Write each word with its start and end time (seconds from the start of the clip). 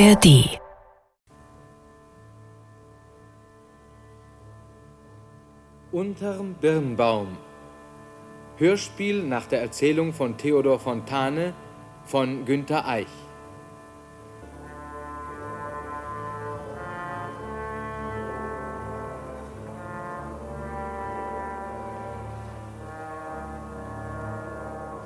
ARD 0.00 0.58
Unterm 5.92 6.54
Birnbaum 6.54 7.36
Hörspiel 8.56 9.22
nach 9.22 9.44
der 9.44 9.60
Erzählung 9.60 10.14
von 10.14 10.38
Theodor 10.38 10.78
Fontane 10.80 11.52
von 12.06 12.46
Günter 12.46 12.88
Eich 12.88 13.08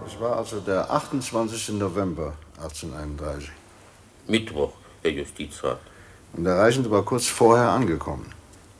Das 0.04 0.20
war 0.20 0.36
also 0.36 0.60
der 0.60 0.88
28. 0.88 1.70
November 1.70 2.34
1831. 2.58 3.50
Mittwoch, 4.26 4.72
Herr 5.04 5.12
Justizrat. 5.12 5.78
Und 6.32 6.44
der 6.44 6.56
Reisende 6.56 6.90
war 6.90 7.04
kurz 7.04 7.26
vorher 7.26 7.68
angekommen. 7.68 8.32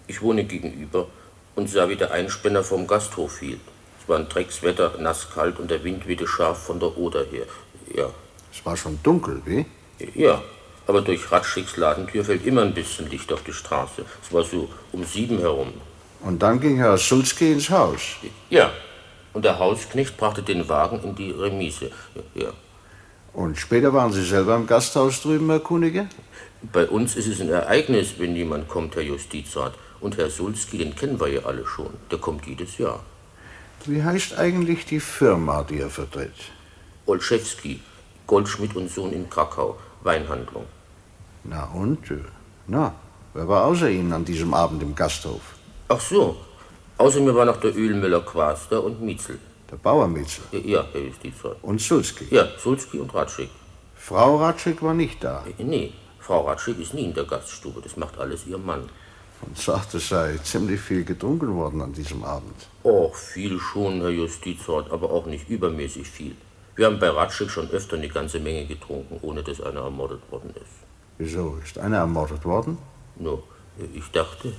Ich 0.06 0.23
wohne 0.23 0.45
gegenüber 0.45 1.06
und 1.55 1.69
sah, 1.69 1.88
wie 1.88 1.96
der 1.96 2.12
Einspänner 2.12 2.65
vom 2.65 2.87
Gasthof 2.87 3.41
hielt. 3.41 3.60
Es 4.01 4.09
war 4.09 4.19
ein 4.19 4.29
Dreckswetter, 4.29 4.95
nass 4.98 5.29
kalt 5.30 5.59
und 5.59 5.70
der 5.70 5.84
Wind 5.84 6.09
wehte 6.09 6.27
scharf 6.27 6.65
von 6.65 6.80
der 6.80 6.96
Oder 6.96 7.24
her. 7.24 7.46
Ja. 7.95 8.09
Es 8.52 8.65
war 8.65 8.77
schon 8.77 8.98
dunkel, 9.02 9.42
wie? 9.45 9.66
Ja, 10.15 10.42
aber 10.87 11.02
durch 11.02 11.30
Ratschicks 11.30 11.77
Ladentür 11.77 12.24
fällt 12.24 12.46
immer 12.46 12.62
ein 12.62 12.74
bisschen 12.74 13.09
Licht 13.10 13.32
auf 13.32 13.43
die 13.43 13.52
Straße. 13.52 14.04
Es 14.23 14.32
war 14.32 14.45
so 14.45 14.68
um 14.93 15.04
sieben 15.04 15.38
herum. 15.38 15.73
Und 16.20 16.43
dann 16.43 16.59
ging 16.59 16.77
Herr 16.79 16.96
Sulzki 16.96 17.52
ins 17.52 17.68
Haus. 17.68 18.01
Ja, 18.48 18.73
und 19.34 19.45
der 19.45 19.59
Hausknecht 19.59 20.16
brachte 20.16 20.43
den 20.43 20.68
Wagen 20.68 21.02
in 21.02 21.15
die 21.15 21.30
Remise. 21.30 21.91
Ja. 22.34 22.52
Und 23.34 23.59
später 23.59 23.93
waren 23.93 24.12
Sie 24.12 24.24
selber 24.24 24.55
im 24.55 24.66
Gasthaus 24.69 25.20
drüben, 25.20 25.51
Herr 25.51 25.59
Kunige? 25.59 26.09
Bei 26.73 26.87
uns 26.87 27.16
ist 27.16 27.27
es 27.27 27.40
ein 27.40 27.49
Ereignis, 27.49 28.15
wenn 28.18 28.37
jemand 28.37 28.68
kommt, 28.68 28.95
Herr 28.95 29.02
Justizrat. 29.02 29.74
Und 30.01 30.16
Herr 30.16 30.30
Sulski, 30.30 30.79
den 30.79 30.95
kennen 30.95 31.18
wir 31.18 31.29
ja 31.29 31.43
alle 31.45 31.66
schon. 31.66 31.93
Der 32.10 32.18
kommt 32.18 32.46
jedes 32.46 32.79
Jahr. 32.79 33.01
Wie 33.87 34.02
heißt 34.02 34.38
eigentlich 34.38 34.87
die 34.87 35.01
Firma, 35.01 35.65
die 35.65 35.80
er 35.80 35.90
vertritt? 35.90 36.32
Olszewski, 37.07 37.80
Goldschmidt 38.27 38.77
und 38.77 38.90
Sohn 38.90 39.12
in 39.12 39.29
Krakau, 39.29 39.79
Weinhandlung. 40.02 40.65
Na 41.43 41.65
und? 41.74 41.99
Na, 42.68 42.95
wer 43.35 43.49
war 43.49 43.65
außer 43.65 43.90
Ihnen 43.90 44.12
an 44.12 44.24
diesem 44.24 44.55
Abend 44.55 44.82
im 44.82 44.95
Gasthof? 44.95 45.43
Ach 45.88 46.01
so. 46.01 46.37
Außer 46.96 47.21
mir 47.21 47.35
war 47.35 47.45
noch 47.45 47.60
der 47.60 47.77
Ölmüller 47.77 48.21
Quaster 48.21 48.82
und 48.82 49.02
Mietzel. 49.02 49.38
Der 49.75 49.80
Bauer 49.80 50.07
Mitzel. 50.07 50.45
Ja, 50.53 50.85
Herr 50.93 51.01
Justizrat. 51.01 51.57
Und 51.63 51.80
Sulzki. 51.80 52.27
Ja, 52.30 52.47
Sulski 52.63 53.01
und 53.01 53.13
Ratschik. 53.13 53.51
Frau 53.97 54.37
Ratschik 54.37 54.80
war 54.80 54.95
nicht 54.95 55.25
da. 55.25 55.45
Nee, 55.59 55.93
Frau 56.21 56.43
Ratschik 56.47 56.79
ist 56.79 56.95
nie 56.95 57.07
in 57.07 57.15
der 57.15 57.25
Gaststube. 57.25 57.80
Das 57.83 57.97
macht 57.97 58.17
alles 58.17 58.47
ihr 58.47 58.57
Mann. 58.57 58.89
Und 59.41 59.59
sagt, 59.59 59.95
es 59.95 60.09
sei 60.09 60.39
ziemlich 60.45 60.80
viel 60.80 61.02
getrunken 61.05 61.57
worden 61.57 61.80
an 61.83 61.93
diesem 61.93 62.23
Abend. 62.23 62.55
Och, 62.85 63.17
viel 63.17 63.59
schon, 63.59 64.00
Herr 64.00 64.11
Justizrat, 64.11 64.93
aber 64.93 65.11
auch 65.11 65.27
nicht 65.27 65.49
übermäßig 65.50 66.09
viel. 66.09 66.37
Wir 66.77 66.87
haben 66.87 67.00
bei 67.00 67.09
Ratschik 67.09 67.50
schon 67.50 67.69
öfter 67.71 67.97
eine 67.97 68.09
ganze 68.09 68.39
Menge 68.39 68.67
getrunken, 68.67 69.19
ohne 69.22 69.43
dass 69.43 69.61
einer 69.61 69.81
ermordet 69.81 70.21
worden 70.31 70.50
ist. 70.50 70.77
Wieso? 71.19 71.59
Ist 71.65 71.78
einer 71.78 71.97
ermordet 71.97 72.45
worden? 72.45 72.78
No, 73.17 73.43
ich 73.93 74.09
dachte, 74.12 74.53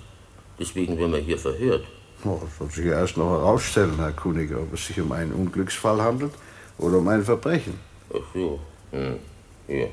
deswegen 0.60 0.98
werden 0.98 1.14
wir 1.14 1.20
hier 1.20 1.40
verhört. 1.40 1.86
Oh, 2.24 2.40
das 2.42 2.60
wird 2.60 2.72
sich 2.72 2.86
erst 2.86 3.18
noch 3.18 3.30
herausstellen, 3.30 3.98
Herr 3.98 4.12
Kunige, 4.14 4.60
ob 4.60 4.74
es 4.74 4.88
sich 4.88 5.00
um 5.00 5.12
einen 5.12 5.34
Unglücksfall 5.34 6.02
handelt 6.02 6.34
oder 6.78 6.98
um 6.98 7.08
ein 7.08 7.24
Verbrechen. 7.24 7.80
Ach 8.10 8.20
so, 8.34 8.60
hm. 8.92 9.18
ja. 9.68 9.86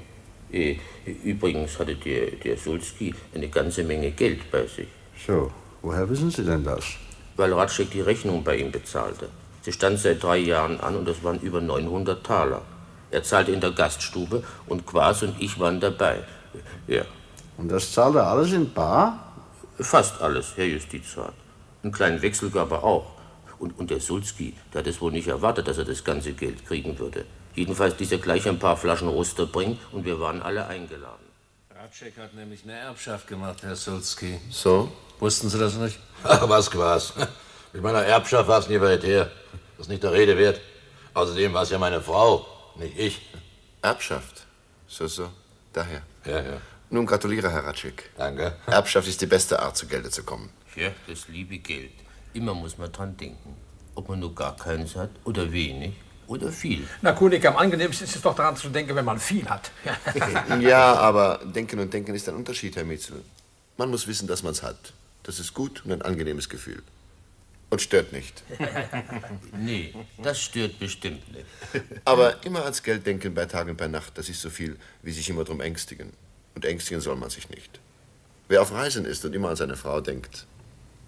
Äh, 0.53 0.77
Übrigens 1.25 1.79
hatte 1.79 1.97
der, 1.97 2.31
der 2.33 2.57
Sulski 2.57 3.15
eine 3.35 3.49
ganze 3.49 3.83
Menge 3.83 4.11
Geld 4.13 4.51
bei 4.51 4.67
sich. 4.67 4.89
So, 5.27 5.51
woher 5.81 6.09
wissen 6.09 6.31
Sie 6.31 6.45
denn 6.45 6.63
das? 6.63 6.85
Weil 7.37 7.53
Ratschek 7.53 7.91
die 7.91 8.03
Rechnung 8.03 8.45
bei 8.45 8.57
ihm 8.57 8.71
bezahlte. 8.71 9.29
Sie 9.63 9.73
stand 9.73 9.99
seit 9.99 10.23
drei 10.23 10.39
Jahren 10.39 10.79
an 10.81 10.97
und 10.97 11.09
das 11.09 11.23
waren 11.25 11.41
über 11.41 11.61
900 11.61 12.25
Taler. 12.25 12.63
Er 13.11 13.23
zahlte 13.23 13.53
in 13.53 13.61
der 13.61 13.73
Gaststube 13.73 14.43
und 14.67 14.87
Quas 14.87 15.23
und 15.23 15.41
ich 15.41 15.59
waren 15.59 15.81
dabei. 15.81 16.23
Ja. 16.87 17.03
Und 17.57 17.69
das 17.69 17.93
zahlt 17.93 18.15
er 18.17 18.27
alles 18.27 18.53
in 18.53 18.73
Bar? 18.73 19.33
Fast 19.79 20.21
alles, 20.21 20.53
Herr 20.57 20.67
Justizrat. 20.67 21.35
Einen 21.83 21.93
kleinen 21.93 22.23
Wechsel 22.23 22.51
gab 22.51 22.71
er 22.71 22.85
auch. 22.85 23.07
Und, 23.59 23.79
und 23.79 23.91
der 23.91 24.01
Sulski, 24.01 24.55
der 24.73 24.81
hat 24.81 24.87
es 24.87 25.01
wohl 25.01 25.13
nicht 25.13 25.29
erwartet, 25.29 25.69
dass 25.69 25.79
er 25.79 25.85
das 25.85 26.03
ganze 26.03 26.33
Geld 26.33 26.67
kriegen 26.67 26.99
würde. 26.99 27.25
Jedenfalls 27.55 27.99
ließ 27.99 28.13
er 28.13 28.19
gleich 28.19 28.49
ein 28.49 28.59
paar 28.59 28.77
Flaschen 28.77 29.09
Ruster 29.09 29.47
bringen 29.47 29.79
und 29.93 30.05
wir 30.05 30.19
waren 30.19 30.43
alle 30.43 30.67
eingeladen. 30.67 31.27
Ratschek 31.71 32.17
hat 32.19 32.35
nämlich 32.35 32.65
eine 32.65 32.73
Erbschaft 32.73 33.27
gemacht, 33.27 33.63
Herr 33.63 33.77
Sulski. 33.77 34.41
So? 34.51 34.91
Wussten 35.19 35.49
Sie 35.49 35.59
das 35.59 35.75
nicht? 35.75 35.99
Ach, 36.25 36.49
was 36.49 36.71
Quas. 36.71 37.13
Mit 37.73 37.83
meiner 37.83 38.03
Erbschaft 38.03 38.49
war 38.49 38.59
es 38.59 38.69
nie 38.69 38.81
weit 38.81 39.05
her. 39.05 39.31
Das 39.77 39.87
ist 39.87 39.91
nicht 39.91 40.03
der 40.03 40.13
Rede 40.13 40.37
wert. 40.39 40.61
Außerdem 41.15 41.53
war 41.53 41.63
es 41.63 41.71
ja 41.71 41.79
meine 41.79 42.01
Frau, 42.01 42.47
nicht 42.77 42.99
ich. 42.99 43.21
Erbschaft. 43.83 44.47
So, 44.87 45.07
so. 45.07 45.29
Daher. 45.73 46.03
Ja, 46.25 46.41
ja. 46.41 46.61
Nun 46.91 47.07
gratuliere, 47.07 47.51
Herr 47.51 47.65
Ratschik. 47.65 48.11
Danke. 48.17 48.57
Erbschaft 48.67 49.09
ist 49.09 49.21
die 49.21 49.27
beste 49.27 49.61
Art, 49.61 49.77
zu 49.77 49.87
Gelde 49.87 50.11
zu 50.11 50.25
kommen. 50.25 50.51
Ja, 50.77 50.91
das 51.07 51.29
liebe 51.29 51.59
Geld. 51.59 51.93
Immer 52.35 52.55
muss 52.55 52.79
man 52.79 52.91
dran 52.91 53.17
denken. 53.17 53.57
Ob 53.95 54.09
man 54.09 54.21
nur 54.21 54.35
gar 54.35 54.57
keins 54.57 54.97
hat 54.97 55.11
oder 55.25 55.53
wenig 55.53 55.93
oder 56.27 56.51
viel. 56.51 56.87
Na, 57.03 57.13
Kunik, 57.13 57.45
am 57.45 57.57
angenehmsten 57.57 58.07
ist 58.07 58.17
es 58.17 58.23
doch 58.23 58.35
daran 58.35 58.57
zu 58.57 58.71
denken, 58.71 58.95
wenn 58.97 59.05
man 59.05 59.19
viel 59.19 59.47
hat. 59.49 59.71
ja, 60.61 60.95
aber 60.95 61.41
denken 61.45 61.79
und 61.79 61.93
denken 61.93 62.15
ist 62.15 62.29
ein 62.29 62.37
Unterschied, 62.37 62.75
Herr 62.77 62.85
Mitzel. 62.85 63.23
Man 63.77 63.91
muss 63.91 64.07
wissen, 64.07 64.27
dass 64.27 64.43
man 64.43 64.53
es 64.53 64.63
hat. 64.63 64.95
Das 65.25 65.39
ist 65.39 65.53
gut 65.53 65.85
und 65.85 65.93
ein 65.93 66.03
angenehmes 66.03 66.49
Gefühl. 66.49 66.83
Und 67.69 67.81
stört 67.81 68.13
nicht. 68.13 68.43
nee, 69.59 69.95
das 70.23 70.41
stört 70.41 70.79
bestimmt 70.79 71.23
nicht. 71.33 71.47
Aber 72.05 72.45
immer 72.45 72.63
ans 72.65 72.83
Geld 72.83 73.07
denken 73.07 73.35
bei 73.35 73.47
Tag 73.47 73.69
und 73.69 73.77
bei 73.77 73.89
Nacht, 73.89 74.17
das 74.17 74.29
ist 74.29 74.41
so 74.41 74.51
viel, 74.51 74.79
wie 75.03 75.13
sich 75.13 75.29
immer 75.29 75.45
drum 75.45 75.61
ängstigen. 75.61 76.13
Und 76.55 76.65
ängstigen 76.65 77.01
soll 77.01 77.17
man 77.17 77.31
sich 77.31 77.49
nicht. 77.49 77.81
Wer 78.49 78.61
auf 78.61 78.73
Reisen 78.73 79.07
ist 79.07 79.25
und 79.25 79.35
immer 79.35 79.49
an 79.49 79.57
seine 79.57 79.77
Frau 79.77 80.01
denkt, 80.03 80.47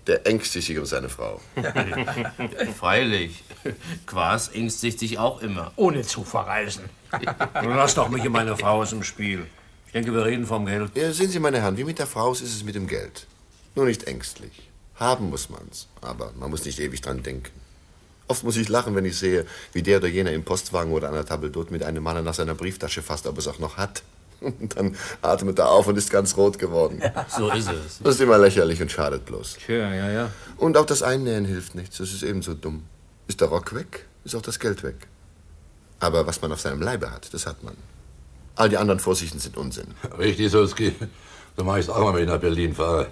der 0.06 0.26
ängstigt 0.26 0.66
sich 0.66 0.78
um 0.78 0.86
seine 0.86 1.08
Frau. 1.08 1.40
Freilich. 2.78 3.42
Quas 4.06 4.48
ängstigt 4.48 4.98
sich 4.98 5.18
auch 5.18 5.40
immer. 5.40 5.72
Ohne 5.76 6.02
zu 6.02 6.24
verreisen. 6.24 6.84
Nun 7.62 7.76
lass 7.76 7.94
doch 7.94 8.08
mich 8.08 8.24
und 8.24 8.32
meine 8.32 8.56
Frau 8.56 8.82
aus 8.82 8.90
dem 8.90 9.02
Spiel. 9.02 9.46
Ich 9.86 9.92
denke, 9.92 10.12
wir 10.12 10.24
reden 10.24 10.46
vom 10.46 10.66
Geld. 10.66 10.90
Ja, 10.96 11.12
sehen 11.12 11.30
Sie, 11.30 11.38
meine 11.38 11.60
Herren, 11.60 11.76
wie 11.76 11.84
mit 11.84 11.98
der 11.98 12.06
Frau 12.06 12.32
ist 12.32 12.42
es 12.42 12.64
mit 12.64 12.74
dem 12.74 12.86
Geld. 12.86 13.26
Nur 13.74 13.86
nicht 13.86 14.04
ängstlich. 14.04 14.68
Haben 14.96 15.30
muss 15.30 15.50
man's, 15.50 15.88
aber 16.00 16.32
man 16.38 16.50
muss 16.50 16.64
nicht 16.64 16.78
ewig 16.78 17.00
dran 17.00 17.22
denken. 17.22 17.50
Oft 18.26 18.44
muss 18.44 18.56
ich 18.56 18.68
lachen, 18.68 18.94
wenn 18.94 19.04
ich 19.04 19.18
sehe, 19.18 19.44
wie 19.72 19.82
der 19.82 19.98
oder 19.98 20.08
jener 20.08 20.32
im 20.32 20.44
Postwagen 20.44 20.92
oder 20.92 21.08
an 21.08 21.14
der 21.14 21.26
Table 21.26 21.50
d'hôte 21.50 21.70
mit 21.70 21.82
einem 21.82 22.02
Mann 22.02 22.22
nach 22.24 22.34
seiner 22.34 22.54
Brieftasche 22.54 23.02
fasst, 23.02 23.26
ob 23.26 23.36
es 23.38 23.48
auch 23.48 23.58
noch 23.58 23.76
hat. 23.76 24.02
Und 24.44 24.76
dann 24.76 24.96
atmet 25.22 25.58
er 25.58 25.70
auf 25.70 25.86
und 25.86 25.96
ist 25.96 26.10
ganz 26.10 26.36
rot 26.36 26.58
geworden. 26.58 27.00
Ja, 27.02 27.26
so 27.28 27.50
ist 27.50 27.70
es. 27.70 28.00
Das 28.02 28.16
ist 28.16 28.20
immer 28.20 28.38
lächerlich 28.38 28.80
und 28.80 28.90
schadet 28.90 29.24
bloß. 29.24 29.58
Tja, 29.64 29.94
ja, 29.94 30.10
ja. 30.10 30.30
Und 30.56 30.76
auch 30.76 30.86
das 30.86 31.02
Einnähen 31.02 31.44
hilft 31.44 31.74
nichts. 31.74 31.98
Das 31.98 32.12
ist 32.12 32.22
ebenso 32.22 32.54
dumm. 32.54 32.84
Ist 33.26 33.40
der 33.40 33.48
Rock 33.48 33.74
weg, 33.74 34.06
ist 34.24 34.34
auch 34.34 34.42
das 34.42 34.58
Geld 34.58 34.82
weg. 34.82 35.06
Aber 36.00 36.26
was 36.26 36.42
man 36.42 36.52
auf 36.52 36.60
seinem 36.60 36.82
Leibe 36.82 37.10
hat, 37.10 37.32
das 37.32 37.46
hat 37.46 37.62
man. 37.62 37.74
All 38.56 38.68
die 38.68 38.76
anderen 38.76 39.00
Vorsichten 39.00 39.38
sind 39.38 39.56
Unsinn. 39.56 39.86
Richtig, 40.18 40.50
Sulski. 40.50 40.94
So 41.56 41.64
mache 41.64 41.80
ich 41.80 41.86
es 41.86 41.90
auch 41.90 42.00
mal, 42.00 42.14
wenn 42.14 42.24
ich 42.24 42.28
nach 42.28 42.40
Berlin 42.40 42.74
fahre. 42.74 43.08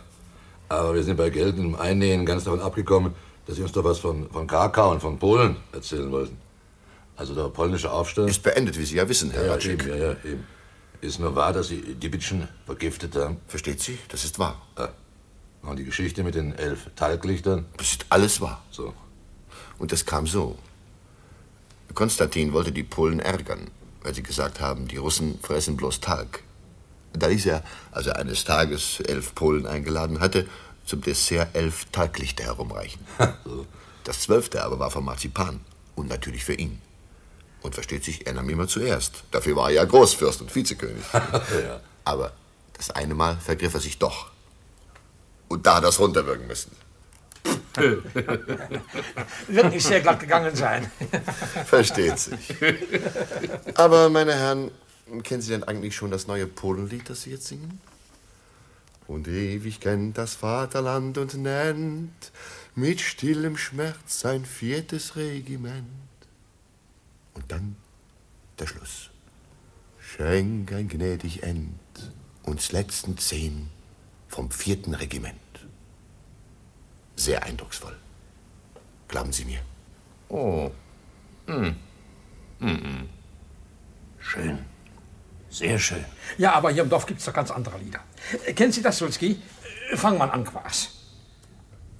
Aber 0.69 0.94
wir 0.94 1.03
sind 1.03 1.16
bei 1.16 1.31
Geld 1.31 1.59
und 1.59 1.75
Einnähen 1.76 2.25
ganz 2.26 2.44
davon 2.44 2.60
abgekommen, 2.60 3.14
dass 3.47 3.56
Sie 3.56 3.62
uns 3.62 3.72
doch 3.72 3.84
was 3.84 3.99
von, 3.99 4.28
von 4.31 4.47
Krakau 4.47 4.91
und 4.91 5.00
von 5.00 5.19
Polen 5.19 5.56
erzählen 5.72 6.10
wollten. 6.10 6.37
Also 7.16 7.34
der 7.34 7.49
polnische 7.49 7.91
Aufstand. 7.91 8.31
Ist 8.31 8.43
beendet, 8.43 8.78
wie 8.78 8.84
Sie 8.84 8.97
ja 8.97 9.09
wissen, 9.09 9.31
Herr 9.31 9.47
ja, 9.47 9.53
Ratschik. 9.53 9.85
eben, 9.85 9.88
ja, 9.88 9.96
ja, 9.96 10.17
eben. 10.25 10.46
Ist 11.02 11.19
nur 11.19 11.34
wahr, 11.34 11.52
dass 11.52 11.66
Sie 11.66 11.81
Dibitschen 11.96 12.46
vergiftet 12.64 13.16
haben? 13.16 13.38
Versteht 13.49 13.81
Sie? 13.81 13.99
Das 14.08 14.25
ist 14.25 14.38
wahr. 14.38 14.62
Ja. 14.78 14.90
Und 15.62 15.76
die 15.78 15.84
Geschichte 15.84 16.22
mit 16.22 16.37
den 16.37 16.54
elf 16.54 16.90
Talglichtern? 16.94 17.66
Das 17.76 17.88
ist 17.88 18.06
alles 18.08 18.40
wahr. 18.40 18.62
So. 18.70 18.94
Und 19.81 19.90
das 19.90 20.06
kam 20.06 20.28
so. 20.28 20.56
Konstantin 21.93 22.52
wollte 22.52 22.70
die 22.70 22.84
Polen 22.84 23.19
ärgern, 23.19 23.69
weil 24.04 24.14
sie 24.14 24.22
gesagt 24.22 24.60
haben, 24.60 24.87
die 24.87 24.96
Russen 24.96 25.40
fressen 25.43 25.76
bloß 25.76 25.99
Talg. 26.00 26.44
Da 27.14 27.26
ließ 27.26 27.46
er, 27.46 27.64
als 27.90 28.06
er 28.06 28.16
eines 28.16 28.44
Tages 28.44 29.00
elf 29.00 29.34
Polen 29.34 29.66
eingeladen 29.66 30.20
hatte, 30.20 30.49
zum 30.87 31.00
Dessert 31.00 31.54
elf 31.54 31.87
Talglichter 31.90 32.44
herumreichen. 32.44 33.04
Das 34.04 34.19
zwölfte 34.19 34.64
aber 34.64 34.81
war 34.81 34.90
von 34.90 35.04
Marzipan 35.04 35.60
und 35.94 36.08
natürlich 36.08 36.44
für 36.44 36.54
ihn. 36.54 36.81
Und 37.62 37.75
versteht 37.75 38.05
sich, 38.05 38.26
er 38.26 38.35
nahm 38.35 38.49
immer 38.49 38.67
zuerst. 38.67 39.25
Dafür 39.31 39.56
war 39.56 39.69
er 39.69 39.75
ja 39.76 39.85
Großfürst 39.85 40.41
und 40.41 40.55
Vizekönig. 40.55 41.05
ja. 41.12 41.81
Aber 42.05 42.32
das 42.76 42.91
eine 42.91 43.14
Mal 43.14 43.37
vergriff 43.37 43.75
er 43.75 43.81
sich 43.81 43.99
doch. 43.99 44.31
Und 45.49 45.67
da 45.67 45.76
hat 45.76 45.85
er 45.85 45.91
es 45.91 46.00
runterwirken 46.00 46.47
müssen. 46.47 46.73
Wird 49.49 49.70
nicht 49.70 49.87
sehr 49.87 50.00
glatt 50.00 50.20
gegangen 50.20 50.55
sein. 50.55 50.91
Versteht 51.67 52.19
sich. 52.19 52.55
Aber, 53.75 54.09
meine 54.11 54.35
Herren, 54.35 54.70
Kennen 55.23 55.43
Sie 55.43 55.50
denn 55.50 55.64
eigentlich 55.64 55.94
schon 55.94 56.11
das 56.11 56.26
neue 56.26 56.47
Polenlied, 56.47 57.11
das 57.11 57.23
Sie 57.23 57.31
jetzt 57.31 57.47
singen? 57.47 57.81
Und 59.06 59.29
ewig 59.29 59.81
kennt 59.81 60.17
das 60.17 60.35
Vaterland 60.35 61.19
und 61.19 61.35
nennt 61.35 62.32
mit 62.75 63.00
stillem 63.00 63.59
Schmerz 63.59 64.20
sein 64.20 64.47
viertes 64.47 65.17
Regiment. 65.17 65.87
Und 67.34 67.50
dann 67.50 67.76
der 68.58 68.67
Schluss. 68.67 69.11
Schenk 69.99 70.73
ein 70.73 70.88
gnädig 70.88 71.43
End 71.43 71.79
uns 72.43 72.73
letzten 72.73 73.17
zehn 73.19 73.70
vom 74.29 74.50
vierten 74.50 74.94
Regiment. 74.94 75.37
Sehr 77.17 77.43
eindrucksvoll. 77.43 77.96
Glauben 79.08 79.32
Sie 79.32 79.44
mir. 79.44 79.61
Oh. 80.29 80.70
Hm. 81.46 81.76
Mhm. 82.58 83.08
Schön. 84.19 84.58
Sehr 85.50 85.78
schön. 85.78 86.05
Ja, 86.38 86.52
aber 86.55 86.70
hier 86.70 86.82
im 86.82 86.88
Dorf 86.88 87.05
gibt's 87.06 87.26
doch 87.26 87.35
ganz 87.35 87.50
andere 87.50 87.78
Lieder. 87.78 88.00
Kennen 88.55 88.73
Sie 88.73 88.81
das, 88.81 88.99
Sulski? 88.99 89.43
Äh, 89.90 89.96
Fang 89.96 90.17
mal 90.17 90.31
an, 90.31 90.44
Quas. 90.44 91.01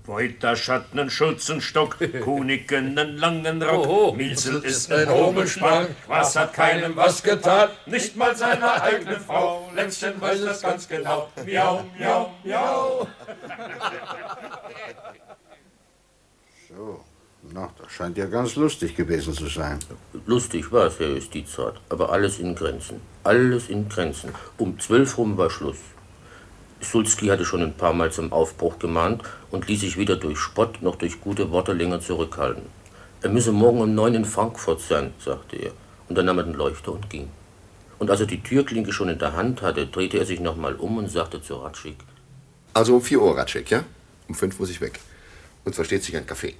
Reuter 0.07 0.57
Schatten, 0.57 0.99
einen 0.99 1.11
Schutzenstock, 1.11 1.99
Kunigen, 2.23 2.99
einen 2.99 3.19
langen 3.19 3.63
Rock. 3.63 3.87
Oho. 3.87 4.13
Mietzel 4.13 4.63
ist 4.65 4.91
ein 4.93 5.09
Hobelspann, 5.09 5.89
was 6.09 6.35
hat 6.35 6.53
keinem 6.55 6.97
was 6.97 7.23
getan, 7.23 7.71
nicht 7.87 8.17
mal 8.17 8.35
seiner 8.35 8.83
eigenen 8.83 9.21
Frau. 9.21 9.71
Lätzchen 9.75 10.21
weiß 10.21 10.45
das 10.45 10.63
ganz 10.63 10.89
genau. 10.89 11.29
Miau, 11.47 11.85
miau, 11.99 12.35
miau. 12.45 13.07
So, 16.75 17.05
na, 17.53 17.69
das 17.77 17.93
scheint 17.93 18.17
ja 18.17 18.25
ganz 18.25 18.57
lustig 18.57 18.97
gewesen 18.97 19.35
zu 19.35 19.47
sein. 19.47 19.79
Lustig 20.25 20.73
war 20.73 20.87
es, 20.87 20.99
Herr 20.99 21.09
Justizrat, 21.09 21.75
aber 21.91 22.11
alles 22.11 22.39
in 22.39 22.55
Grenzen. 22.55 23.03
Alles 23.25 23.69
in 23.69 23.91
Grenzen. 23.91 24.33
Um 24.57 24.79
zwölf 24.81 25.19
rum 25.19 25.37
war 25.37 25.51
Schluss. 25.51 25.77
Sulski 26.83 27.29
hatte 27.29 27.45
schon 27.45 27.63
ein 27.63 27.75
paar 27.75 27.93
Mal 27.93 28.11
zum 28.13 28.33
Aufbruch 28.33 28.79
gemahnt 28.79 29.23
und 29.51 29.69
ließ 29.69 29.81
sich 29.81 29.97
weder 29.97 30.17
durch 30.17 30.39
Spott 30.39 30.83
noch 30.83 30.97
durch 30.97 31.21
gute 31.21 31.51
Worte 31.51 31.73
länger 31.73 32.01
zurückhalten. 32.01 32.65
Er 33.23 33.31
müsse 33.31 33.53
morgen 33.53 33.81
um 33.81 33.95
neun 33.95 34.15
in 34.15 34.25
Frankfurt 34.25 34.81
sein, 34.81 35.13
sagte 35.19 35.57
er. 35.57 35.73
Und 36.09 36.17
dann 36.19 36.27
nahm 36.27 36.39
er 36.39 36.45
den 36.45 36.55
Leuchter 36.55 36.93
und 36.93 37.09
ging. 37.09 37.29
Und 37.99 38.11
als 38.11 38.21
er 38.21 38.27
die 38.27 38.43
Türklinke 38.43 38.93
schon 38.93 39.09
in 39.09 39.19
der 39.19 39.35
Hand 39.35 39.63
hatte, 39.63 39.87
drehte 39.87 40.19
er 40.19 40.27
sich 40.27 40.41
nochmal 40.41 40.75
um 40.75 40.97
und 40.99 41.09
sagte 41.09 41.41
zu 41.41 41.55
Ratschik, 41.55 41.97
Also 42.75 42.97
um 42.97 43.03
4 43.03 43.23
Uhr, 43.23 43.39
Ratschek, 43.39 43.71
ja? 43.71 43.85
Um 44.29 44.35
5 44.35 44.59
muss 44.59 44.71
ich 44.71 44.81
weg. 44.81 44.99
Und 45.65 45.75
versteht 45.77 46.03
sich 46.03 46.17
ein 46.17 46.27
Kaffee. 46.27 46.55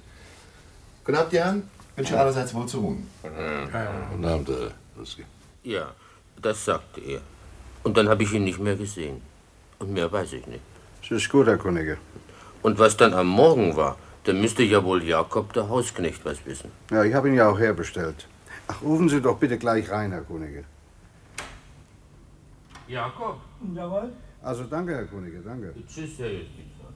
Guten 1.03 1.17
Abend, 1.17 1.33
Herren. 1.33 1.69
Wünsche 1.97 2.17
allerseits 2.17 2.53
wohl 2.53 2.65
zu 2.65 2.79
ruhen. 2.79 3.07
Guten 3.21 4.25
Abend, 4.25 4.47
Herr 4.47 4.71
Sulski. 4.95 5.25
ja, 5.63 5.93
das 6.41 6.63
sagte 6.63 7.01
er. 7.01 7.19
Und 7.83 7.97
dann 7.97 8.07
habe 8.07 8.23
ich 8.23 8.31
ihn 8.31 8.45
nicht 8.45 8.59
mehr 8.59 8.75
gesehen. 8.77 9.21
Und 9.83 9.91
mehr 9.91 10.09
weiß 10.09 10.31
ich 10.31 10.47
nicht. 10.47 10.61
Es 11.03 11.11
ist 11.11 11.29
gut, 11.29 11.45
Herr 11.45 11.57
Kollege. 11.57 11.97
Und 12.61 12.79
was 12.79 12.95
dann 12.95 13.13
am 13.13 13.27
Morgen 13.27 13.75
war, 13.75 13.97
da 14.23 14.31
müsste 14.31 14.63
ja 14.63 14.81
wohl 14.81 15.03
Jakob, 15.03 15.51
der 15.51 15.67
Hausknecht, 15.67 16.23
was 16.23 16.45
wissen. 16.45 16.71
Ja, 16.89 17.03
ich 17.03 17.13
habe 17.13 17.27
ihn 17.27 17.35
ja 17.35 17.49
auch 17.49 17.59
herbestellt. 17.59 18.25
Ach, 18.69 18.81
rufen 18.81 19.09
Sie 19.09 19.19
doch 19.19 19.37
bitte 19.37 19.57
gleich 19.57 19.91
rein, 19.91 20.13
Herr 20.13 20.21
Kollege. 20.21 20.63
Jakob? 22.87 23.41
Jawohl. 23.75 24.13
Also 24.41 24.63
danke, 24.63 24.95
Herr 24.95 25.05
Kollege, 25.05 25.41
danke. 25.43 25.73
Tschüss, 25.85 26.11
Herr 26.17 26.31
Justizrat. 26.31 26.93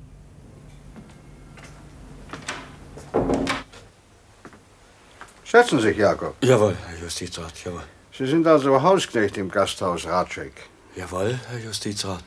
Setzen 5.44 5.80
Sie 5.80 5.88
sich, 5.90 5.98
Jakob. 5.98 6.36
Jawohl, 6.42 6.78
Herr 6.88 7.04
Justizrat, 7.04 7.66
jawohl. 7.66 7.84
Sie 8.14 8.28
sind 8.28 8.48
also 8.48 8.82
Hausknecht 8.82 9.38
im 9.38 9.52
Gasthaus 9.52 10.06
Ratschek. 10.06 10.54
Jawohl, 10.96 11.38
Herr 11.50 11.60
Justizrat. 11.60 12.24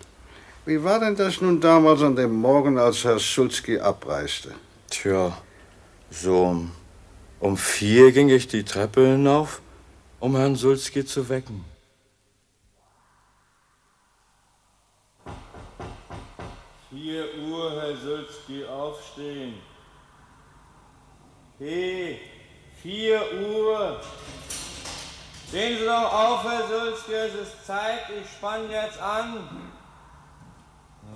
Wie 0.66 0.84
war 0.84 1.00
denn 1.00 1.16
das 1.16 1.40
nun 1.40 1.58
damals 1.58 2.02
an 2.02 2.14
dem 2.14 2.34
Morgen, 2.34 2.78
als 2.78 3.02
Herr 3.04 3.18
Sulski 3.18 3.78
abreiste? 3.80 4.54
Tja, 4.90 5.36
so 6.10 6.44
um, 6.44 6.72
um 7.40 7.56
vier 7.56 8.12
ging 8.12 8.28
ich 8.28 8.46
die 8.46 8.62
Treppe 8.62 9.06
hinauf, 9.06 9.62
um 10.18 10.36
Herrn 10.36 10.56
Sulski 10.56 11.02
zu 11.04 11.26
wecken. 11.30 11.64
Vier 16.90 17.24
Uhr, 17.48 17.80
Herr 17.80 17.96
Sulski, 17.96 18.64
aufstehen. 18.66 19.54
Hey, 21.58 22.20
vier 22.82 23.22
Uhr. 23.32 23.98
Stehen 25.48 25.78
Sie 25.78 25.84
doch 25.86 26.12
auf, 26.12 26.44
Herr 26.44 26.68
Sulski, 26.68 27.14
es 27.14 27.34
ist 27.34 27.66
Zeit, 27.66 28.02
ich 28.10 28.30
spann 28.30 28.70
jetzt 28.70 29.00
an. 29.00 29.79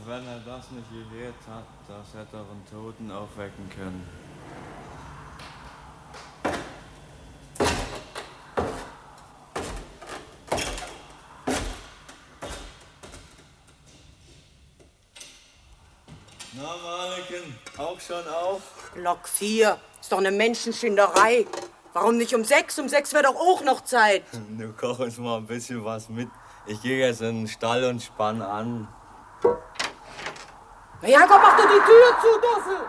Wenn 0.06 0.26
er 0.26 0.40
das 0.40 0.70
nicht 0.70 0.88
gehört 0.90 1.34
hat, 1.48 1.64
das 1.88 2.14
hätte 2.14 2.36
er 2.36 2.40
einen 2.40 2.66
Toten 2.70 3.10
aufwecken 3.10 3.70
können. 3.70 4.06
Na, 16.52 16.62
Maliken, 16.62 17.58
auch 17.78 18.00
schon 18.00 18.28
auf? 18.28 18.92
Block 18.94 19.26
4. 19.28 19.78
Ist 20.00 20.12
doch 20.12 20.18
eine 20.18 20.30
Menschenschinderei. 20.30 21.46
Warum 21.94 22.16
nicht 22.18 22.34
um 22.34 22.44
sechs? 22.44 22.78
Um 22.78 22.88
sechs 22.88 23.12
wäre 23.12 23.24
doch 23.24 23.36
auch 23.36 23.62
noch 23.64 23.80
Zeit. 23.82 24.24
Du 24.58 24.72
koch 24.72 24.98
uns 24.98 25.16
mal 25.18 25.38
ein 25.38 25.46
bisschen 25.46 25.84
was 25.84 26.08
mit. 26.08 26.28
Ich 26.66 26.82
gehe 26.82 27.06
jetzt 27.06 27.22
in 27.22 27.42
den 27.42 27.48
Stall 27.48 27.84
und 27.84 28.02
spann 28.02 28.42
an. 28.42 28.88
Na 31.04 31.10
Jakob, 31.10 31.38
mach 31.42 31.54
doch 31.58 31.66
die 31.66 31.84
Tür 31.84 32.06
zu, 32.22 32.40
Dussel! 32.40 32.86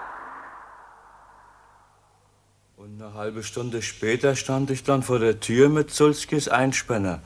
Und 2.78 3.02
eine 3.02 3.14
halbe 3.14 3.44
Stunde 3.44 3.82
später 3.82 4.38
stand 4.38 4.72
ich 4.72 4.86
dann 4.86 5.04
vor 5.04 5.20
der 5.20 5.42
Tür 5.42 5.68
mit 5.68 5.92
Sulskis 5.92 6.48
Einspänner. 6.48 7.20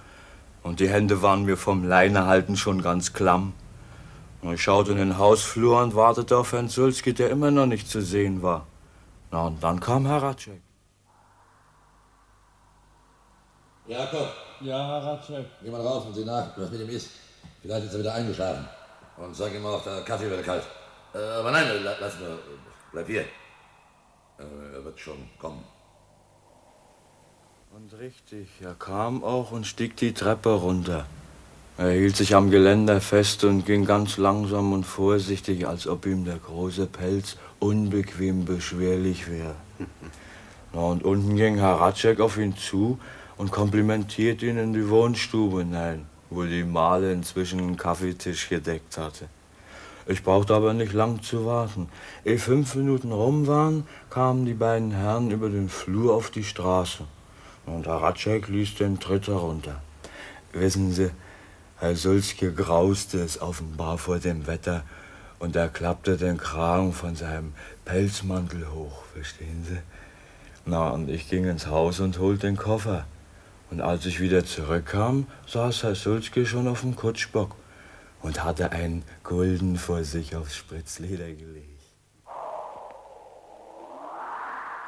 Und 0.63 0.79
die 0.79 0.89
Hände 0.89 1.21
waren 1.21 1.43
mir 1.43 1.57
vom 1.57 1.83
Leinehalten 1.83 2.57
schon 2.57 2.81
ganz 2.81 3.13
klamm. 3.13 3.53
Und 4.41 4.55
ich 4.55 4.63
schaute 4.63 4.93
in 4.93 4.97
den 4.97 5.19
Hausflur 5.19 5.79
und 5.79 5.93
wartete 5.93 6.35
auf 6.35 6.53
Herrn 6.53 6.69
Sulski, 6.69 7.13
der 7.13 7.29
immer 7.29 7.51
noch 7.51 7.67
nicht 7.67 7.87
zu 7.87 8.01
sehen 8.01 8.41
war. 8.41 8.65
Na, 9.29 9.45
und 9.45 9.63
dann 9.63 9.79
kam 9.79 10.07
Herr 10.07 10.23
Ratschek. 10.23 10.59
Jakob, 13.85 14.29
Ja, 14.61 14.87
Herr 14.87 15.03
Ratschek. 15.03 15.45
geh 15.61 15.69
mal 15.69 15.81
rauf 15.81 16.07
und 16.07 16.15
sieh 16.15 16.25
nach, 16.25 16.47
was 16.57 16.71
mit 16.71 16.81
ihm 16.81 16.89
ist. 16.89 17.11
Vielleicht 17.61 17.85
ist 17.85 17.93
er 17.93 17.99
wieder 17.99 18.15
eingeschlafen. 18.15 18.67
Und 19.17 19.35
sag 19.35 19.53
ihm 19.53 19.63
auch, 19.67 19.83
der 19.83 20.01
Kaffee 20.01 20.31
wird 20.31 20.43
kalt. 20.43 20.63
Äh, 21.13 21.17
aber 21.17 21.51
nein, 21.51 21.67
la- 21.83 21.95
lass 21.99 22.19
nur. 22.19 22.39
Bleib 22.91 23.07
hier. 23.07 23.21
Äh, 23.21 24.75
er 24.75 24.83
wird 24.85 24.99
schon 24.99 25.17
kommen. 25.39 25.63
Und 27.75 27.97
richtig, 27.99 28.47
er 28.61 28.73
kam 28.73 29.23
auch 29.23 29.51
und 29.51 29.65
stieg 29.67 29.95
die 29.97 30.13
Treppe 30.13 30.49
runter. 30.49 31.05
Er 31.77 31.91
hielt 31.91 32.17
sich 32.17 32.35
am 32.35 32.49
Geländer 32.51 32.99
fest 32.99 33.43
und 33.45 33.65
ging 33.65 33.85
ganz 33.85 34.17
langsam 34.17 34.73
und 34.73 34.83
vorsichtig, 34.83 35.65
als 35.67 35.87
ob 35.87 36.05
ihm 36.05 36.25
der 36.25 36.37
große 36.37 36.87
Pelz 36.87 37.37
unbequem 37.59 38.43
beschwerlich 38.45 39.29
wäre. 39.29 39.55
Na, 40.73 40.81
und 40.81 41.03
unten 41.03 41.35
ging 41.35 41.57
Herr 41.57 41.75
Ratschek 41.79 42.19
auf 42.19 42.37
ihn 42.37 42.55
zu 42.57 42.99
und 43.37 43.51
komplimentierte 43.51 44.45
ihn 44.47 44.57
in 44.57 44.73
die 44.73 44.89
Wohnstube 44.89 45.59
hinein, 45.59 46.05
wo 46.29 46.43
die 46.43 46.63
Male 46.65 47.13
inzwischen 47.13 47.59
einen 47.59 47.77
Kaffeetisch 47.77 48.49
gedeckt 48.49 48.97
hatte. 48.97 49.29
Ich 50.09 50.23
brauchte 50.23 50.55
aber 50.55 50.73
nicht 50.73 50.93
lang 50.93 51.21
zu 51.21 51.45
warten. 51.45 51.87
Ehe 52.25 52.39
fünf 52.39 52.73
Minuten 52.73 53.11
rum 53.11 53.45
waren, 53.45 53.85
kamen 54.09 54.43
die 54.43 54.55
beiden 54.55 54.89
Herren 54.89 55.29
über 55.29 55.49
den 55.49 55.69
Flur 55.69 56.15
auf 56.15 56.31
die 56.31 56.43
Straße. 56.43 57.03
Und 57.67 57.85
Herr 57.85 58.01
Ratschek 58.01 58.47
ließ 58.47 58.73
den 58.73 58.99
Tritt 58.99 59.27
herunter. 59.27 59.83
Wissen 60.51 60.91
Sie, 60.91 61.11
Herr 61.77 61.95
Sulzke 61.95 62.51
grauste 62.51 63.19
es 63.19 63.39
offenbar 63.39 63.99
vor 63.99 64.17
dem 64.17 64.47
Wetter 64.47 64.81
und 65.37 65.55
er 65.55 65.67
klappte 65.67 66.17
den 66.17 66.37
Kragen 66.37 66.91
von 66.91 67.15
seinem 67.15 67.53
Pelzmantel 67.85 68.65
hoch, 68.73 69.03
verstehen 69.13 69.63
Sie? 69.63 69.77
Na, 70.65 70.89
und 70.89 71.07
ich 71.07 71.29
ging 71.29 71.45
ins 71.45 71.67
Haus 71.67 71.99
und 71.99 72.17
holte 72.17 72.47
den 72.47 72.57
Koffer. 72.57 73.05
Und 73.69 73.79
als 73.79 74.07
ich 74.07 74.19
wieder 74.19 74.43
zurückkam, 74.43 75.27
saß 75.45 75.83
Herr 75.83 75.93
Sulzke 75.93 76.47
schon 76.47 76.67
auf 76.67 76.81
dem 76.81 76.95
Kutschbock 76.95 77.58
und 78.21 78.43
hatte 78.43 78.71
einen 78.71 79.03
Gulden 79.23 79.77
vor 79.77 80.03
sich 80.03 80.35
aufs 80.35 80.55
Spritzleder 80.55 81.33
gelegt. 81.33 81.83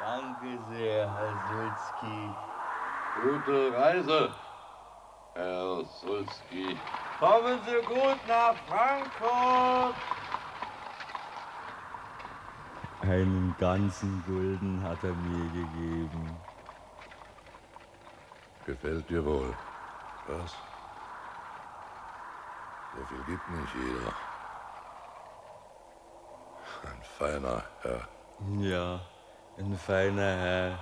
Danke 0.00 0.58
sehr, 0.70 1.14
Herr 1.14 1.34
Sulski. 1.48 2.34
Gute 3.22 3.72
Reise, 3.76 4.34
Herr 5.34 5.84
Sulski. 5.84 6.76
Kommen 7.18 7.58
Sie 7.66 7.86
gut 7.86 8.18
nach 8.26 8.54
Frankfurt. 8.68 9.94
Einen 13.02 13.54
ganzen 13.58 14.22
Gulden 14.26 14.82
hat 14.82 15.02
er 15.02 15.14
mir 15.14 15.44
gegeben. 15.50 16.30
Gefällt 18.64 19.08
dir 19.10 19.24
wohl. 19.24 19.54
Was? 20.28 20.54
So 22.94 23.04
viel 23.06 23.24
gibt 23.24 23.48
nicht 23.48 23.74
jeder. 23.74 24.12
Ein 26.84 27.02
feiner 27.18 27.62
Herr. 27.82 28.08
Ja, 28.58 29.00
ein 29.58 29.78
feiner 29.78 30.36
Herr. 30.36 30.78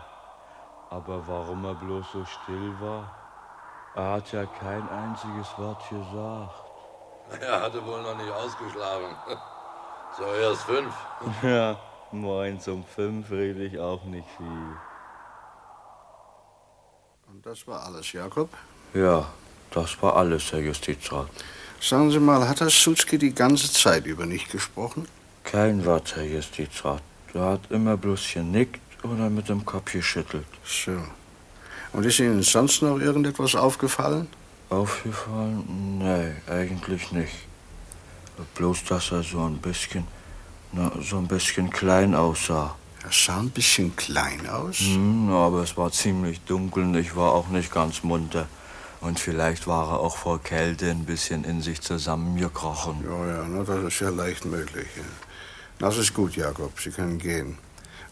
Aber 0.90 1.26
warum 1.26 1.64
er 1.64 1.74
bloß 1.74 2.06
so 2.12 2.24
still 2.24 2.74
war? 2.80 3.14
Er 3.94 4.12
hat 4.12 4.32
ja 4.32 4.44
kein 4.46 4.88
einziges 4.88 5.48
Wort 5.58 5.88
gesagt. 5.88 6.64
Er 7.40 7.62
hatte 7.62 7.84
wohl 7.86 8.02
noch 8.02 8.16
nicht 8.16 8.32
ausgeschlafen. 8.32 9.14
So 10.18 10.24
erst 10.24 10.62
fünf. 10.62 10.92
Ja, 11.42 11.78
morgens 12.10 12.66
um 12.66 12.84
fünf 12.84 13.30
rede 13.30 13.66
ich 13.66 13.78
auch 13.78 14.02
nicht 14.02 14.28
viel. 14.36 14.76
Und 17.28 17.46
das 17.46 17.64
war 17.68 17.84
alles, 17.84 18.12
Jakob? 18.12 18.48
Ja, 18.92 19.24
das 19.70 20.02
war 20.02 20.16
alles, 20.16 20.50
Herr 20.50 20.58
Justizrat. 20.58 21.28
Sagen 21.80 22.10
Sie 22.10 22.20
mal, 22.20 22.46
hat 22.46 22.60
Herr 22.60 22.68
Sutzki 22.68 23.16
die 23.16 23.34
ganze 23.34 23.72
Zeit 23.72 24.04
über 24.04 24.26
nicht 24.26 24.52
gesprochen? 24.52 25.08
Kein 25.44 25.82
Wort, 25.87 26.14
Herr 26.14 26.25
Justizrat. 26.25 27.02
Er 27.32 27.52
hat 27.52 27.70
immer 27.70 27.96
bloß 27.96 28.34
genickt 28.34 28.80
oder 29.02 29.30
mit 29.30 29.49
dem 29.49 29.64
Kopf 29.64 29.90
geschüttelt. 29.90 30.44
So. 30.62 30.92
Und 31.94 32.04
ist 32.04 32.20
Ihnen 32.20 32.42
sonst 32.42 32.82
noch 32.82 32.99
irgendetwas 32.99 33.54
aufgefallen? 33.54 34.28
Aufgefallen? 34.68 35.99
Nee, 35.99 36.52
eigentlich 36.52 37.12
nicht. 37.12 37.34
Bloß, 38.54 38.84
dass 38.84 39.10
er 39.10 39.22
so 39.22 39.40
ein 39.40 39.56
bisschen, 39.56 40.06
na, 40.72 40.92
so 41.00 41.16
ein 41.16 41.28
bisschen 41.28 41.70
klein 41.70 42.14
aussah. 42.14 42.76
Er 43.02 43.10
sah 43.10 43.40
ein 43.40 43.50
bisschen 43.50 43.96
klein 43.96 44.46
aus? 44.50 44.80
Hm, 44.80 45.30
aber 45.30 45.62
es 45.62 45.75
war 45.78 45.90
ziemlich 45.90 46.40
dunkel 46.42 46.84
und 46.84 46.94
ich 46.96 47.16
war 47.16 47.32
auch 47.32 47.49
nicht 47.49 47.72
ganz 47.72 48.02
munter. 48.02 48.49
Und 49.00 49.19
vielleicht 49.19 49.66
war 49.66 49.92
er 49.92 50.00
auch 50.00 50.16
vor 50.16 50.42
Kälte 50.42 50.90
ein 50.90 51.07
bisschen 51.07 51.45
in 51.45 51.62
sich 51.62 51.80
zusammengekrochen. 51.80 53.02
Ja, 53.04 53.26
ja, 53.26 53.45
na, 53.49 53.64
das 53.64 53.85
ist 53.85 54.00
ja 54.00 54.11
leicht 54.11 54.45
möglich. 54.45 54.88
Ja. 54.97 55.02
Das 55.78 55.97
ist 55.97 56.12
gut, 56.12 56.37
Jakob. 56.37 56.78
Sie 56.78 56.90
können 56.90 57.19
gehen. 57.19 57.57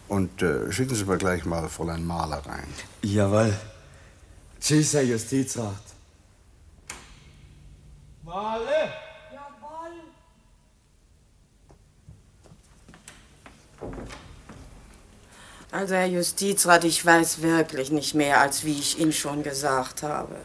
Und 0.07 0.41
äh, 0.41 0.71
schicken 0.71 0.95
Sie 0.95 1.05
mir 1.05 1.17
gleich 1.17 1.45
mal 1.45 1.69
Fräulein 1.69 2.03
Mahler 2.03 2.43
rein. 2.45 2.67
Jawohl. 3.03 3.53
Tschüss, 4.59 4.93
Herr 4.93 5.03
Justizrat. 5.03 5.83
Male! 8.23 8.93
Also, 15.71 15.93
Herr 15.93 16.07
Justizrat, 16.07 16.83
ich 16.83 17.05
weiß 17.05 17.43
wirklich 17.43 17.91
nicht 17.91 18.15
mehr, 18.15 18.41
als 18.41 18.65
wie 18.65 18.79
ich 18.79 18.99
Ihnen 18.99 19.13
schon 19.13 19.43
gesagt 19.43 20.01
habe. 20.01 20.35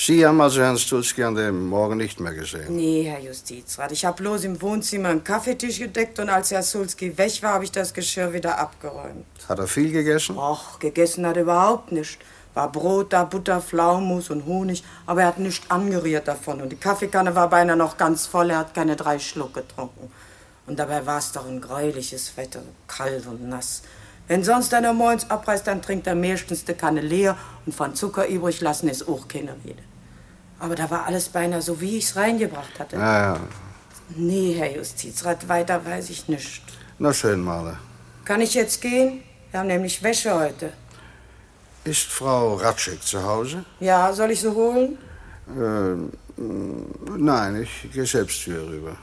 Sie 0.00 0.24
haben 0.24 0.40
also 0.40 0.62
Herrn 0.62 0.78
Stulski 0.78 1.24
an 1.24 1.34
dem 1.34 1.66
Morgen 1.66 1.96
nicht 1.96 2.20
mehr 2.20 2.32
gesehen? 2.32 2.76
Nee, 2.76 3.02
Herr 3.02 3.18
Justizrat, 3.18 3.90
ich 3.90 4.04
habe 4.04 4.22
bloß 4.22 4.44
im 4.44 4.62
Wohnzimmer 4.62 5.08
einen 5.08 5.24
Kaffeetisch 5.24 5.80
gedeckt 5.80 6.20
und 6.20 6.28
als 6.28 6.52
Herr 6.52 6.62
Sulski 6.62 7.18
weg 7.18 7.42
war, 7.42 7.54
habe 7.54 7.64
ich 7.64 7.72
das 7.72 7.92
Geschirr 7.92 8.32
wieder 8.32 8.56
abgeräumt. 8.60 9.26
Hat 9.48 9.58
er 9.58 9.66
viel 9.66 9.90
gegessen? 9.90 10.38
Och, 10.38 10.78
gegessen 10.78 11.26
hat 11.26 11.36
er 11.36 11.42
überhaupt 11.42 11.90
nicht. 11.90 12.16
War 12.54 12.70
Brot 12.70 13.12
da, 13.12 13.24
Butter, 13.24 13.60
Pflaumus 13.60 14.30
und 14.30 14.46
Honig, 14.46 14.84
aber 15.04 15.22
er 15.22 15.26
hat 15.26 15.40
nicht 15.40 15.68
angerührt 15.68 16.28
davon. 16.28 16.62
Und 16.62 16.70
die 16.70 16.76
Kaffeekanne 16.76 17.34
war 17.34 17.50
beinahe 17.50 17.76
noch 17.76 17.96
ganz 17.96 18.24
voll, 18.24 18.50
er 18.50 18.58
hat 18.58 18.74
keine 18.74 18.94
drei 18.94 19.18
Schluck 19.18 19.54
getrunken. 19.54 20.12
Und 20.68 20.78
dabei 20.78 21.04
war 21.06 21.18
es 21.18 21.32
doch 21.32 21.48
ein 21.48 21.60
gräuliches 21.60 22.36
Wetter, 22.36 22.62
kalt 22.86 23.26
und 23.26 23.48
nass. 23.48 23.82
Wenn 24.28 24.44
sonst 24.44 24.72
einer 24.74 24.92
morgens 24.92 25.28
abreißt, 25.28 25.66
dann 25.66 25.82
trinkt 25.82 26.06
er 26.06 26.14
meistens 26.14 26.64
die 26.64 26.74
Kanne 26.74 27.00
leer 27.00 27.36
und 27.66 27.74
von 27.74 27.96
Zucker 27.96 28.28
übrig 28.28 28.60
lassen 28.60 28.88
ist 28.88 29.08
auch 29.08 29.26
keine 29.26 29.56
Rede. 29.64 29.87
Aber 30.58 30.74
da 30.74 30.90
war 30.90 31.06
alles 31.06 31.28
beinahe 31.28 31.62
so, 31.62 31.80
wie 31.80 31.98
ich's 31.98 32.16
reingebracht 32.16 32.78
hatte. 32.78 32.96
Ja, 32.96 33.34
ja. 33.34 33.40
Nee, 34.16 34.54
Herr 34.54 34.74
Justizrat, 34.74 35.48
weiter 35.48 35.84
weiß 35.84 36.10
ich 36.10 36.28
nicht. 36.28 36.62
Na 36.98 37.12
schön, 37.12 37.40
Mahler. 37.42 37.78
Kann 38.24 38.40
ich 38.40 38.54
jetzt 38.54 38.80
gehen? 38.80 39.22
Wir 39.50 39.60
haben 39.60 39.68
nämlich 39.68 40.02
Wäsche 40.02 40.34
heute. 40.34 40.72
Ist 41.84 42.02
Frau 42.02 42.54
Ratschik 42.54 43.02
zu 43.02 43.22
Hause? 43.22 43.64
Ja, 43.80 44.12
soll 44.12 44.32
ich 44.32 44.40
sie 44.40 44.52
holen? 44.52 44.98
Ähm, 45.48 46.12
nein, 47.16 47.62
ich 47.62 47.90
gehe 47.92 48.04
selbst 48.04 48.36
hier 48.42 48.60
rüber. 48.60 48.96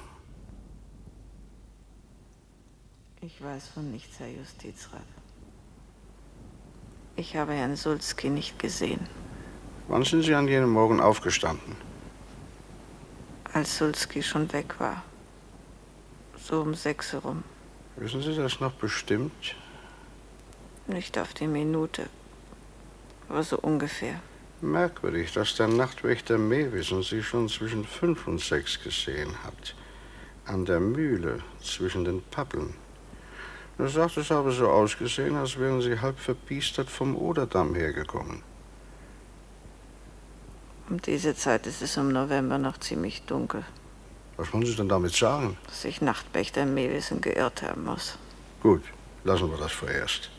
Ich 3.21 3.43
weiß 3.43 3.69
von 3.73 3.91
nichts, 3.91 4.19
Herr 4.19 4.27
Justizrat. 4.27 5.01
Ich 7.15 7.35
habe 7.35 7.53
Herrn 7.53 7.75
Sulski 7.75 8.29
nicht 8.29 8.59
gesehen. 8.59 8.99
Wann 9.87 10.03
sind 10.03 10.23
Sie 10.23 10.33
an 10.33 10.47
jenem 10.47 10.71
Morgen 10.71 10.99
aufgestanden? 10.99 11.75
Als 13.53 13.77
Sulski 13.77 14.23
schon 14.23 14.51
weg 14.51 14.79
war. 14.79 15.03
So 16.37 16.61
um 16.61 16.73
sechs 16.73 17.13
herum. 17.13 17.43
Wissen 17.95 18.21
Sie 18.21 18.35
das 18.35 18.59
noch 18.59 18.73
bestimmt? 18.73 19.55
Nicht 20.87 21.17
auf 21.17 21.33
die 21.33 21.47
Minute. 21.47 22.09
Aber 23.29 23.43
so 23.43 23.57
ungefähr. 23.59 24.19
Merkwürdig, 24.61 25.31
dass 25.33 25.55
der 25.55 25.67
Nachtwächter 25.67 26.37
Mewisen 26.37 27.03
Sie 27.03 27.21
schon 27.21 27.47
zwischen 27.47 27.85
fünf 27.85 28.27
und 28.27 28.41
sechs 28.41 28.81
gesehen 28.81 29.31
hat. 29.43 29.75
An 30.45 30.65
der 30.65 30.79
Mühle 30.79 31.43
zwischen 31.61 32.05
den 32.05 32.23
Pappeln. 32.23 32.73
Er 33.77 33.89
sagt, 33.89 34.17
es 34.17 34.31
habe 34.31 34.51
so 34.51 34.67
ausgesehen, 34.67 35.35
als 35.35 35.59
wären 35.59 35.81
Sie 35.81 35.99
halb 35.99 36.17
verbiestert 36.19 36.89
vom 36.89 37.15
Oderdamm 37.15 37.75
hergekommen. 37.75 38.41
Um 40.89 41.01
diese 41.01 41.35
Zeit 41.35 41.65
ist 41.65 41.81
es 41.81 41.97
im 41.97 42.09
November 42.09 42.57
noch 42.57 42.77
ziemlich 42.79 43.23
dunkel. 43.23 43.63
Was 44.37 44.51
wollen 44.53 44.65
Sie 44.65 44.75
denn 44.75 44.89
damit 44.89 45.13
sagen? 45.13 45.57
Dass 45.65 45.81
sich 45.81 46.01
Nachtwächter 46.01 46.65
Mewisen 46.65 47.21
geirrt 47.21 47.61
haben 47.61 47.85
muss. 47.85 48.17
Gut, 48.61 48.83
lassen 49.23 49.49
wir 49.49 49.57
das 49.57 49.71
vorerst. 49.71 50.29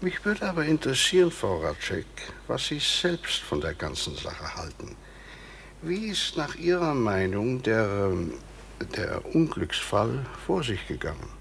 Mich 0.00 0.24
würde 0.24 0.48
aber 0.48 0.64
interessieren, 0.64 1.30
Frau 1.30 1.58
Ratschek, 1.58 2.06
was 2.46 2.68
Sie 2.68 2.78
selbst 2.78 3.40
von 3.40 3.60
der 3.60 3.74
ganzen 3.74 4.16
Sache 4.16 4.54
halten. 4.56 4.96
Wie 5.82 6.08
ist 6.08 6.36
nach 6.36 6.54
Ihrer 6.54 6.94
Meinung 6.94 7.62
der, 7.62 8.10
ähm, 8.10 8.34
der 8.96 9.22
Unglücksfall 9.34 10.24
vor 10.46 10.62
sich 10.62 10.86
gegangen? 10.86 11.39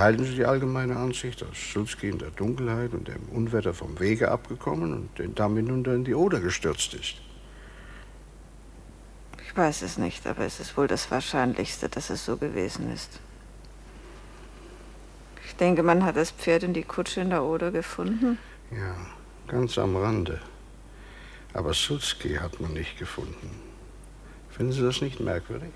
Teilen 0.00 0.24
Sie 0.24 0.34
die 0.34 0.46
allgemeine 0.46 0.96
Ansicht, 0.96 1.42
dass 1.42 1.72
Sulski 1.74 2.08
in 2.08 2.16
der 2.16 2.30
Dunkelheit 2.30 2.94
und 2.94 3.06
dem 3.06 3.22
Unwetter 3.34 3.74
vom 3.74 4.00
Wege 4.00 4.30
abgekommen 4.30 4.94
und 4.94 5.18
den 5.18 5.34
Damm 5.34 5.56
hinunter 5.56 5.94
in 5.94 6.04
die 6.04 6.14
Oder 6.14 6.40
gestürzt 6.40 6.94
ist? 6.94 7.16
Ich 9.44 9.54
weiß 9.54 9.82
es 9.82 9.98
nicht, 9.98 10.26
aber 10.26 10.46
es 10.46 10.58
ist 10.58 10.74
wohl 10.78 10.86
das 10.86 11.10
Wahrscheinlichste, 11.10 11.90
dass 11.90 12.08
es 12.08 12.24
so 12.24 12.38
gewesen 12.38 12.90
ist. 12.90 13.20
Ich 15.44 15.54
denke, 15.56 15.82
man 15.82 16.02
hat 16.02 16.16
das 16.16 16.30
Pferd 16.30 16.64
und 16.64 16.72
die 16.72 16.84
Kutsche 16.84 17.20
in 17.20 17.28
der 17.28 17.42
Oder 17.42 17.70
gefunden. 17.70 18.38
Ja, 18.70 18.96
ganz 19.48 19.76
am 19.76 19.96
Rande. 19.96 20.40
Aber 21.52 21.74
Sulski 21.74 22.36
hat 22.36 22.58
man 22.58 22.72
nicht 22.72 22.98
gefunden. 22.98 23.50
Finden 24.48 24.72
Sie 24.72 24.80
das 24.80 25.02
nicht 25.02 25.20
merkwürdig? 25.20 25.72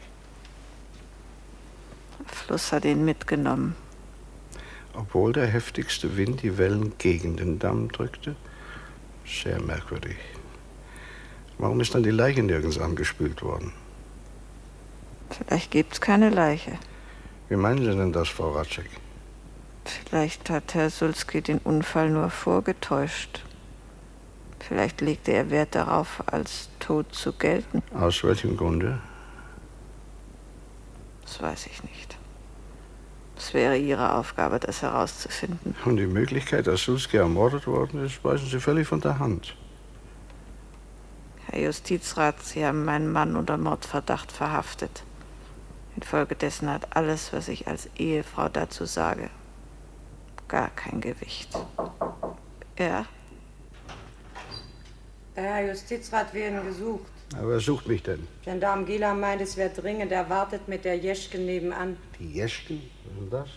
Der 2.20 2.34
Fluss 2.34 2.72
hat 2.72 2.86
ihn 2.86 3.04
mitgenommen. 3.04 3.83
Obwohl 4.94 5.32
der 5.32 5.46
heftigste 5.46 6.16
Wind 6.16 6.42
die 6.42 6.56
Wellen 6.56 6.96
gegen 6.98 7.36
den 7.36 7.58
Damm 7.58 7.90
drückte? 7.90 8.36
Sehr 9.26 9.60
merkwürdig. 9.60 10.16
Warum 11.58 11.80
ist 11.80 11.94
dann 11.94 12.02
die 12.02 12.10
Leiche 12.10 12.42
nirgends 12.42 12.78
angespült 12.78 13.42
worden? 13.42 13.72
Vielleicht 15.30 15.70
gibt's 15.70 16.00
keine 16.00 16.30
Leiche. 16.30 16.78
Wie 17.48 17.56
meinen 17.56 17.78
Sie 17.78 17.96
denn 17.96 18.12
das, 18.12 18.28
Frau 18.28 18.50
Ratschek? 18.52 18.88
Vielleicht 19.84 20.48
hat 20.50 20.74
Herr 20.74 20.90
Sulski 20.90 21.42
den 21.42 21.58
Unfall 21.58 22.10
nur 22.10 22.30
vorgetäuscht. 22.30 23.44
Vielleicht 24.60 25.00
legte 25.00 25.32
er 25.32 25.50
Wert 25.50 25.74
darauf, 25.74 26.22
als 26.26 26.70
tot 26.78 27.14
zu 27.14 27.32
gelten. 27.32 27.82
Aus 27.92 28.24
welchem 28.24 28.56
Grunde? 28.56 28.98
Das 31.22 31.42
weiß 31.42 31.66
ich 31.66 31.82
nicht. 31.82 32.13
Es 33.36 33.52
wäre 33.52 33.76
Ihre 33.76 34.14
Aufgabe, 34.14 34.60
das 34.60 34.82
herauszufinden. 34.82 35.74
Und 35.84 35.96
die 35.96 36.06
Möglichkeit, 36.06 36.66
dass 36.66 36.82
Sulski 36.82 37.16
ermordet 37.16 37.66
worden 37.66 38.04
ist, 38.04 38.22
weisen 38.24 38.48
Sie 38.48 38.60
völlig 38.60 38.86
von 38.86 39.00
der 39.00 39.18
Hand. 39.18 39.56
Herr 41.46 41.60
Justizrat, 41.60 42.42
Sie 42.42 42.64
haben 42.64 42.84
meinen 42.84 43.10
Mann 43.10 43.36
unter 43.36 43.56
Mordverdacht 43.56 44.32
verhaftet. 44.32 45.04
Infolgedessen 45.96 46.70
hat 46.70 46.96
alles, 46.96 47.32
was 47.32 47.48
ich 47.48 47.68
als 47.68 47.88
Ehefrau 47.96 48.48
dazu 48.48 48.84
sage, 48.84 49.30
gar 50.48 50.70
kein 50.70 51.00
Gewicht. 51.00 51.50
Ja? 52.78 53.06
Der 55.36 55.42
Herr 55.42 55.68
Justizrat 55.68 56.32
werden 56.34 56.64
gesucht. 56.64 57.13
Aber 57.38 57.50
wer 57.50 57.60
sucht 57.60 57.86
mich 57.86 58.02
denn? 58.02 58.26
Gendarm 58.44 58.86
Gila 58.86 59.14
meint, 59.14 59.40
es 59.40 59.56
wäre 59.56 59.70
dringend. 59.70 60.12
Er 60.12 60.28
wartet 60.28 60.68
mit 60.68 60.84
der 60.84 60.96
Jeschke 60.96 61.38
nebenan. 61.38 61.96
Die 62.18 62.32
Jeschken? 62.32 62.82
Was 63.04 63.12
ist 63.12 63.20
denn 63.20 63.30
das? 63.30 63.48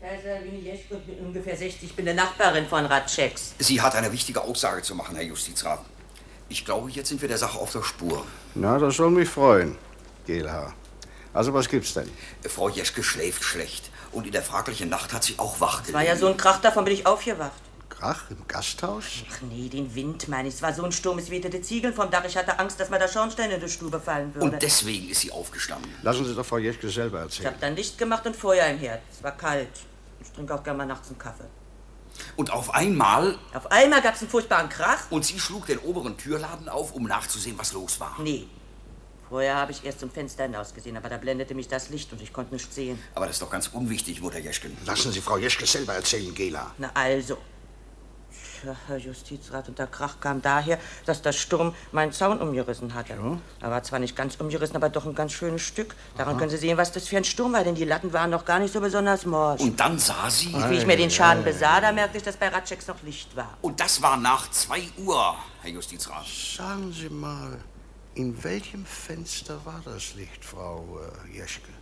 Ich 0.00 0.06
heiße 0.10 0.44
Winnie 0.44 0.60
Jeschke 0.60 0.94
und 0.94 1.06
bin 1.06 1.18
ungefähr 1.26 1.56
60. 1.56 1.82
Ich 1.82 1.96
bin 1.96 2.06
eine 2.06 2.16
Nachbarin 2.16 2.66
von 2.66 2.84
Ratscheks. 2.84 3.54
Sie 3.58 3.80
hat 3.80 3.94
eine 3.94 4.12
wichtige 4.12 4.42
Aussage 4.42 4.82
zu 4.82 4.94
machen, 4.94 5.16
Herr 5.16 5.24
Justizrat. 5.24 5.80
Ich 6.48 6.64
glaube, 6.64 6.90
jetzt 6.90 7.08
sind 7.08 7.22
wir 7.22 7.28
der 7.28 7.38
Sache 7.38 7.58
auf 7.58 7.72
der 7.72 7.82
Spur. 7.82 8.24
Na, 8.54 8.78
das 8.78 8.96
soll 8.96 9.10
mich 9.10 9.28
freuen, 9.28 9.76
Gelhaar. 10.26 10.74
Also, 11.32 11.52
was 11.52 11.68
gibt's 11.68 11.94
denn? 11.94 12.08
Frau 12.42 12.68
Jeschke 12.68 13.02
schläft 13.02 13.42
schlecht. 13.42 13.90
Und 14.12 14.26
in 14.26 14.32
der 14.32 14.42
fraglichen 14.42 14.88
Nacht 14.88 15.12
hat 15.12 15.24
sie 15.24 15.34
auch 15.38 15.60
wach 15.60 15.82
Es 15.84 15.92
war 15.92 16.04
ja 16.04 16.14
so 16.14 16.28
ein 16.28 16.36
Krach, 16.36 16.60
davon 16.60 16.84
bin 16.84 16.94
ich 16.94 17.06
aufgewacht. 17.06 17.60
Krach 17.88 18.30
im 18.30 18.46
Gasthaus? 18.48 19.04
Ach 19.30 19.40
nee, 19.42 19.68
den 19.68 19.94
Wind 19.94 20.28
meine 20.28 20.48
ich. 20.48 20.54
Es 20.54 20.62
war 20.62 20.72
so 20.72 20.84
ein 20.84 20.92
Sturm, 20.92 21.18
es 21.18 21.30
wehte 21.30 21.50
die 21.50 21.60
Ziegel 21.62 21.92
vom 21.92 22.10
Dach. 22.10 22.24
Ich 22.24 22.36
hatte 22.36 22.58
Angst, 22.58 22.78
dass 22.80 22.90
mir 22.90 22.98
der 22.98 23.08
Schornstein 23.08 23.50
in 23.50 23.60
die 23.60 23.68
Stube 23.68 24.00
fallen 24.00 24.34
würde. 24.34 24.46
Und 24.54 24.62
deswegen 24.62 25.08
ist 25.10 25.20
sie 25.20 25.30
aufgestanden. 25.30 25.90
Lassen 26.02 26.24
Sie 26.24 26.34
doch 26.34 26.44
Frau 26.46 26.58
Jeschke 26.58 26.88
selber 26.88 27.18
Ich 27.20 27.24
erzählen. 27.24 27.46
habe 27.48 27.56
dann 27.60 27.76
Licht 27.76 27.96
gemacht 27.98 28.26
und 28.26 28.36
Feuer 28.36 28.66
im 28.66 28.78
Herd. 28.78 29.00
Es 29.12 29.22
war 29.22 29.32
kalt. 29.36 29.68
Ich 30.20 30.30
trinke 30.30 30.54
auch 30.54 30.62
gerne 30.62 30.78
mal 30.78 30.86
nachts 30.86 31.08
einen 31.08 31.18
Kaffee. 31.18 31.44
Und 32.36 32.52
auf 32.52 32.72
einmal. 32.74 33.36
Auf 33.52 33.70
einmal 33.72 34.00
gab 34.02 34.14
es 34.14 34.20
einen 34.20 34.30
furchtbaren 34.30 34.68
Krach. 34.68 35.10
Und 35.10 35.24
sie 35.24 35.38
schlug 35.38 35.66
den 35.66 35.78
oberen 35.78 36.16
Türladen 36.16 36.68
auf, 36.68 36.92
um 36.92 37.04
nachzusehen, 37.04 37.58
was 37.58 37.72
los 37.72 37.98
war. 38.00 38.16
Nee. 38.20 38.46
Vorher 39.28 39.56
habe 39.56 39.72
ich 39.72 39.84
erst 39.84 40.00
zum 40.00 40.10
Fenster 40.10 40.44
hinaus 40.44 40.74
gesehen, 40.74 40.96
aber 40.96 41.08
da 41.08 41.16
blendete 41.16 41.54
mich 41.54 41.66
das 41.66 41.88
Licht 41.88 42.12
und 42.12 42.20
ich 42.20 42.32
konnte 42.32 42.54
nichts 42.54 42.74
sehen. 42.74 43.02
Aber 43.14 43.26
das 43.26 43.36
ist 43.36 43.42
doch 43.42 43.50
ganz 43.50 43.68
unwichtig, 43.68 44.20
Mutter 44.20 44.38
Jeschken. 44.38 44.76
Lassen 44.86 45.10
Sie 45.12 45.20
Frau 45.20 45.38
Jeschke 45.38 45.66
selber 45.66 45.94
erzählen, 45.94 46.32
Gela. 46.34 46.72
Na 46.78 46.90
also. 46.94 47.38
Herr 48.86 48.96
Justizrat, 48.96 49.68
und 49.68 49.78
der 49.78 49.86
Krach 49.86 50.20
kam 50.20 50.42
daher, 50.42 50.78
dass 51.06 51.22
der 51.22 51.32
Sturm 51.32 51.74
meinen 51.92 52.12
Zaun 52.12 52.40
umgerissen 52.40 52.94
hatte. 52.94 53.14
Er 53.60 53.70
war 53.70 53.82
zwar 53.82 53.98
nicht 53.98 54.16
ganz 54.16 54.36
umgerissen, 54.36 54.76
aber 54.76 54.88
doch 54.88 55.06
ein 55.06 55.14
ganz 55.14 55.32
schönes 55.32 55.62
Stück. 55.62 55.94
Daran 56.16 56.34
Aha. 56.34 56.38
können 56.38 56.50
Sie 56.50 56.56
sehen, 56.56 56.76
was 56.76 56.92
das 56.92 57.08
für 57.08 57.16
ein 57.16 57.24
Sturm 57.24 57.52
war, 57.52 57.64
denn 57.64 57.74
die 57.74 57.84
Latten 57.84 58.12
waren 58.12 58.30
noch 58.30 58.44
gar 58.44 58.58
nicht 58.58 58.72
so 58.72 58.80
besonders 58.80 59.26
morsch. 59.26 59.60
Und 59.60 59.78
dann 59.78 59.98
sah 59.98 60.30
sie. 60.30 60.52
Und 60.52 60.70
wie 60.70 60.76
ich 60.76 60.86
mir 60.86 60.96
den 60.96 61.10
Schaden 61.10 61.44
besah, 61.44 61.80
da 61.80 61.92
merkte 61.92 62.18
ich, 62.18 62.24
dass 62.24 62.36
bei 62.36 62.48
Ratscheks 62.48 62.86
noch 62.86 63.02
Licht 63.02 63.34
war. 63.36 63.56
Und 63.62 63.80
das 63.80 64.00
war 64.02 64.16
nach 64.16 64.50
zwei 64.50 64.82
Uhr, 64.98 65.36
Herr 65.62 65.70
Justizrat. 65.70 66.26
Sagen 66.56 66.92
Sie 66.92 67.08
mal, 67.08 67.58
in 68.14 68.42
welchem 68.44 68.86
Fenster 68.86 69.58
war 69.64 69.82
das 69.84 70.14
Licht, 70.14 70.44
Frau 70.44 71.00
äh, 71.32 71.36
Jeschke? 71.36 71.73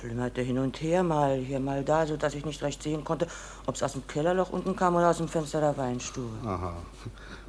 Flimmerte 0.00 0.40
hin 0.40 0.58
und 0.58 0.80
her, 0.80 1.02
mal 1.02 1.36
hier, 1.36 1.60
mal 1.60 1.84
da, 1.84 2.06
so 2.06 2.16
dass 2.16 2.34
ich 2.34 2.44
nicht 2.44 2.62
recht 2.62 2.82
sehen 2.82 3.04
konnte, 3.04 3.26
ob 3.66 3.74
es 3.74 3.82
aus 3.82 3.92
dem 3.92 4.06
Kellerloch 4.06 4.50
unten 4.50 4.74
kam 4.74 4.96
oder 4.96 5.10
aus 5.10 5.18
dem 5.18 5.28
Fenster 5.28 5.60
der 5.60 5.76
Weinstube. 5.76 6.46
Aha. 6.46 6.76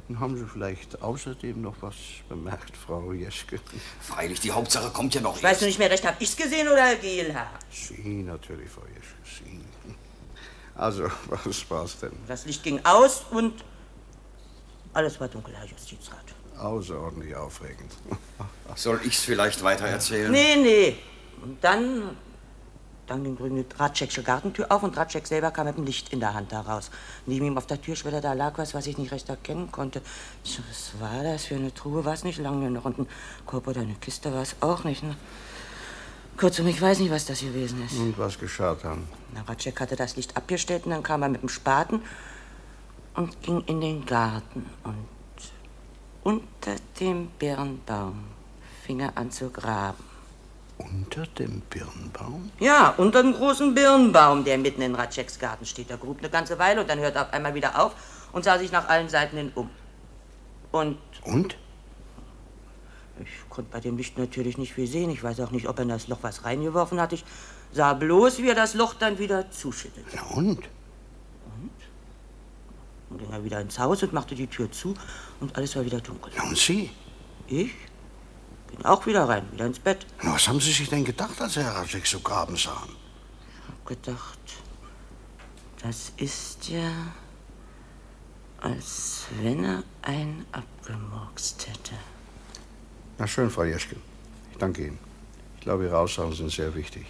Und 0.08 0.20
haben 0.20 0.36
Sie 0.36 0.44
vielleicht 0.44 1.00
außerdem 1.00 1.62
noch 1.62 1.76
was 1.80 1.94
bemerkt, 2.28 2.76
Frau 2.76 3.12
Jeschke? 3.12 3.58
Freilich, 4.00 4.40
die 4.40 4.50
Hauptsache 4.50 4.90
kommt 4.90 5.14
ja 5.14 5.20
noch 5.20 5.36
Ich 5.36 5.42
weiß 5.42 5.60
nur 5.60 5.68
nicht 5.68 5.78
mehr 5.78 5.90
recht, 5.90 6.04
hab 6.06 6.20
ich's 6.20 6.36
gesehen 6.36 6.68
oder 6.68 6.82
Herr 6.82 6.96
Gehlhaar? 6.96 7.50
Sie 7.70 8.22
natürlich, 8.22 8.68
Frau 8.68 8.82
Jeschke, 8.82 9.46
Sie. 9.46 9.94
Also, 10.74 11.04
was 11.44 11.70
war's 11.70 11.98
denn? 12.00 12.12
Das 12.28 12.44
Licht 12.44 12.62
ging 12.62 12.84
aus 12.84 13.24
und 13.30 13.64
alles 14.92 15.18
war 15.20 15.28
dunkel, 15.28 15.54
Herr 15.56 15.66
Justizrat. 15.66 16.24
Außerordentlich 16.58 17.34
aufregend. 17.34 17.92
Soll 18.74 19.00
ich's 19.04 19.20
vielleicht 19.20 19.62
weiter 19.62 19.86
erzählen? 19.86 20.30
Nee, 20.30 20.56
nee. 20.56 20.96
Und 21.42 21.62
dann, 21.64 22.16
drüben 23.18 23.56
die 23.56 23.74
Ratschek'sche 23.74 24.22
Gartentür 24.22 24.70
auf 24.70 24.82
und 24.82 24.96
Ratschek 24.96 25.26
selber 25.26 25.50
kam 25.50 25.66
mit 25.66 25.76
dem 25.76 25.84
Licht 25.84 26.12
in 26.12 26.20
der 26.20 26.34
Hand 26.34 26.52
heraus. 26.52 26.90
Neben 27.26 27.46
ihm 27.46 27.58
auf 27.58 27.66
der 27.66 27.80
Türschwelle, 27.80 28.20
da 28.20 28.32
lag 28.32 28.58
was, 28.58 28.74
was 28.74 28.86
ich 28.86 28.98
nicht 28.98 29.12
recht 29.12 29.28
erkennen 29.28 29.70
konnte. 29.70 30.02
Was 30.44 31.00
war 31.00 31.22
das 31.22 31.44
für 31.46 31.56
eine 31.56 31.72
Truhe? 31.72 32.04
War 32.04 32.14
es 32.14 32.24
nicht 32.24 32.38
lange 32.38 32.70
noch? 32.70 32.84
Und 32.84 32.98
ein 32.98 33.06
Korb 33.46 33.66
oder 33.68 33.80
eine 33.80 33.94
Kiste 33.94 34.32
war 34.32 34.42
es 34.42 34.56
auch 34.60 34.84
nicht. 34.84 35.02
Ne? 35.02 35.16
Kurzum, 36.36 36.66
ich 36.66 36.80
weiß 36.80 36.98
nicht, 37.00 37.10
was 37.10 37.26
das 37.26 37.40
gewesen 37.40 37.84
ist. 37.84 37.98
Und 37.98 38.18
was 38.18 38.38
geschah 38.38 38.74
dann? 38.74 39.06
Na, 39.34 39.42
Ratschek 39.42 39.80
hatte 39.80 39.96
das 39.96 40.16
Licht 40.16 40.36
abgestellt 40.36 40.86
und 40.86 40.92
dann 40.92 41.02
kam 41.02 41.22
er 41.22 41.28
mit 41.28 41.42
dem 41.42 41.48
Spaten 41.48 42.02
und 43.14 43.42
ging 43.42 43.62
in 43.66 43.80
den 43.80 44.06
Garten. 44.06 44.66
Und 44.82 45.06
unter 46.22 46.76
dem 46.98 47.28
Birnbaum 47.38 48.24
fing 48.84 49.00
er 49.00 49.16
an 49.16 49.30
zu 49.30 49.50
graben. 49.50 50.11
Unter 50.84 51.26
dem 51.26 51.60
Birnbaum? 51.70 52.50
Ja, 52.58 52.94
unter 52.96 53.22
dem 53.22 53.34
großen 53.34 53.74
Birnbaum, 53.74 54.44
der 54.44 54.58
mitten 54.58 54.82
in 54.82 54.94
Ratscheks 54.94 55.38
Garten 55.38 55.66
steht. 55.66 55.90
Er 55.90 55.96
grub 55.96 56.18
eine 56.18 56.30
ganze 56.30 56.58
Weile 56.58 56.80
und 56.80 56.90
dann 56.90 56.98
hörte 56.98 57.18
er 57.18 57.26
auf 57.26 57.32
einmal 57.32 57.54
wieder 57.54 57.80
auf 57.82 57.94
und 58.32 58.44
sah 58.44 58.58
sich 58.58 58.72
nach 58.72 58.88
allen 58.88 59.08
Seiten 59.08 59.36
hin 59.36 59.52
um. 59.54 59.70
Und? 60.72 60.98
Und? 61.24 61.56
Ich 63.20 63.50
konnte 63.50 63.70
bei 63.70 63.80
dem 63.80 63.96
Licht 63.96 64.18
natürlich 64.18 64.58
nicht 64.58 64.72
viel 64.72 64.86
sehen. 64.86 65.10
Ich 65.10 65.22
weiß 65.22 65.40
auch 65.40 65.50
nicht, 65.50 65.68
ob 65.68 65.78
er 65.78 65.82
in 65.82 65.90
das 65.90 66.08
Loch 66.08 66.18
was 66.22 66.44
reingeworfen 66.44 67.00
hat. 67.00 67.12
Ich 67.12 67.24
sah 67.72 67.92
bloß, 67.92 68.38
wie 68.38 68.48
er 68.48 68.54
das 68.54 68.74
Loch 68.74 68.94
dann 68.94 69.18
wieder 69.18 69.50
zuschüttete. 69.50 70.06
Na 70.14 70.22
und? 70.34 70.60
Dann 73.10 73.18
ging 73.18 73.30
er 73.30 73.44
wieder 73.44 73.60
ins 73.60 73.78
Haus 73.78 74.02
und 74.02 74.14
machte 74.14 74.34
die 74.34 74.46
Tür 74.46 74.72
zu 74.72 74.94
und 75.40 75.54
alles 75.56 75.76
war 75.76 75.84
wieder 75.84 76.00
dunkel. 76.00 76.32
Na 76.34 76.44
und 76.44 76.56
Sie? 76.56 76.90
Ich? 77.46 77.72
Bin 78.72 78.84
auch 78.86 79.06
wieder 79.06 79.28
rein, 79.28 79.46
wieder 79.52 79.66
ins 79.66 79.78
Bett. 79.78 80.06
Na, 80.22 80.34
was 80.34 80.48
haben 80.48 80.60
Sie 80.60 80.72
sich 80.72 80.88
denn 80.88 81.04
gedacht, 81.04 81.40
als 81.40 81.54
Sie 81.54 81.62
Herr 81.62 81.84
so 82.04 82.20
graben 82.20 82.56
sahen? 82.56 82.96
Hab 83.68 83.86
gedacht, 83.86 84.38
das 85.82 86.12
ist 86.16 86.68
ja, 86.68 86.90
als 88.60 89.24
wenn 89.40 89.64
er 89.64 89.82
einen 90.02 90.46
abgemurkst 90.52 91.66
hätte. 91.68 91.94
Na 93.18 93.26
schön, 93.26 93.50
Frau 93.50 93.64
Jeschke. 93.64 93.96
Ich 94.52 94.58
danke 94.58 94.86
Ihnen. 94.86 94.98
Ich 95.56 95.62
glaube, 95.62 95.84
Ihre 95.84 95.98
Aussagen 95.98 96.32
sind 96.34 96.50
sehr 96.50 96.74
wichtig. 96.74 97.06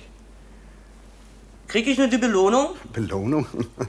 Krieg 1.68 1.86
ich 1.86 1.96
nur 1.96 2.08
die 2.08 2.18
Belohnung? 2.18 2.70
Belohnung? 2.92 3.46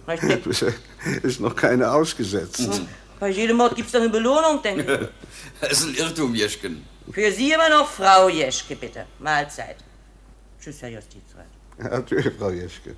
Richtig. 0.07 0.73
Ist 1.23 1.41
noch 1.41 1.55
keine 1.55 1.91
ausgesetzt. 1.91 2.81
Bei 3.19 3.29
jedem 3.29 3.57
Mord 3.57 3.75
gibt's 3.75 3.91
doch 3.91 3.99
eine 3.99 4.09
Belohnung, 4.09 4.62
denke 4.62 4.81
ich. 5.01 5.09
Das 5.62 5.79
ist 5.79 5.88
ein 5.88 5.95
Irrtum, 5.95 6.36
Jeschken. 6.36 6.83
Für 7.11 7.31
Sie 7.31 7.51
immer 7.51 7.69
noch 7.69 7.89
Frau 7.89 8.29
Jeschke, 8.29 8.75
bitte. 8.75 9.05
Mahlzeit. 9.19 9.77
Tschüss, 10.61 10.81
Herr 10.81 10.89
Justizrat. 10.89 11.45
Natürlich, 11.77 12.33
Frau 12.37 12.49
Jeschke. 12.49 12.95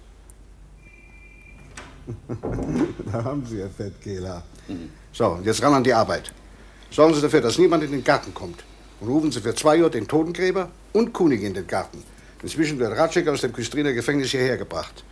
da 3.12 3.24
haben 3.24 3.46
Sie 3.46 3.58
Ihr 3.58 3.70
Fettkehler. 3.70 4.44
So, 5.12 5.28
und 5.28 5.46
jetzt 5.46 5.62
ran 5.64 5.74
an 5.74 5.84
die 5.84 5.94
Arbeit. 5.94 6.32
Sorgen 6.92 7.14
Sie 7.14 7.22
dafür, 7.22 7.42
dass 7.42 7.58
niemand 7.58 7.84
in 7.84 7.92
den 7.92 8.04
Garten 8.04 8.34
kommt. 8.34 8.64
Und 9.00 9.10
rufen 9.10 9.32
Sie 9.32 9.42
für 9.42 9.56
zwei 9.56 9.82
Uhr 9.82 9.90
den 9.90 10.08
Totengräber 10.08 10.70
und 10.94 11.14
Kunig 11.14 11.42
in 11.42 11.54
den 11.54 11.68
Garten. 11.68 12.04
Inzwischen 12.42 12.78
wird 12.80 12.96
Ratschek 12.96 13.28
aus 13.28 13.42
dem 13.42 13.54
Küstriner 13.54 13.94
Gefängnis 13.94 14.32
hierher 14.32 14.58
gebracht. 14.58 15.04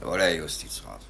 Jawohl, 0.00 0.20
Herr 0.20 0.34
Justizrat. 0.36 1.00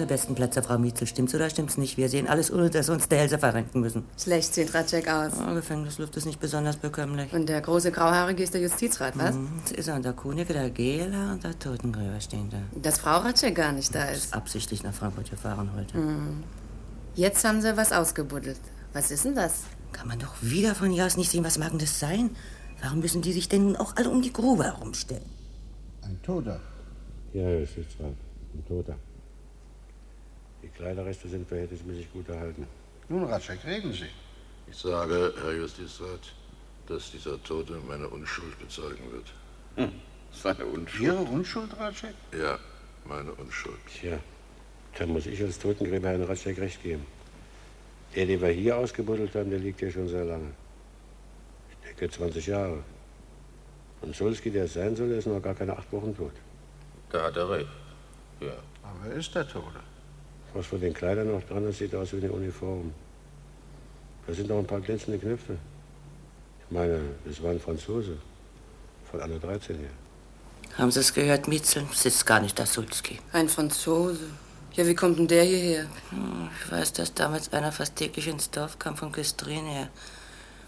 Den 0.00 0.08
besten 0.08 0.34
Platz, 0.34 0.56
Frau 0.56 0.78
Mietzel. 0.78 1.06
Stimmt's 1.06 1.34
oder 1.34 1.50
stimmt's 1.50 1.76
nicht? 1.76 1.98
Wir 1.98 2.08
sehen 2.08 2.26
alles, 2.26 2.50
ohne 2.50 2.70
dass 2.70 2.88
wir 2.88 2.94
uns 2.94 3.06
der 3.08 3.18
Hälse 3.18 3.38
verrenken 3.38 3.80
müssen. 3.82 4.04
Schlecht 4.18 4.54
sieht 4.54 4.72
Ratschek 4.72 5.06
aus. 5.08 5.34
Oh, 5.46 5.54
Gefängnisluft 5.54 6.16
ist 6.16 6.24
nicht 6.24 6.40
besonders 6.40 6.76
bekömmlich. 6.76 7.30
Und 7.34 7.50
der 7.50 7.60
große 7.60 7.92
Grauhaarige 7.92 8.42
ist 8.42 8.54
der 8.54 8.62
Justizrat, 8.62 9.18
was? 9.18 9.34
Mhm, 9.34 9.48
das 9.62 9.72
ist 9.72 9.88
er. 9.88 9.96
Und 9.96 10.04
der 10.06 10.14
Kunige, 10.14 10.54
der 10.54 10.70
Gehler 10.70 11.32
und 11.32 11.44
der 11.44 11.58
Totengräber 11.58 12.18
stehen 12.18 12.48
da. 12.48 12.56
Dass 12.80 12.98
Frau 12.98 13.18
Ratschek 13.18 13.54
gar 13.54 13.72
nicht 13.72 13.94
da 13.94 14.04
ist. 14.06 14.32
Absichtlich 14.32 14.82
nach 14.82 14.94
Frankfurt 14.94 15.28
gefahren 15.28 15.68
heute. 15.76 15.92
Hm. 15.92 16.44
Jetzt 17.14 17.44
haben 17.44 17.60
sie 17.60 17.76
was 17.76 17.92
ausgebuddelt. 17.92 18.60
Was 18.94 19.10
ist 19.10 19.26
denn 19.26 19.34
das? 19.34 19.64
Kann 19.92 20.08
man 20.08 20.18
doch 20.18 20.32
wieder 20.40 20.74
von 20.74 20.90
hier 20.90 21.04
aus 21.04 21.18
nicht 21.18 21.30
sehen, 21.30 21.44
was 21.44 21.58
mag 21.58 21.70
denn 21.70 21.78
das 21.78 22.00
sein? 22.00 22.30
Warum 22.80 23.00
müssen 23.00 23.20
die 23.20 23.34
sich 23.34 23.50
denn 23.50 23.64
nun 23.64 23.76
auch 23.76 23.96
alle 23.96 24.08
um 24.08 24.22
die 24.22 24.32
Grube 24.32 24.64
herumstellen? 24.64 25.28
Ein 26.00 26.18
Toter. 26.22 26.58
Ja, 27.34 27.50
Justizrat, 27.50 28.14
ein 28.54 28.64
Toter. 28.66 28.96
Die 30.62 30.68
Kleiderreste 30.68 31.28
sind 31.28 31.48
verhältnismäßig 31.48 32.12
gut 32.12 32.28
erhalten. 32.28 32.66
Nun, 33.08 33.24
Ratschek, 33.24 33.64
reden 33.64 33.92
Sie. 33.92 34.10
Ich 34.70 34.76
sage, 34.76 35.34
Herr 35.42 35.52
Justizrat, 35.52 36.32
dass 36.86 37.10
dieser 37.10 37.42
Tote 37.42 37.78
meine 37.88 38.08
Unschuld 38.08 38.58
bezeugen 38.58 39.10
wird. 39.10 39.32
Hm, 39.76 39.92
seine 40.32 40.64
Unschuld? 40.66 41.02
Ihre 41.02 41.22
Unschuld, 41.22 41.76
Ratschek? 41.78 42.14
Ja, 42.38 42.58
meine 43.04 43.32
Unschuld. 43.32 43.78
Tja, 43.86 44.18
da 44.98 45.06
muss 45.06 45.26
ich 45.26 45.42
als 45.42 45.58
Totengräber 45.58 46.08
Herrn 46.08 46.22
Ratschek 46.22 46.58
recht 46.58 46.82
geben. 46.82 47.06
Der, 48.14 48.26
den 48.26 48.40
wir 48.40 48.48
hier 48.48 48.76
ausgebuddelt 48.76 49.34
haben, 49.34 49.50
der 49.50 49.60
liegt 49.60 49.80
hier 49.80 49.90
schon 49.90 50.08
sehr 50.08 50.24
lange. 50.24 50.50
Ich 51.70 51.88
denke 51.88 52.10
20 52.10 52.46
Jahre. 52.46 52.82
Und 54.02 54.16
Sulski, 54.16 54.50
der 54.50 54.64
es 54.64 54.74
sein 54.74 54.96
soll, 54.96 55.10
ist 55.10 55.26
noch 55.26 55.40
gar 55.40 55.54
keine 55.54 55.76
acht 55.76 55.92
Wochen 55.92 56.16
tot. 56.16 56.32
Da 57.10 57.24
hat 57.24 57.36
er 57.36 57.50
recht. 57.50 57.68
Ja. 58.40 58.54
Aber 58.82 59.10
er 59.10 59.16
ist 59.16 59.34
der 59.34 59.46
Tote. 59.46 59.80
Was 60.54 60.66
von 60.66 60.80
den 60.80 60.92
Kleidern 60.94 61.30
noch 61.30 61.42
dran 61.44 61.68
ist, 61.68 61.78
sieht 61.78 61.94
aus 61.94 62.12
wie 62.12 62.16
eine 62.18 62.32
Uniform. 62.32 62.92
Da 64.26 64.34
sind 64.34 64.48
noch 64.48 64.58
ein 64.58 64.66
paar 64.66 64.80
glänzende 64.80 65.18
Knöpfe. 65.18 65.56
Ich 66.64 66.70
meine, 66.70 67.00
das 67.24 67.42
war 67.42 67.50
ein 67.50 67.60
Franzose. 67.60 68.16
Von 69.10 69.20
Anno 69.20 69.38
13 69.38 69.76
her. 69.78 69.90
Haben 70.78 70.90
Sie 70.90 71.00
es 71.00 71.12
gehört, 71.12 71.48
Mietzel? 71.48 71.84
Es 71.92 72.04
ist 72.06 72.24
gar 72.26 72.40
nicht 72.40 72.58
der 72.58 72.66
Sulski. 72.66 73.18
Ein 73.32 73.48
Franzose. 73.48 74.28
Ja, 74.74 74.86
wie 74.86 74.94
kommt 74.94 75.18
denn 75.18 75.26
der 75.26 75.42
hierher? 75.44 75.86
Hm, 76.10 76.48
Ich 76.64 76.70
weiß, 76.70 76.92
dass 76.92 77.12
damals 77.14 77.52
einer 77.52 77.72
fast 77.72 77.96
täglich 77.96 78.28
ins 78.28 78.50
Dorf 78.50 78.78
kam 78.78 78.96
von 78.96 79.10
Küstrin 79.10 79.66
her. 79.66 79.88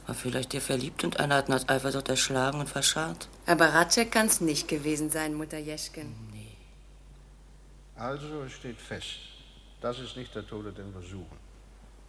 War 0.06 0.16
vielleicht 0.16 0.54
ihr 0.54 0.60
verliebt 0.60 1.04
und 1.04 1.20
einer 1.20 1.36
hat 1.36 1.48
ihn 1.48 1.54
aus 1.54 1.68
Eifersucht 1.68 2.08
erschlagen 2.08 2.58
und 2.58 2.68
verscharrt. 2.68 3.28
Aber 3.46 3.66
Ratschek 3.66 4.10
kann's 4.10 4.40
nicht 4.40 4.66
gewesen 4.66 5.10
sein, 5.10 5.34
Mutter 5.34 5.58
Jeschken. 5.58 6.14
Also, 7.94 8.42
es 8.44 8.52
steht 8.52 8.80
fest. 8.80 9.06
Das 9.82 9.98
ist 9.98 10.16
nicht 10.16 10.32
der 10.32 10.46
Tote, 10.46 10.72
den 10.72 10.94
wir 10.94 11.02
suchen. 11.02 11.36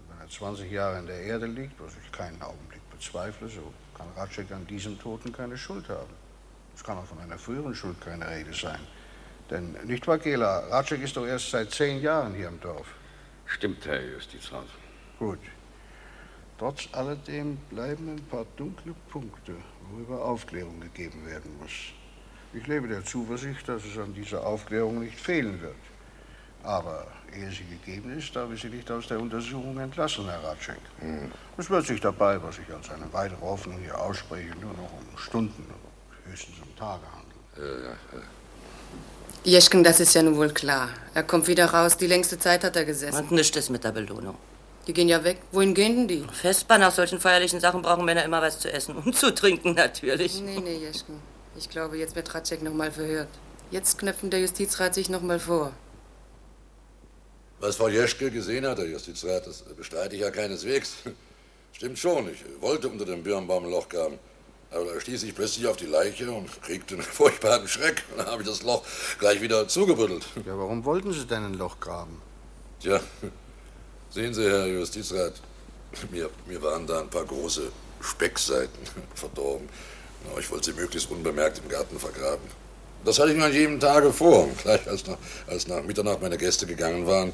Wenn 0.08 0.20
er 0.20 0.30
20 0.30 0.72
Jahre 0.72 1.00
in 1.00 1.08
der 1.08 1.20
Erde 1.22 1.48
liegt, 1.48 1.82
was 1.82 1.94
ich 2.04 2.12
keinen 2.12 2.40
Augenblick 2.40 2.88
bezweifle, 2.92 3.48
so 3.48 3.74
kann 3.98 4.06
Ratschek 4.16 4.52
an 4.52 4.68
diesem 4.68 5.00
Toten 5.00 5.34
keine 5.34 5.58
Schuld 5.58 5.90
haben. 5.90 6.14
Es 6.76 6.84
kann 6.84 7.00
auch 7.00 7.06
von 7.06 7.20
einer 7.20 7.40
früheren 7.40 7.74
Schuld 7.74 8.00
keine 8.00 8.30
Rede 8.30 8.54
sein. 8.54 8.80
Denn, 9.50 9.72
nicht 9.86 10.06
wahr, 10.06 10.20
Gela, 10.20 10.60
Ratschek 10.70 11.02
ist 11.02 11.18
doch 11.18 11.26
erst 11.26 11.50
seit 11.50 11.72
zehn 11.72 12.00
Jahren 12.00 12.36
hier 12.36 12.50
im 12.50 12.62
Dorf. 12.62 12.94
Stimmt, 13.48 13.84
Herr 13.88 14.04
Justizrat. 14.04 14.68
Gut. 15.18 15.40
Trotz 16.60 16.88
alledem 16.92 17.58
bleiben 17.72 18.08
ein 18.08 18.24
paar 18.26 18.46
dunkle 18.56 18.94
Punkte, 19.10 19.56
worüber 19.90 20.24
Aufklärung 20.24 20.80
gegeben 20.80 21.26
werden 21.26 21.58
muss. 21.58 21.72
Ich 22.54 22.68
lebe 22.68 22.88
der 22.88 23.04
Zuversicht, 23.04 23.68
dass 23.68 23.84
es 23.84 23.98
an 23.98 24.14
dieser 24.14 24.46
Aufklärung 24.46 25.00
nicht 25.00 25.20
fehlen 25.20 25.60
wird. 25.60 25.76
Aber 26.64 27.08
ehe 27.36 27.50
sie 27.52 27.66
gegeben 27.66 28.18
ist, 28.18 28.36
darf 28.36 28.50
ich 28.52 28.62
Sie 28.62 28.70
nicht 28.70 28.90
aus 28.90 29.08
der 29.08 29.20
Untersuchung 29.20 29.78
entlassen, 29.80 30.26
Herr 30.26 30.44
Ratschek. 30.44 30.78
Es 31.58 31.70
wird 31.70 31.86
sich 31.86 32.00
dabei, 32.00 32.42
was 32.42 32.58
ich 32.58 32.74
als 32.74 32.90
eine 32.90 33.12
weitere 33.12 33.42
Hoffnung 33.42 33.80
hier 33.80 34.00
ausspreche, 34.00 34.52
nur 34.62 34.72
noch 34.72 34.92
um 34.94 35.18
Stunden, 35.18 35.66
höchstens 36.26 36.56
um 36.62 36.76
Tage 36.78 37.04
handeln. 37.12 37.34
Ja, 37.58 37.90
ja, 37.90 37.96
ja. 38.14 38.24
Jeschken, 39.46 39.84
das 39.84 40.00
ist 40.00 40.14
ja 40.16 40.24
nun 40.24 40.38
wohl 40.38 40.52
klar. 40.52 40.90
Er 41.14 41.24
kommt 41.24 41.48
wieder 41.48 41.66
raus. 41.66 41.98
Die 41.98 42.08
längste 42.08 42.40
Zeit 42.40 42.64
hat 42.64 42.78
er 42.78 42.86
gesessen. 42.86 43.18
Und 43.18 43.32
nichts 43.32 43.58
ist 43.58 43.70
mit 43.70 43.84
der 43.84 43.92
Belohnung. 43.92 44.38
Die 44.88 44.94
gehen 44.94 45.10
ja 45.10 45.22
weg. 45.24 45.40
Wohin 45.52 45.74
gehen 45.74 45.96
denn 45.96 46.08
die? 46.08 46.26
Festbar 46.32 46.78
nach 46.78 46.92
solchen 46.92 47.20
feierlichen 47.20 47.60
Sachen 47.60 47.82
brauchen 47.82 48.06
Männer 48.06 48.24
immer 48.24 48.42
was 48.42 48.60
zu 48.60 48.72
essen 48.72 48.96
und 48.96 49.16
zu 49.18 49.36
trinken 49.36 49.74
natürlich. 49.74 50.40
Nee, 50.42 50.62
nee, 50.62 50.78
Jeschken. 50.78 51.16
Ich 51.58 51.70
glaube, 51.70 51.98
jetzt 51.98 52.16
wird 52.16 52.34
Ratschek 52.34 52.64
noch 52.64 52.74
mal 52.74 52.92
verhört. 52.92 53.28
Jetzt 53.70 53.98
knöpfen 53.98 54.30
der 54.30 54.40
Justizrat 54.40 54.94
sich 54.94 55.10
noch 55.10 55.22
mal 55.22 55.40
vor. 55.40 55.74
Was 57.64 57.78
Frau 57.78 57.88
Jeschke 57.88 58.30
gesehen 58.30 58.68
hat, 58.68 58.78
Herr 58.78 58.86
Justizrat, 58.86 59.48
das 59.48 59.62
bestreite 59.62 60.16
ich 60.16 60.22
ja 60.22 60.32
keineswegs. 60.32 60.96
Stimmt 61.72 61.98
schon, 61.98 62.30
ich 62.30 62.44
wollte 62.60 62.90
unter 62.90 63.06
dem 63.06 63.24
Birnbaum 63.24 63.64
ein 63.64 63.72
Loch 63.72 63.88
graben. 63.88 64.20
Aber 64.70 64.84
da 64.84 65.00
stieß 65.00 65.24
ich 65.24 65.34
plötzlich 65.34 65.66
auf 65.68 65.78
die 65.78 65.86
Leiche 65.86 66.30
und 66.30 66.62
kriegte 66.62 66.96
einen 66.96 67.04
furchtbaren 67.20 67.66
Schreck. 67.70 68.04
Und 68.12 68.18
dann 68.18 68.26
habe 68.26 68.42
ich 68.42 68.50
das 68.50 68.64
Loch 68.64 68.84
gleich 69.18 69.40
wieder 69.40 69.66
zugebuddelt. 69.66 70.26
Ja, 70.46 70.58
warum 70.58 70.84
wollten 70.84 71.14
Sie 71.14 71.26
denn 71.26 71.46
ein 71.46 71.54
Loch 71.54 71.80
graben? 71.80 72.22
Tja, 72.82 73.00
sehen 74.10 74.34
Sie, 74.34 74.44
Herr 74.44 74.68
Justizrat, 74.68 75.36
mir, 76.12 76.30
mir 76.46 76.62
waren 76.62 76.86
da 76.86 77.00
ein 77.00 77.10
paar 77.10 77.24
große 77.24 77.72
Speckseiten 78.02 78.84
verdorben. 79.16 79.70
Ich 80.38 80.52
wollte 80.52 80.66
sie 80.66 80.74
möglichst 80.74 81.10
unbemerkt 81.10 81.60
im 81.60 81.70
Garten 81.70 81.98
vergraben. 81.98 82.44
Das 83.06 83.20
hatte 83.20 83.32
ich 83.32 83.38
mir 83.38 83.46
an 83.46 83.54
jedem 83.54 83.80
Tage 83.80 84.12
vor. 84.14 84.46
Und 84.46 84.58
Gleich 84.58 84.88
als 84.88 85.06
nach, 85.08 85.18
als 85.48 85.68
nach 85.68 85.84
Mitternacht 85.84 86.22
meine 86.22 86.38
Gäste 86.38 86.66
gegangen 86.66 87.06
waren, 87.06 87.34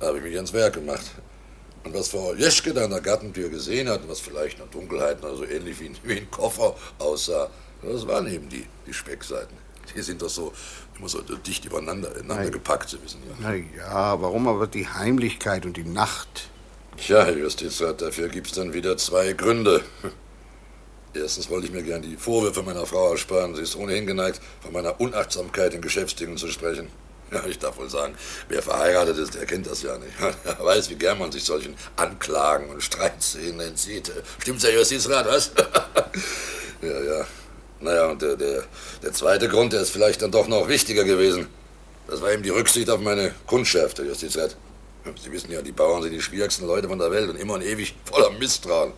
habe 0.00 0.18
ich 0.18 0.24
mich 0.24 0.34
ans 0.34 0.52
Werk 0.52 0.74
gemacht. 0.74 1.04
Und 1.84 1.94
was 1.94 2.08
Frau 2.08 2.34
Jeschke 2.34 2.72
da 2.72 2.84
an 2.84 2.90
der 2.90 3.00
Gartentür 3.00 3.48
gesehen 3.48 3.88
hat, 3.88 4.08
was 4.08 4.20
vielleicht 4.20 4.58
in 4.58 4.64
der 4.64 4.80
Dunkelheit 4.80 5.22
noch 5.22 5.36
so 5.36 5.44
ähnlich 5.44 5.78
wie 5.80 5.86
ein, 5.86 5.96
wie 6.02 6.16
ein 6.18 6.30
Koffer 6.30 6.74
aussah, 6.98 7.50
das 7.82 8.06
waren 8.06 8.26
eben 8.32 8.48
die, 8.48 8.66
die 8.86 8.94
Speckseiten. 8.94 9.56
Die 9.94 10.00
sind 10.00 10.22
doch 10.22 10.30
so 10.30 10.52
immer 10.98 11.08
so 11.08 11.20
dicht 11.20 11.64
übereinander, 11.66 12.10
gepackt, 12.50 12.88
Sie 12.88 13.02
wissen 13.02 13.20
ja. 13.28 13.34
Na 13.40 13.54
ja, 13.54 14.20
warum 14.22 14.48
aber 14.48 14.66
die 14.66 14.88
Heimlichkeit 14.88 15.66
und 15.66 15.76
die 15.76 15.84
Nacht? 15.84 16.48
Tja, 16.96 17.24
Herr 17.24 17.36
Justizrat, 17.36 18.00
dafür 18.00 18.28
gibt's 18.28 18.52
dann 18.52 18.72
wieder 18.72 18.96
zwei 18.96 19.32
Gründe. 19.32 19.82
Erstens 21.14 21.48
wollte 21.48 21.66
ich 21.66 21.72
mir 21.72 21.82
gern 21.82 22.02
die 22.02 22.16
Vorwürfe 22.16 22.62
meiner 22.62 22.86
Frau 22.86 23.12
ersparen. 23.12 23.54
Sie 23.54 23.62
ist 23.62 23.76
ohnehin 23.76 24.06
geneigt, 24.06 24.40
von 24.60 24.72
meiner 24.72 25.00
Unachtsamkeit 25.00 25.72
in 25.74 25.80
Geschäftsdingen 25.80 26.36
zu 26.36 26.48
sprechen. 26.48 26.88
Ja, 27.32 27.42
ich 27.46 27.58
darf 27.58 27.78
wohl 27.78 27.88
sagen, 27.88 28.14
wer 28.48 28.62
verheiratet 28.62 29.16
ist, 29.16 29.34
der 29.34 29.46
kennt 29.46 29.66
das 29.66 29.82
ja 29.82 29.96
nicht. 29.98 30.12
Er 30.44 30.64
weiß, 30.64 30.90
wie 30.90 30.94
gern 30.94 31.18
man 31.18 31.32
sich 31.32 31.42
solchen 31.42 31.74
Anklagen 31.96 32.68
und 32.68 32.82
Streitszenen 32.82 33.60
entzieht. 33.60 34.12
Stimmt's, 34.40 34.62
Herr 34.62 34.74
Justizrat, 34.74 35.26
was? 35.26 35.50
ja, 36.82 37.02
ja. 37.02 37.26
Naja, 37.80 38.06
und 38.06 38.22
der, 38.22 38.36
der, 38.36 38.64
der 39.02 39.12
zweite 39.12 39.48
Grund, 39.48 39.72
der 39.72 39.80
ist 39.80 39.90
vielleicht 39.90 40.22
dann 40.22 40.30
doch 40.30 40.46
noch 40.46 40.68
wichtiger 40.68 41.02
gewesen. 41.02 41.48
Das 42.06 42.20
war 42.20 42.30
eben 42.30 42.42
die 42.42 42.50
Rücksicht 42.50 42.88
auf 42.90 43.00
meine 43.00 43.34
Kundschaft, 43.46 43.98
Herr 43.98 44.04
Justizrat. 44.04 44.54
Sie 45.22 45.32
wissen 45.32 45.50
ja, 45.50 45.60
die 45.60 45.72
Bauern 45.72 46.02
sind 46.02 46.12
die 46.12 46.22
schwierigsten 46.22 46.66
Leute 46.66 46.88
von 46.88 46.98
der 46.98 47.10
Welt 47.10 47.30
und 47.30 47.36
immer 47.36 47.54
und 47.54 47.62
ewig 47.62 47.94
voller 48.04 48.30
Misstrauen. 48.30 48.92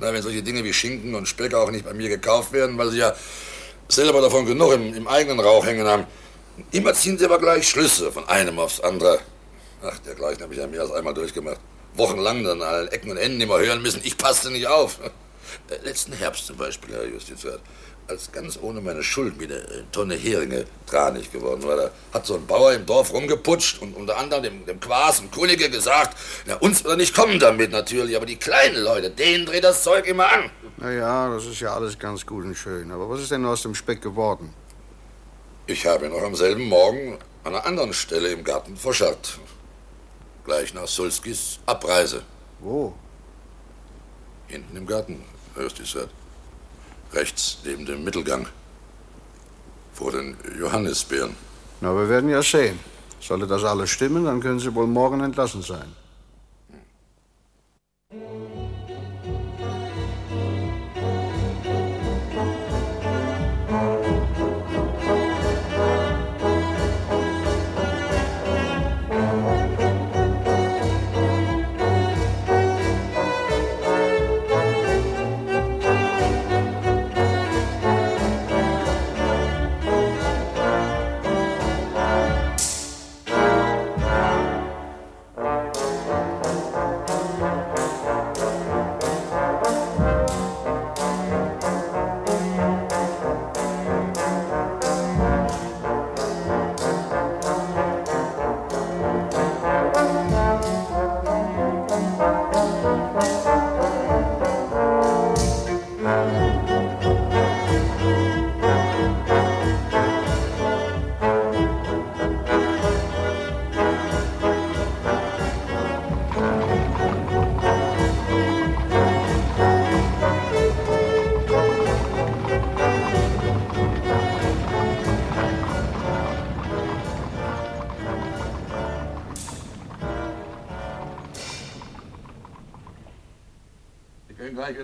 Na, 0.00 0.12
wenn 0.12 0.22
solche 0.22 0.42
Dinge 0.42 0.64
wie 0.64 0.72
Schinken 0.72 1.14
und 1.14 1.28
Speck 1.28 1.52
auch 1.54 1.70
nicht 1.70 1.84
bei 1.84 1.92
mir 1.92 2.08
gekauft 2.08 2.52
werden, 2.52 2.78
weil 2.78 2.90
sie 2.90 2.98
ja 2.98 3.14
selber 3.88 4.20
davon 4.22 4.46
genug 4.46 4.72
im, 4.72 4.94
im 4.94 5.06
eigenen 5.06 5.40
Rauch 5.40 5.66
hängen 5.66 5.86
haben, 5.86 6.06
immer 6.72 6.94
ziehen 6.94 7.18
sie 7.18 7.24
aber 7.26 7.38
gleich 7.38 7.68
Schlüsse 7.68 8.10
von 8.10 8.26
einem 8.28 8.58
aufs 8.58 8.80
andere. 8.80 9.20
Ach, 9.82 9.98
dergleichen 9.98 10.42
habe 10.42 10.54
ich 10.54 10.60
ja 10.60 10.66
mehr 10.66 10.82
als 10.82 10.92
einmal 10.92 11.14
durchgemacht. 11.14 11.60
Wochenlang 11.94 12.44
dann 12.44 12.62
an 12.62 12.68
allen 12.68 12.88
Ecken 12.88 13.10
und 13.10 13.16
Enden 13.16 13.40
immer 13.40 13.58
hören 13.58 13.82
müssen, 13.82 14.00
ich 14.04 14.16
passte 14.16 14.50
nicht 14.50 14.66
auf. 14.66 14.98
Letzten 15.84 16.12
Herbst 16.12 16.46
zum 16.46 16.56
Beispiel, 16.56 16.94
Herr 16.94 17.04
Justizrat, 17.06 17.60
als 18.10 18.32
ganz 18.32 18.58
ohne 18.60 18.80
meine 18.80 19.02
Schuld 19.02 19.38
mir 19.38 19.44
eine 19.44 19.54
äh, 19.56 19.84
Tonne 19.92 20.16
Heringe 20.16 20.66
tranig 20.86 21.32
geworden 21.32 21.62
war, 21.62 21.76
da 21.76 21.90
hat 22.12 22.26
so 22.26 22.34
ein 22.34 22.46
Bauer 22.46 22.72
im 22.72 22.84
Dorf 22.84 23.12
rumgeputscht 23.12 23.80
und 23.80 23.96
unter 23.96 24.18
anderem 24.18 24.42
dem, 24.42 24.66
dem 24.66 24.80
Quas 24.80 25.20
und 25.20 25.30
Kulige 25.30 25.70
gesagt, 25.70 26.18
na, 26.46 26.56
uns 26.56 26.82
wird 26.84 26.94
er 26.94 26.96
nicht 26.96 27.14
kommen 27.14 27.38
damit 27.38 27.70
natürlich, 27.70 28.16
aber 28.16 28.26
die 28.26 28.36
kleinen 28.36 28.82
Leute, 28.82 29.10
denen 29.10 29.46
dreht 29.46 29.64
das 29.64 29.84
Zeug 29.84 30.06
immer 30.06 30.30
an. 30.30 30.50
Na 30.76 30.90
ja, 30.92 31.32
das 31.32 31.46
ist 31.46 31.60
ja 31.60 31.72
alles 31.72 31.98
ganz 31.98 32.26
gut 32.26 32.44
und 32.44 32.56
schön. 32.56 32.90
Aber 32.90 33.08
was 33.08 33.20
ist 33.20 33.30
denn 33.30 33.44
aus 33.46 33.62
dem 33.62 33.74
Speck 33.74 34.02
geworden? 34.02 34.52
Ich 35.66 35.86
habe 35.86 36.06
ihn 36.06 36.12
noch 36.12 36.22
am 36.22 36.34
selben 36.34 36.64
Morgen 36.64 37.18
an 37.44 37.54
einer 37.54 37.64
anderen 37.64 37.92
Stelle 37.92 38.28
im 38.30 38.42
Garten 38.42 38.76
verscharrt. 38.76 39.38
Gleich 40.44 40.74
nach 40.74 40.88
Sulskis 40.88 41.60
Abreise. 41.66 42.22
Wo? 42.58 42.92
Hinten 44.48 44.76
im 44.76 44.86
Garten, 44.86 45.22
Herr 45.54 45.62
Justizrat. 45.62 46.08
Rechts 47.12 47.58
neben 47.64 47.86
dem 47.86 48.04
Mittelgang. 48.04 48.46
Vor 49.92 50.12
den 50.12 50.36
Johannisbeeren. 50.58 51.34
Na, 51.80 51.94
wir 51.94 52.08
werden 52.08 52.30
ja 52.30 52.42
sehen. 52.42 52.78
Sollte 53.20 53.46
das 53.46 53.64
alles 53.64 53.90
stimmen, 53.90 54.24
dann 54.24 54.40
können 54.40 54.60
Sie 54.60 54.74
wohl 54.74 54.86
morgen 54.86 55.20
entlassen 55.20 55.62
sein. 55.62 55.94
gleich 58.10 58.59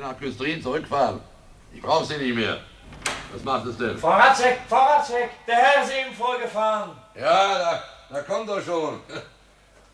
nach 0.07 0.19
Küstrin 0.19 0.63
zurückfahren. 0.63 1.21
Ich 1.73 1.83
brauche 1.83 2.05
sie 2.05 2.17
nicht 2.17 2.35
mehr. 2.35 2.61
Was 3.33 3.43
macht 3.43 3.67
es 3.67 3.77
denn? 3.77 3.99
Frau 3.99 4.11
Ratzek, 4.11 4.61
Frau 4.69 4.85
Ratzek, 4.85 5.31
der 5.47 5.57
Herr 5.57 5.85
ist 5.85 5.93
eben 5.93 6.15
vorgefahren. 6.15 6.91
Ja, 7.15 7.59
da, 7.59 7.83
da 8.11 8.23
kommt 8.23 8.49
er 8.49 8.63
schon. 8.63 9.01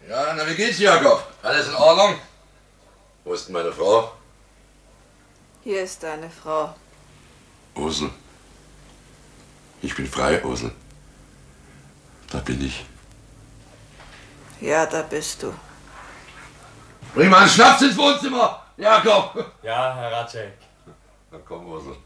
Ja, 0.08 0.34
na, 0.34 0.44
wie 0.48 0.56
geht's, 0.56 0.80
Jakob? 0.80 1.24
Alles 1.44 1.68
in 1.68 1.76
Ordnung? 1.76 2.16
Wo 3.22 3.34
ist 3.34 3.46
denn 3.46 3.52
meine 3.52 3.70
Frau? 3.70 4.10
Hier 5.62 5.84
ist 5.84 6.02
deine 6.02 6.28
Frau. 6.28 6.74
Ursel. 7.76 8.10
Ich 9.80 9.94
bin 9.94 10.08
frei, 10.08 10.44
Ursel. 10.44 10.72
Da 12.32 12.38
bin 12.38 12.66
ich. 12.66 12.84
Ja, 14.60 14.86
da 14.86 15.02
bist 15.02 15.44
du. 15.44 15.54
Bring 17.14 17.30
mal 17.30 17.42
einen 17.42 17.48
Schnaps 17.48 17.82
ins 17.82 17.96
Wohnzimmer, 17.96 18.61
Jakob. 18.76 19.44
Ja, 19.62 19.94
Herr 19.94 20.12
Ratzek. 20.12 20.52
Na 21.30 21.38
komm, 21.46 21.66
Ursel. 21.66 21.96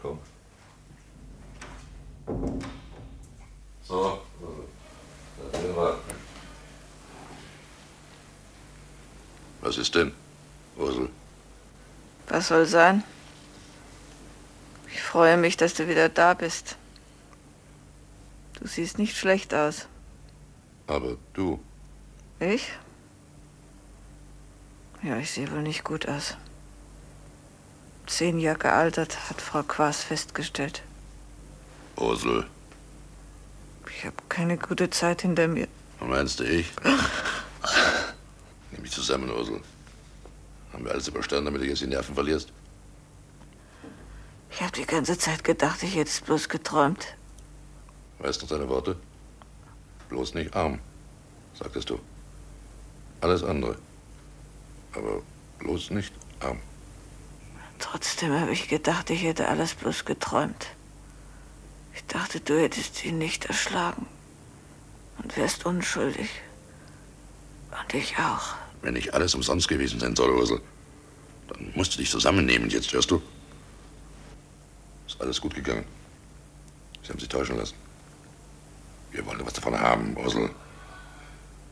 Komm. 0.00 0.18
So, 3.82 4.20
Ursel. 4.40 4.64
Erzähl 5.52 5.72
mal. 5.72 5.94
Was 9.60 9.78
ist 9.78 9.94
denn, 9.94 10.12
Ursel? 10.76 11.08
Was 12.28 12.48
soll 12.48 12.66
sein? 12.66 13.02
Ich 14.92 15.02
freue 15.02 15.36
mich, 15.36 15.56
dass 15.56 15.74
du 15.74 15.88
wieder 15.88 16.08
da 16.08 16.34
bist. 16.34 16.76
Du 18.60 18.66
siehst 18.66 18.98
nicht 18.98 19.16
schlecht 19.16 19.52
aus. 19.54 19.86
Aber 20.86 21.16
du, 21.34 21.60
Ich? 22.40 22.72
Ja, 25.06 25.18
ich 25.18 25.30
sehe 25.30 25.48
wohl 25.52 25.62
nicht 25.62 25.84
gut 25.84 26.08
aus. 26.08 26.36
Zehn 28.08 28.40
Jahre 28.40 28.58
gealtert, 28.58 29.30
hat 29.30 29.40
Frau 29.40 29.62
Quas 29.62 30.02
festgestellt. 30.02 30.82
Ursel, 31.96 32.44
Ich 33.88 34.04
habe 34.04 34.16
keine 34.28 34.58
gute 34.58 34.90
Zeit 34.90 35.22
hinter 35.22 35.46
mir. 35.46 35.68
meinst 36.00 36.40
du 36.40 36.44
ich? 36.44 36.72
Nimm 38.72 38.82
mich 38.82 38.90
zusammen, 38.90 39.30
Ursel. 39.30 39.60
Haben 40.72 40.84
wir 40.84 40.90
alles 40.90 41.06
überstanden, 41.06 41.44
damit 41.46 41.62
du 41.62 41.66
jetzt 41.66 41.82
die 41.82 41.86
Nerven 41.86 42.14
verlierst? 42.16 42.52
Ich 44.50 44.60
habe 44.60 44.72
die 44.72 44.86
ganze 44.86 45.16
Zeit 45.16 45.44
gedacht, 45.44 45.84
ich 45.84 45.94
hätte 45.94 46.10
es 46.10 46.20
bloß 46.20 46.48
geträumt. 46.48 47.06
Weißt 48.18 48.42
du 48.42 48.46
deine 48.46 48.68
Worte? 48.68 48.96
Bloß 50.08 50.34
nicht 50.34 50.52
arm, 50.56 50.80
sagtest 51.54 51.90
du. 51.90 52.00
Alles 53.20 53.44
andere. 53.44 53.76
Aber 54.96 55.22
bloß 55.58 55.90
nicht 55.90 56.12
arm. 56.40 56.58
Trotzdem 57.78 58.32
habe 58.32 58.52
ich 58.52 58.68
gedacht, 58.68 59.10
ich 59.10 59.22
hätte 59.22 59.48
alles 59.48 59.74
bloß 59.74 60.04
geträumt. 60.04 60.68
Ich 61.94 62.04
dachte, 62.06 62.40
du 62.40 62.58
hättest 62.58 63.04
ihn 63.04 63.18
nicht 63.18 63.44
erschlagen 63.44 64.06
und 65.18 65.36
wärst 65.36 65.66
unschuldig. 65.66 66.30
Und 67.70 67.94
ich 67.94 68.16
auch. 68.18 68.54
Wenn 68.82 68.94
nicht 68.94 69.12
alles 69.12 69.34
umsonst 69.34 69.68
gewesen 69.68 70.00
sein 70.00 70.16
soll, 70.16 70.30
Ursel, 70.30 70.60
dann 71.48 71.72
musst 71.74 71.94
du 71.94 71.98
dich 71.98 72.10
zusammennehmen 72.10 72.70
jetzt, 72.70 72.92
hörst 72.92 73.10
du? 73.10 73.22
Ist 75.06 75.20
alles 75.20 75.40
gut 75.40 75.54
gegangen. 75.54 75.84
Sie 77.02 77.10
haben 77.10 77.18
sich 77.18 77.28
täuschen 77.28 77.56
lassen. 77.56 77.74
Wir 79.12 79.24
wollen 79.26 79.44
was 79.44 79.52
davon 79.52 79.78
haben, 79.78 80.16
Ursel. 80.16 80.50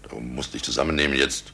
Darum 0.02 0.34
musst 0.34 0.50
du 0.50 0.52
dich 0.52 0.62
zusammennehmen 0.62 1.16
jetzt. 1.16 1.52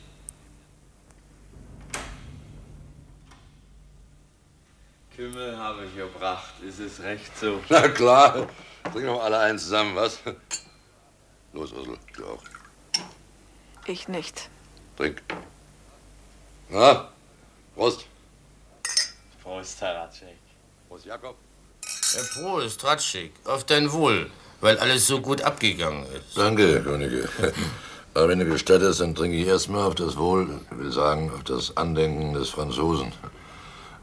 Kümmel 5.20 5.54
habe 5.58 5.84
ich 5.84 5.94
gebracht. 5.94 6.54
Ist 6.66 6.80
es 6.80 7.02
recht 7.02 7.38
so? 7.38 7.60
Na 7.68 7.88
klar. 7.88 8.48
Trinken 8.84 9.08
wir 9.08 9.22
alle 9.22 9.38
einen 9.38 9.58
zusammen, 9.58 9.94
was? 9.94 10.18
Los, 11.52 11.72
Ursel, 11.72 11.98
du 12.16 12.24
auch. 12.24 12.42
Ich 13.84 14.08
nicht. 14.08 14.48
Trink. 14.96 15.22
Na, 16.70 17.10
Prost. 17.74 18.06
Prost, 19.42 19.82
Herr 19.82 19.94
Ratschek. 19.96 20.38
Prost, 20.88 21.04
Jakob. 21.04 21.36
Ja, 22.14 22.22
Prost, 22.32 22.82
Ratschik. 22.82 23.32
Auf 23.44 23.64
dein 23.64 23.92
Wohl, 23.92 24.30
weil 24.62 24.78
alles 24.78 25.06
so 25.06 25.20
gut 25.20 25.42
abgegangen 25.42 26.06
ist. 26.14 26.34
Danke, 26.34 26.82
Könige. 26.82 27.28
Aber 28.14 28.28
wenn 28.28 28.38
du 28.38 28.46
gestattest, 28.46 29.02
dann 29.02 29.14
trinke 29.14 29.36
ich 29.36 29.46
erstmal 29.46 29.84
auf 29.84 29.96
das 29.96 30.16
Wohl, 30.16 30.60
ich 30.70 30.78
will 30.78 30.90
sagen, 30.90 31.30
auf 31.30 31.44
das 31.44 31.76
Andenken 31.76 32.32
des 32.32 32.48
Franzosen. 32.48 33.12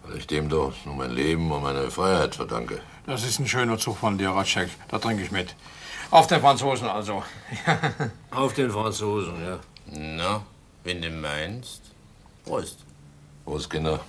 Weil 0.08 0.18
ich 0.18 0.28
dem 0.28 0.50
doch 0.50 0.74
nur 0.86 0.96
mein 0.96 1.12
Leben 1.12 1.52
und 1.52 1.64
meine 1.64 1.92
Freiheit 1.92 2.36
verdanke. 2.36 2.80
Das 3.06 3.24
ist 3.24 3.40
ein 3.40 3.48
schöner 3.48 3.78
Zug 3.78 3.98
von 3.98 4.18
dir, 4.18 4.30
Ratschek. 4.30 4.70
Da 4.88 5.00
trinke 5.00 5.24
ich 5.24 5.32
mit. 5.32 5.56
Auf 6.12 6.28
den 6.28 6.40
Franzosen 6.40 6.88
also. 6.88 7.24
Auf 8.32 8.54
den 8.54 8.72
Franzosen, 8.72 9.44
ja. 9.44 9.60
Na, 9.88 10.46
wenn 10.84 11.02
du 11.02 11.10
meinst. 11.10 11.82
Prost. 12.46 12.78
Prost, 13.44 13.70
Kinder. 13.70 14.00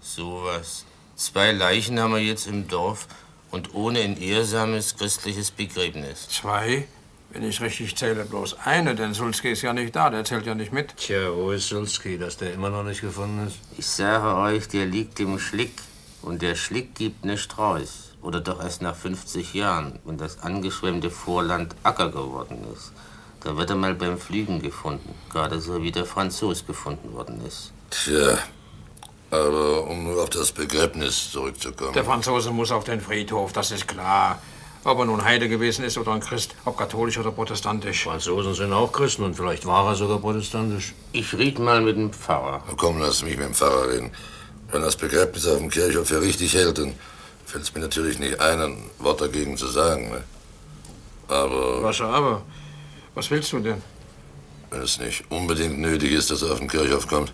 Sowas. 0.00 0.84
Zwei 1.14 1.52
Leichen 1.52 2.00
haben 2.00 2.14
wir 2.14 2.20
jetzt 2.20 2.48
im 2.48 2.66
Dorf 2.66 3.06
und 3.52 3.74
ohne 3.74 4.00
ein 4.00 4.20
ehrsames 4.20 4.96
christliches 4.96 5.52
Begräbnis. 5.52 6.28
Zwei? 6.28 6.88
Wenn 7.32 7.44
ich 7.44 7.62
richtig 7.62 7.96
zähle, 7.96 8.26
bloß 8.26 8.56
eine, 8.62 8.94
denn 8.94 9.14
Sulski 9.14 9.52
ist 9.52 9.62
ja 9.62 9.72
nicht 9.72 9.96
da, 9.96 10.10
der 10.10 10.22
zählt 10.22 10.44
ja 10.44 10.54
nicht 10.54 10.70
mit. 10.70 10.94
Tja, 10.98 11.34
wo 11.34 11.50
ist 11.50 11.66
Sulski, 11.66 12.18
dass 12.18 12.36
der 12.36 12.52
immer 12.52 12.68
noch 12.68 12.82
nicht 12.82 13.00
gefunden 13.00 13.46
ist? 13.46 13.56
Ich 13.78 13.86
sage 13.86 14.36
euch, 14.36 14.68
der 14.68 14.84
liegt 14.84 15.18
im 15.18 15.38
Schlick. 15.38 15.72
Und 16.20 16.42
der 16.42 16.54
Schlick 16.56 16.94
gibt 16.94 17.24
nicht 17.24 17.56
raus. 17.56 18.12
Oder 18.20 18.40
doch 18.40 18.62
erst 18.62 18.82
nach 18.82 18.94
50 18.94 19.54
Jahren, 19.54 19.98
wenn 20.04 20.18
das 20.18 20.40
angeschwemmte 20.40 21.10
Vorland 21.10 21.74
Acker 21.82 22.10
geworden 22.10 22.66
ist. 22.74 22.92
Da 23.40 23.56
wird 23.56 23.70
er 23.70 23.76
mal 23.76 23.94
beim 23.94 24.18
Flügen 24.18 24.60
gefunden. 24.60 25.14
Gerade 25.32 25.58
so 25.58 25.82
wie 25.82 25.90
der 25.90 26.04
Franzos 26.04 26.66
gefunden 26.66 27.14
worden 27.14 27.40
ist. 27.46 27.72
Tja, 27.88 28.38
aber 29.30 29.86
um 29.86 30.04
nur 30.04 30.22
auf 30.22 30.28
das 30.28 30.52
Begräbnis 30.52 31.32
zurückzukommen. 31.32 31.94
Der 31.94 32.04
Franzose 32.04 32.50
muss 32.50 32.70
auf 32.70 32.84
den 32.84 33.00
Friedhof, 33.00 33.54
das 33.54 33.70
ist 33.70 33.88
klar. 33.88 34.38
Ob 34.84 34.98
er 34.98 35.04
nun 35.04 35.24
Heide 35.24 35.48
gewesen 35.48 35.84
ist 35.84 35.96
oder 35.96 36.12
ein 36.12 36.20
Christ, 36.20 36.54
ob 36.64 36.76
katholisch 36.76 37.16
oder 37.18 37.30
protestantisch. 37.30 38.02
Franzosen 38.04 38.54
sind 38.54 38.72
auch 38.72 38.90
Christen 38.90 39.22
und 39.22 39.34
vielleicht 39.36 39.64
war 39.64 39.86
er 39.86 39.94
sogar 39.94 40.18
protestantisch. 40.18 40.92
Ich 41.12 41.32
red 41.34 41.58
mal 41.60 41.80
mit 41.80 41.96
dem 41.96 42.12
Pfarrer. 42.12 42.62
Na 42.66 42.74
Komm, 42.76 42.98
lass 43.00 43.22
mich 43.22 43.36
mit 43.36 43.46
dem 43.46 43.54
Pfarrer 43.54 43.88
reden. 43.92 44.10
Wenn 44.72 44.82
das 44.82 44.96
Begräbnis 44.96 45.46
auf 45.46 45.58
dem 45.58 45.70
Kirchhof 45.70 46.08
für 46.08 46.20
richtig 46.20 46.54
hält, 46.54 46.78
dann 46.78 46.94
fällt 47.46 47.62
es 47.64 47.74
mir 47.74 47.80
natürlich 47.80 48.18
nicht 48.18 48.40
ein, 48.40 48.60
ein 48.60 48.76
Wort 48.98 49.20
dagegen 49.20 49.56
zu 49.56 49.68
sagen. 49.68 50.10
Ne? 50.10 50.24
Aber 51.28 51.82
Was 51.84 52.00
aber? 52.00 52.42
Was 53.14 53.30
willst 53.30 53.52
du 53.52 53.60
denn? 53.60 53.82
wenn 54.72 54.82
es 54.82 54.98
nicht 54.98 55.24
unbedingt 55.30 55.78
nötig 55.78 56.12
ist, 56.12 56.30
dass 56.30 56.42
er 56.42 56.52
auf 56.52 56.58
den 56.58 56.68
Kirchhof 56.68 57.06
kommt, 57.06 57.32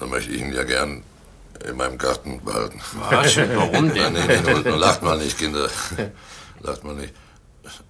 dann 0.00 0.08
möchte 0.08 0.32
ich 0.32 0.40
ihn 0.40 0.52
ja 0.52 0.64
gern 0.64 1.02
in 1.68 1.76
meinem 1.76 1.98
Garten 1.98 2.40
behalten. 2.42 2.80
Was? 3.10 3.36
Warum 3.36 3.92
denn? 3.92 4.14
Nee, 4.14 4.40
nur, 4.40 4.60
nur 4.60 4.76
lacht 4.78 5.02
mal 5.02 5.18
nicht, 5.18 5.36
Kinder. 5.36 5.68
Lacht 6.60 6.84
mal 6.84 6.94
nicht. 6.94 7.14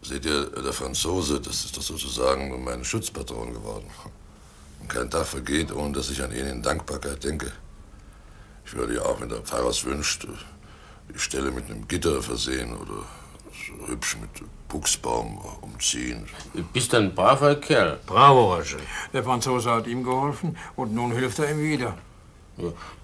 Seht 0.02 0.24
ihr, 0.24 0.46
der 0.46 0.72
Franzose, 0.72 1.40
das 1.40 1.64
ist 1.64 1.76
doch 1.76 1.83
sozusagen 1.83 2.64
mein 2.64 2.85
Schutzpatron 2.85 3.52
geworden. 3.52 3.87
Und 4.81 4.88
kein 4.88 5.11
Tag 5.11 5.26
vergeht, 5.26 5.72
ohne 5.72 5.92
dass 5.92 6.11
ich 6.11 6.22
an 6.22 6.33
ihn 6.33 6.46
in 6.46 6.62
Dankbarkeit 6.62 7.22
denke. 7.22 7.52
Ich 8.64 8.74
würde 8.74 8.96
ja 8.96 9.02
auch, 9.02 9.20
wenn 9.20 9.28
der 9.28 9.40
Pfarrer 9.40 9.68
es 9.68 9.85
wünscht, 9.85 10.26
die 11.12 11.18
Stelle 11.18 11.50
mit 11.50 11.70
einem 11.70 11.87
Gitter 11.88 12.22
versehen 12.22 12.76
oder 12.76 13.04
so 13.52 13.88
hübsch 13.88 14.16
mit 14.20 14.31
Buchsbaum 14.68 15.38
umziehen. 15.62 16.28
Du 16.54 16.62
bist 16.62 16.94
ein 16.94 17.14
braver 17.14 17.54
Kerl. 17.57 17.98
Bravo, 18.07 18.54
Roger. 18.54 18.78
Der 19.12 19.24
Franzose 19.24 19.70
hat 19.70 19.87
ihm 19.87 20.04
geholfen 20.04 20.57
und 20.76 20.94
nun 20.94 21.12
hilft 21.12 21.38
er 21.38 21.50
ihm 21.50 21.62
wieder. 21.62 21.96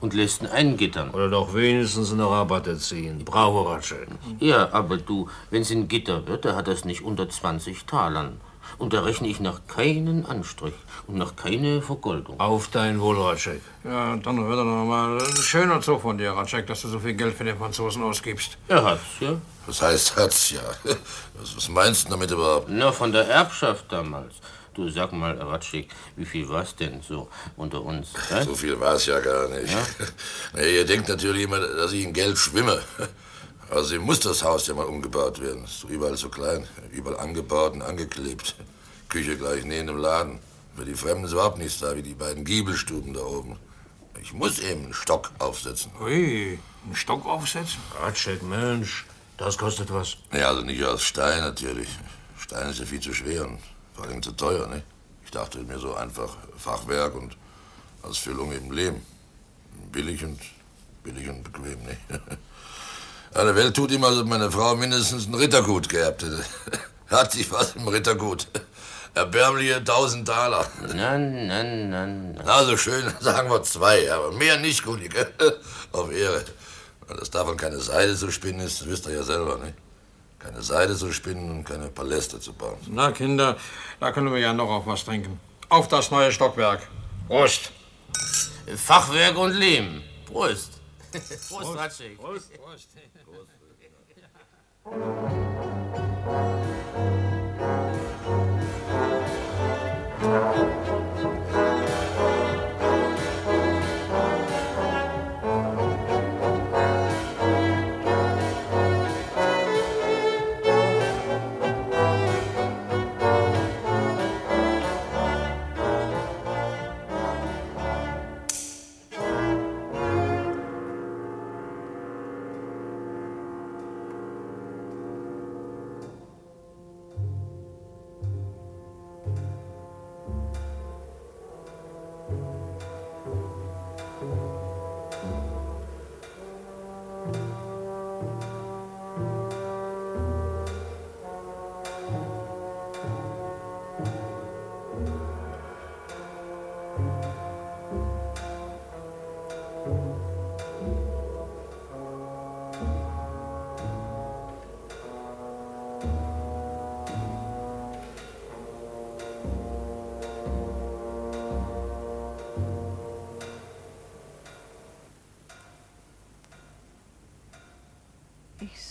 Und 0.00 0.14
lässt 0.14 0.42
ihn 0.42 0.48
eingittern. 0.48 1.10
Oder 1.10 1.28
doch 1.28 1.54
wenigstens 1.54 2.12
eine 2.12 2.28
Rabatte 2.28 2.78
ziehen. 2.78 3.24
Bravo, 3.24 3.62
Roger. 3.62 3.96
Ja, 4.40 4.72
aber 4.72 4.96
du, 4.96 5.28
wenn's 5.50 5.70
ein 5.70 5.88
Gitter 5.88 6.26
wird, 6.26 6.44
da 6.44 6.54
hat 6.56 6.68
er's 6.68 6.84
nicht 6.84 7.02
unter 7.02 7.28
20 7.28 7.84
Talern. 7.84 8.40
Und 8.78 8.92
da 8.92 9.02
rechne 9.02 9.28
ich 9.28 9.40
nach 9.40 9.60
keinen 9.66 10.26
Anstrich 10.26 10.74
und 11.06 11.16
nach 11.16 11.36
keine 11.36 11.82
Vergoldung. 11.82 12.40
Auf 12.40 12.68
dein 12.68 13.00
Wohl, 13.00 13.20
Ratschek. 13.20 13.60
Ja, 13.84 14.16
dann 14.16 14.48
wird 14.48 14.58
er 14.58 14.64
noch 14.64 14.84
mal 14.84 15.18
ein 15.18 15.36
schöner 15.36 15.80
Zug 15.80 16.02
von 16.02 16.18
dir, 16.18 16.32
Ratschek, 16.32 16.66
dass 16.66 16.82
du 16.82 16.88
so 16.88 16.98
viel 16.98 17.14
Geld 17.14 17.34
für 17.34 17.44
den 17.44 17.56
Franzosen 17.56 18.02
ausgibst. 18.02 18.56
Er 18.68 18.84
hat's, 18.84 19.02
ja. 19.20 19.34
Was 19.66 19.80
heißt 19.80 20.16
hat's 20.16 20.50
ja? 20.50 20.60
Was, 21.34 21.56
was 21.56 21.68
meinst 21.68 22.06
du 22.06 22.10
damit 22.10 22.30
überhaupt? 22.30 22.68
Na, 22.68 22.92
von 22.92 23.10
der 23.10 23.28
Erbschaft 23.28 23.86
damals. 23.90 24.34
Du 24.74 24.88
sag 24.90 25.12
mal, 25.12 25.40
Ratschik, 25.40 25.88
wie 26.16 26.24
viel 26.24 26.48
war's 26.48 26.74
denn 26.74 27.00
so 27.00 27.28
unter 27.56 27.80
uns? 27.82 28.08
hä? 28.28 28.42
So 28.44 28.54
viel 28.54 28.78
war 28.80 28.94
es 28.94 29.06
ja 29.06 29.20
gar 29.20 29.48
nicht. 29.48 29.72
Na, 30.52 30.62
ihr 30.62 30.84
denkt 30.84 31.08
natürlich 31.08 31.44
immer, 31.44 31.60
dass 31.60 31.92
ich 31.92 32.02
in 32.04 32.12
Geld 32.12 32.38
schwimme. 32.38 32.82
Also 33.70 33.98
muss 33.98 34.20
das 34.20 34.44
Haus 34.44 34.66
ja 34.66 34.74
mal 34.74 34.84
umgebaut 34.84 35.40
werden. 35.40 35.64
Ist 35.64 35.84
überall 35.84 36.16
so 36.18 36.28
klein. 36.28 36.66
Überall 36.92 37.18
angebaut 37.18 37.72
und 37.72 37.82
angeklebt. 37.82 38.54
Küche 39.08 39.36
gleich 39.38 39.64
neben 39.64 39.86
dem 39.86 39.96
Laden. 39.96 40.38
Für 40.76 40.84
die 40.84 40.94
Fremden 40.94 41.24
ist 41.24 41.32
überhaupt 41.32 41.58
nichts 41.58 41.80
da, 41.80 41.96
wie 41.96 42.02
die 42.02 42.14
beiden 42.14 42.44
Giebelstuben 42.44 43.14
da 43.14 43.20
oben. 43.22 43.58
Ich 44.20 44.34
muss 44.34 44.58
eben 44.58 44.84
einen 44.84 44.94
Stock 44.94 45.30
aufsetzen. 45.38 45.92
Ui, 46.00 46.58
einen 46.84 46.94
Stock 46.94 47.24
aufsetzen? 47.24 47.80
Ratschek, 48.00 48.42
Mensch, 48.42 49.06
das 49.38 49.56
kostet 49.56 49.92
was. 49.92 50.18
Ja, 50.32 50.48
also 50.48 50.60
nicht 50.62 50.84
aus 50.84 51.02
Stein 51.02 51.40
natürlich. 51.40 51.88
Stein 52.38 52.68
ist 52.70 52.80
ja 52.80 52.86
viel 52.86 53.00
zu 53.00 53.14
schwer 53.14 53.46
und 53.46 53.58
vor 53.94 54.04
allem 54.04 54.22
zu 54.22 54.32
teuer, 54.32 54.66
ne? 54.66 54.82
Ich 55.24 55.30
dachte 55.30 55.58
mir 55.60 55.78
so 55.78 55.94
einfach 55.94 56.36
Fachwerk 56.58 57.14
und 57.14 57.36
als 58.02 58.18
Füllung 58.18 58.52
eben 58.52 58.72
Lehm. 58.72 59.00
Billig 59.90 60.24
und 60.24 60.38
billig 61.02 61.28
und 61.28 61.42
bequem, 61.44 61.82
ne? 61.84 61.96
Alle 63.34 63.56
Welt 63.56 63.74
tut 63.74 63.90
ihm, 63.90 64.04
als 64.04 64.18
ob 64.18 64.26
meine 64.26 64.50
Frau 64.50 64.76
mindestens 64.76 65.26
ein 65.26 65.34
Rittergut 65.34 65.88
geerbt 65.88 66.22
hätte. 66.22 66.44
Hat 67.08 67.32
sich 67.32 67.50
was 67.50 67.74
im 67.74 67.88
Rittergut. 67.88 68.48
Erbärmliche 69.14 69.76
1000 69.76 70.26
Taler. 70.26 70.66
Nein, 70.94 71.46
nein, 71.46 71.90
nein. 71.90 72.40
Also 72.46 72.76
schön, 72.76 73.04
sagen 73.20 73.50
wir 73.50 73.62
zwei, 73.62 74.12
aber 74.12 74.32
mehr 74.32 74.58
nicht, 74.58 74.84
gell? 74.84 75.32
Auf 75.92 76.12
Ehre. 76.12 76.44
Weil 77.06 77.16
das 77.18 77.30
davon 77.30 77.56
keine 77.56 77.78
Seide 77.78 78.16
zu 78.16 78.30
spinnen 78.30 78.60
ist, 78.60 78.80
das 78.80 78.88
wisst 78.88 79.06
ihr 79.06 79.14
ja 79.14 79.22
selber, 79.22 79.58
ne? 79.58 79.74
Keine 80.44 80.62
Seide 80.62 80.94
zu 80.94 81.10
spinnen 81.10 81.50
und 81.50 81.64
keine 81.64 81.88
Paläste 81.88 82.38
zu 82.38 82.52
bauen. 82.52 82.76
Na, 82.88 83.12
Kinder, 83.12 83.56
da 83.98 84.12
können 84.12 84.30
wir 84.30 84.40
ja 84.40 84.52
noch 84.52 84.68
auf 84.68 84.86
was 84.86 85.02
trinken. 85.02 85.40
Auf 85.70 85.88
das 85.88 86.10
neue 86.10 86.30
Stockwerk. 86.32 86.86
Prost. 87.28 87.72
Fachwerk 88.76 89.38
und 89.38 89.52
Lehm. 89.52 90.02
Prost. 90.26 90.72
Prost, 91.12 91.48
Prost. 91.48 91.78
Ratschik. 91.78 92.18
Prost, 92.18 92.50
Prost. 92.58 92.88
Ich 100.24 100.93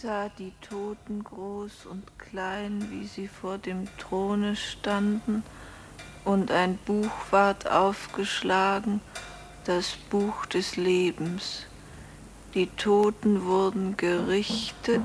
sah 0.03 0.27
die 0.37 0.51
Toten 0.59 1.23
groß 1.23 1.85
und 1.85 2.19
klein, 2.19 2.89
wie 2.91 3.07
sie 3.07 3.29
vor 3.29 3.57
dem 3.57 3.87
Throne 3.97 4.57
standen, 4.57 5.43
und 6.25 6.51
ein 6.51 6.77
Buch 6.85 7.09
ward 7.31 7.71
aufgeschlagen, 7.71 8.99
das 9.63 9.95
Buch 10.09 10.45
des 10.45 10.75
Lebens. 10.75 11.67
Die 12.53 12.67
Toten 12.67 13.45
wurden 13.45 13.95
gerichtet, 13.95 15.03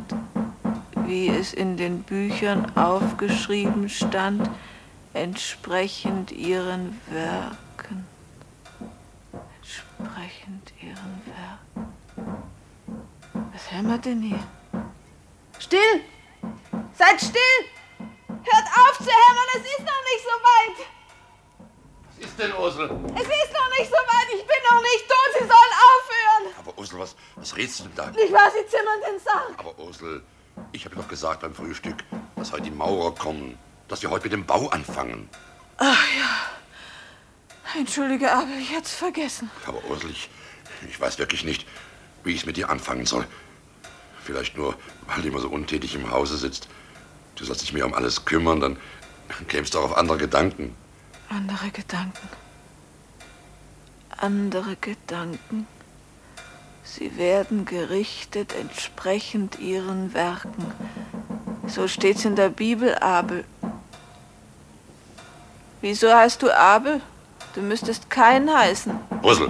wie 1.07 1.29
es 1.29 1.55
in 1.55 1.77
den 1.77 2.03
Büchern 2.03 2.77
aufgeschrieben 2.77 3.89
stand, 3.89 4.51
entsprechend 5.15 6.33
ihren 6.33 7.01
Werken. 7.09 8.05
Entsprechend 9.61 10.73
ihren 10.83 11.23
Werken. 11.25 12.43
Was 13.53 13.71
hämmert 13.71 14.05
denn 14.05 14.23
hier? 14.23 14.41
Still! 15.69 16.01
Seid 16.95 17.21
still! 17.21 17.59
Hört 17.99 18.67
auf 18.81 18.97
zu 18.97 19.05
hämmern, 19.05 19.49
es 19.53 19.61
ist 19.61 19.81
noch 19.81 20.03
nicht 20.09 20.25
so 20.25 20.35
weit! 20.49 20.87
Was 22.09 22.25
ist 22.27 22.39
denn, 22.39 22.53
Ursel? 22.55 22.85
Es 23.15 23.27
ist 23.27 23.53
noch 23.53 23.69
nicht 23.79 23.91
so 23.91 23.97
weit, 23.97 24.29
ich 24.35 24.47
bin 24.47 24.57
noch 24.71 24.81
nicht 24.81 25.07
tot, 25.07 25.31
Sie 25.35 25.41
sollen 25.41 25.75
aufhören! 25.85 26.55
Aber 26.59 26.79
Ursel, 26.79 26.99
was, 27.01 27.15
was 27.37 27.55
redst 27.55 27.81
du 27.81 27.85
denn 27.85 27.97
da? 27.97 28.11
Nicht 28.13 28.33
wahr, 28.33 28.51
Sie 28.51 28.67
zimmern 28.67 28.99
den 29.07 29.21
Sarg! 29.21 29.59
Aber 29.59 29.79
Ursel, 29.79 30.23
ich 30.73 30.87
habe 30.87 30.97
doch 30.97 31.07
gesagt 31.07 31.43
beim 31.43 31.55
Frühstück, 31.55 31.97
dass 32.37 32.51
heute 32.51 32.63
die 32.63 32.71
Maurer 32.71 33.15
kommen, 33.15 33.59
dass 33.89 34.01
wir 34.01 34.09
heute 34.09 34.25
mit 34.25 34.33
dem 34.33 34.47
Bau 34.47 34.69
anfangen. 34.69 35.29
Ach 35.77 36.07
ja. 36.19 37.79
Entschuldige, 37.79 38.33
aber 38.33 38.49
ich 38.59 38.71
hätte 38.71 38.85
es 38.85 38.95
vergessen. 38.95 39.51
Aber 39.67 39.85
Ursel, 39.85 40.09
ich, 40.13 40.31
ich 40.89 40.99
weiß 40.99 41.19
wirklich 41.19 41.45
nicht, 41.45 41.69
wie 42.25 42.33
ich 42.33 42.41
es 42.41 42.47
mit 42.47 42.57
dir 42.57 42.71
anfangen 42.71 43.05
soll. 43.05 43.27
Vielleicht 44.29 44.59
nur, 44.59 44.75
weil 45.07 45.23
du 45.23 45.29
immer 45.29 45.41
so 45.41 45.49
untätig 45.49 45.95
im 45.95 46.11
Hause 46.11 46.37
sitzt. 46.37 46.69
Du 47.37 47.47
sollst 47.47 47.63
dich 47.63 47.73
mehr 47.73 47.87
um 47.87 47.95
alles 47.95 48.27
kümmern, 48.27 48.61
dann 48.61 48.77
kämst 49.49 49.73
du 49.73 49.79
auch 49.79 49.85
auf 49.85 49.97
andere 49.97 50.19
Gedanken. 50.19 50.77
Andere 51.31 51.71
Gedanken. 51.71 52.29
Andere 54.19 54.77
Gedanken. 54.77 55.67
Sie 56.85 57.17
werden 57.17 57.65
gerichtet 57.65 58.53
entsprechend 58.53 59.61
ihren 59.61 60.13
Werken. 60.13 60.67
So 61.67 61.89
steht's 61.89 62.27
in 62.27 62.37
der 62.37 62.51
Bibel, 62.51 62.97
Abel. 62.97 63.47
Wieso 65.81 66.13
heißt 66.13 66.43
du 66.43 66.55
Abel? 66.55 67.01
Du 67.55 67.63
müsstest 67.63 68.11
keinen 68.11 68.55
heißen. 68.55 68.93
Ursel, 69.23 69.49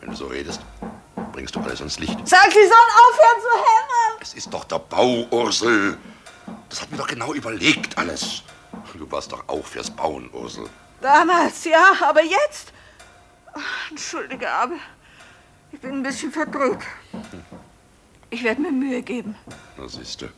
wenn 0.00 0.10
du 0.10 0.14
so 0.14 0.26
redest, 0.26 0.60
bringst 1.34 1.56
du 1.56 1.60
alles 1.60 1.80
ans 1.80 1.98
Licht. 1.98 2.16
Sag, 2.24 2.46
sie 2.52 2.68
sollen 2.74 2.92
aufhören 3.04 3.40
zu 3.42 3.54
hämmern! 3.58 4.18
Es 4.20 4.34
ist 4.34 4.54
doch 4.54 4.64
der 4.64 4.78
Bau, 4.78 5.26
Ursel. 5.32 5.98
Das 6.68 6.80
hat 6.80 6.92
mir 6.92 6.96
doch 6.96 7.08
genau 7.08 7.34
überlegt, 7.34 7.98
alles. 7.98 8.44
Du 8.96 9.10
warst 9.10 9.32
doch 9.32 9.42
auch 9.48 9.66
fürs 9.66 9.90
Bauen, 9.90 10.30
Ursel. 10.32 10.68
Damals, 11.00 11.64
ja, 11.64 11.92
aber 12.02 12.22
jetzt? 12.22 12.72
Ach, 13.52 13.90
Entschuldige, 13.90 14.48
Abel. 14.48 14.78
Ich 15.72 15.80
bin 15.80 15.90
ein 15.94 16.02
bisschen 16.04 16.30
verdrückt. 16.30 16.86
Ich 18.30 18.44
werde 18.44 18.60
mir 18.60 18.70
Mühe 18.70 19.02
geben. 19.02 19.36
Na, 19.76 19.88
siehst 19.88 20.22
du. 20.22 20.28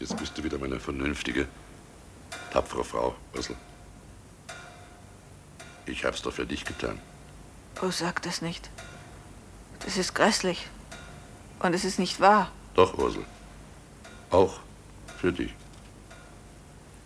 Jetzt 0.00 0.16
bist 0.16 0.36
du 0.36 0.42
wieder 0.42 0.58
meine 0.58 0.80
vernünftige, 0.80 1.46
tapfere 2.52 2.84
Frau, 2.84 3.14
Ursel. 3.34 3.54
Ich 5.86 6.04
hab's 6.04 6.22
doch 6.22 6.32
für 6.32 6.46
dich 6.46 6.64
getan. 6.64 7.00
Oh, 7.80 7.90
sag 7.90 8.22
das 8.22 8.42
nicht. 8.42 8.70
Das 9.84 9.96
ist 9.96 10.14
grässlich. 10.14 10.68
Und 11.60 11.74
es 11.74 11.84
ist 11.84 11.98
nicht 11.98 12.20
wahr. 12.20 12.50
Doch, 12.74 12.96
Ursel. 12.96 13.24
Auch 14.30 14.60
für 15.18 15.32
dich. 15.32 15.54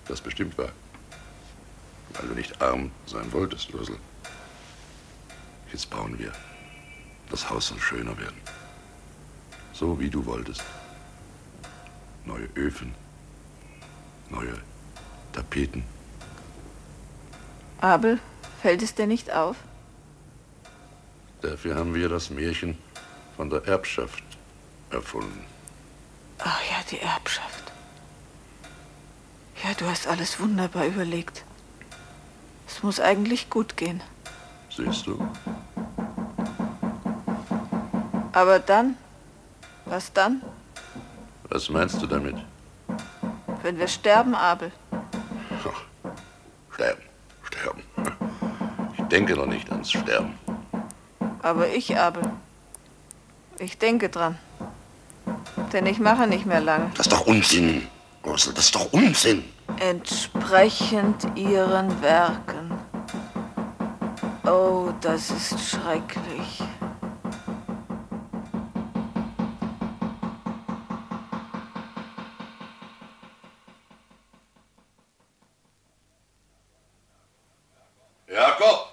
Das 0.08 0.20
bestimmt 0.20 0.56
war. 0.58 0.70
Weil 2.10 2.28
du 2.28 2.34
nicht 2.34 2.60
arm 2.60 2.90
sein 3.06 3.32
wolltest, 3.32 3.72
Ursel. 3.72 3.96
Jetzt 5.72 5.88
bauen 5.88 6.18
wir. 6.18 6.32
Das 7.30 7.48
Haus 7.48 7.68
soll 7.68 7.80
schöner 7.80 8.16
werden. 8.18 8.40
So 9.72 9.98
wie 9.98 10.10
du 10.10 10.26
wolltest. 10.26 10.62
Neue 12.26 12.48
Öfen. 12.56 12.94
Neue 14.28 14.58
Tapeten. 15.32 15.84
Abel, 17.80 18.20
fällt 18.60 18.82
es 18.82 18.94
dir 18.94 19.06
nicht 19.06 19.32
auf? 19.32 19.56
Dafür 21.42 21.74
haben 21.74 21.92
wir 21.94 22.08
das 22.08 22.30
Märchen 22.30 22.78
von 23.36 23.50
der 23.50 23.66
Erbschaft 23.66 24.22
erfunden. 24.90 25.44
Ach 26.38 26.60
ja, 26.70 26.76
die 26.90 27.00
Erbschaft. 27.00 27.72
Ja, 29.64 29.74
du 29.76 29.86
hast 29.86 30.06
alles 30.06 30.38
wunderbar 30.38 30.86
überlegt. 30.86 31.44
Es 32.68 32.82
muss 32.82 33.00
eigentlich 33.00 33.50
gut 33.50 33.76
gehen. 33.76 34.00
Siehst 34.74 35.06
du? 35.06 35.28
Aber 38.32 38.58
dann? 38.60 38.96
Was 39.84 40.12
dann? 40.12 40.42
Was 41.48 41.68
meinst 41.68 42.00
du 42.00 42.06
damit? 42.06 42.36
Wenn 43.62 43.78
wir 43.78 43.88
sterben, 43.88 44.34
Abel. 44.34 44.72
Sterben, 46.72 47.02
sterben. 47.42 47.82
Ich 48.96 49.04
denke 49.04 49.34
noch 49.34 49.46
nicht 49.46 49.70
ans 49.70 49.90
Sterben. 49.90 50.38
Aber 51.42 51.68
ich, 51.68 51.98
Abel, 51.98 52.22
ich 53.58 53.76
denke 53.76 54.08
dran. 54.08 54.38
Denn 55.72 55.86
ich 55.86 55.98
mache 55.98 56.26
nicht 56.28 56.46
mehr 56.46 56.60
lange. 56.60 56.90
Das 56.96 57.06
ist 57.06 57.12
doch 57.12 57.26
Unsinn, 57.26 57.88
Ursel, 58.22 58.54
das 58.54 58.66
ist 58.66 58.74
doch 58.74 58.92
Unsinn. 58.92 59.44
Entsprechend 59.80 61.26
ihren 61.34 62.00
Werken. 62.00 62.78
Oh, 64.44 64.92
das 65.00 65.30
ist 65.30 65.70
schrecklich. 65.70 66.62
Jakob! 78.28 78.88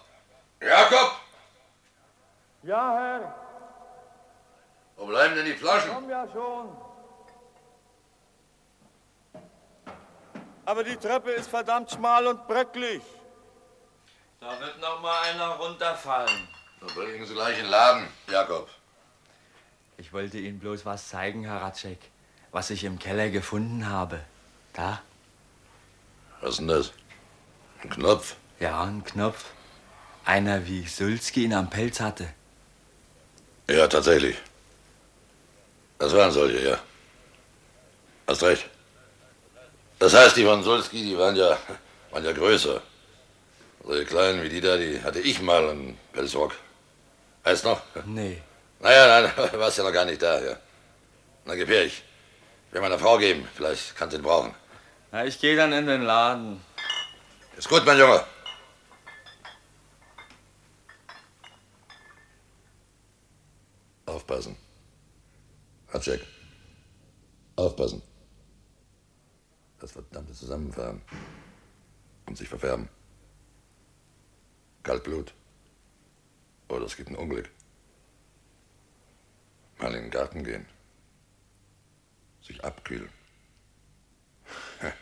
Jakob! 0.62 1.20
Ja, 2.62 2.94
Herr. 2.94 3.36
Wo 4.98 5.06
bleiben 5.06 5.34
denn 5.36 5.46
die 5.46 5.54
Flaschen? 5.54 5.92
Komm 5.94 6.10
ja 6.10 6.19
schon. 6.32 6.70
Aber 10.66 10.84
die 10.84 10.96
Treppe 10.98 11.32
ist 11.32 11.50
verdammt 11.50 11.90
schmal 11.92 12.28
und 12.28 12.48
bröcklig. 12.48 13.02
Da 14.40 14.60
wird 14.60 14.80
noch 14.80 15.02
mal 15.02 15.20
einer 15.24 15.50
runterfallen. 15.56 16.48
Dann 16.80 16.90
bringen 16.96 17.26
Sie 17.26 17.34
gleich 17.34 17.58
in 17.58 17.66
den 17.66 17.72
Laden, 17.72 18.08
Jakob. 18.32 18.70
Ich 19.98 20.14
wollte 20.14 20.38
Ihnen 20.38 20.60
bloß 20.60 20.86
was 20.86 21.10
zeigen, 21.10 21.44
Herr 21.44 21.62
Ratschek, 21.62 22.00
was 22.52 22.70
ich 22.70 22.84
im 22.84 23.00
Keller 23.00 23.30
gefunden 23.30 23.90
habe. 23.90 24.22
Da? 24.74 25.02
Was 26.40 26.52
ist 26.52 26.60
denn 26.60 26.68
das? 26.68 26.94
Ein 27.84 27.90
Knopf? 27.90 28.36
Ja, 28.60 28.84
ein 28.84 29.04
Knopf. 29.04 29.46
Einer, 30.24 30.68
wie 30.68 30.86
Sulski 30.86 31.46
ihn 31.46 31.54
am 31.54 31.70
Pelz 31.70 32.00
hatte. 32.00 32.30
Ja, 33.68 33.88
tatsächlich. 33.88 34.38
Das 36.00 36.14
waren 36.14 36.32
solche, 36.32 36.70
ja. 36.70 36.80
Hast 38.26 38.42
recht. 38.44 38.66
Das 40.00 40.14
heißt, 40.14 40.38
die 40.38 40.46
von 40.46 40.64
Sulski, 40.64 41.04
die 41.04 41.18
waren 41.18 41.36
ja, 41.36 41.58
waren 42.12 42.24
ja 42.24 42.32
größer. 42.32 42.82
Solche 43.84 44.06
kleinen 44.06 44.42
wie 44.42 44.50
die 44.50 44.62
da, 44.62 44.78
die 44.78 45.02
hatte 45.04 45.20
ich 45.20 45.42
mal 45.42 45.70
einen 45.70 45.98
Pelzrock. 46.14 46.54
Weißt 47.44 47.66
noch? 47.66 47.82
Nee. 48.06 48.42
Naja, 48.80 49.22
nein, 49.22 49.32
warst 49.60 49.78
ja 49.78 49.84
noch 49.84 49.92
gar 49.92 50.06
nicht 50.06 50.22
da, 50.22 50.40
ja. 50.40 50.56
Na, 51.44 51.56
gib 51.56 51.68
her, 51.68 51.84
ich 51.84 52.02
will 52.72 52.80
meiner 52.80 53.00
Frau 53.00 53.18
geben. 53.18 53.46
Vielleicht 53.54 53.96
kann 53.98 54.10
sie 54.10 54.18
ihn 54.18 54.24
brauchen. 54.24 54.56
Na, 55.12 55.26
ich 55.26 55.38
gehe 55.40 55.58
dann 55.58 55.74
in 55.74 55.86
den 55.86 56.04
Laden. 56.04 56.62
Ist 57.58 57.68
gut, 57.68 57.86
mein 57.86 57.98
Junge. 57.98 58.24
Aufpassen. 64.06 64.69
Hatschek. 65.92 66.26
Aufpassen. 67.56 68.02
Das 69.80 69.92
verdammte 69.92 70.34
Zusammenfahren. 70.34 71.02
Und 72.28 72.38
sich 72.38 72.48
verfärben. 72.48 72.88
Kaltblut. 74.84 75.34
Oder 76.68 76.86
es 76.86 76.96
gibt 76.96 77.10
ein 77.10 77.16
Unglück. 77.16 77.50
Mal 79.80 79.96
in 79.96 80.04
den 80.04 80.12
Garten 80.12 80.44
gehen. 80.44 80.66
Sich 82.42 82.64
abkühlen. 82.64 83.10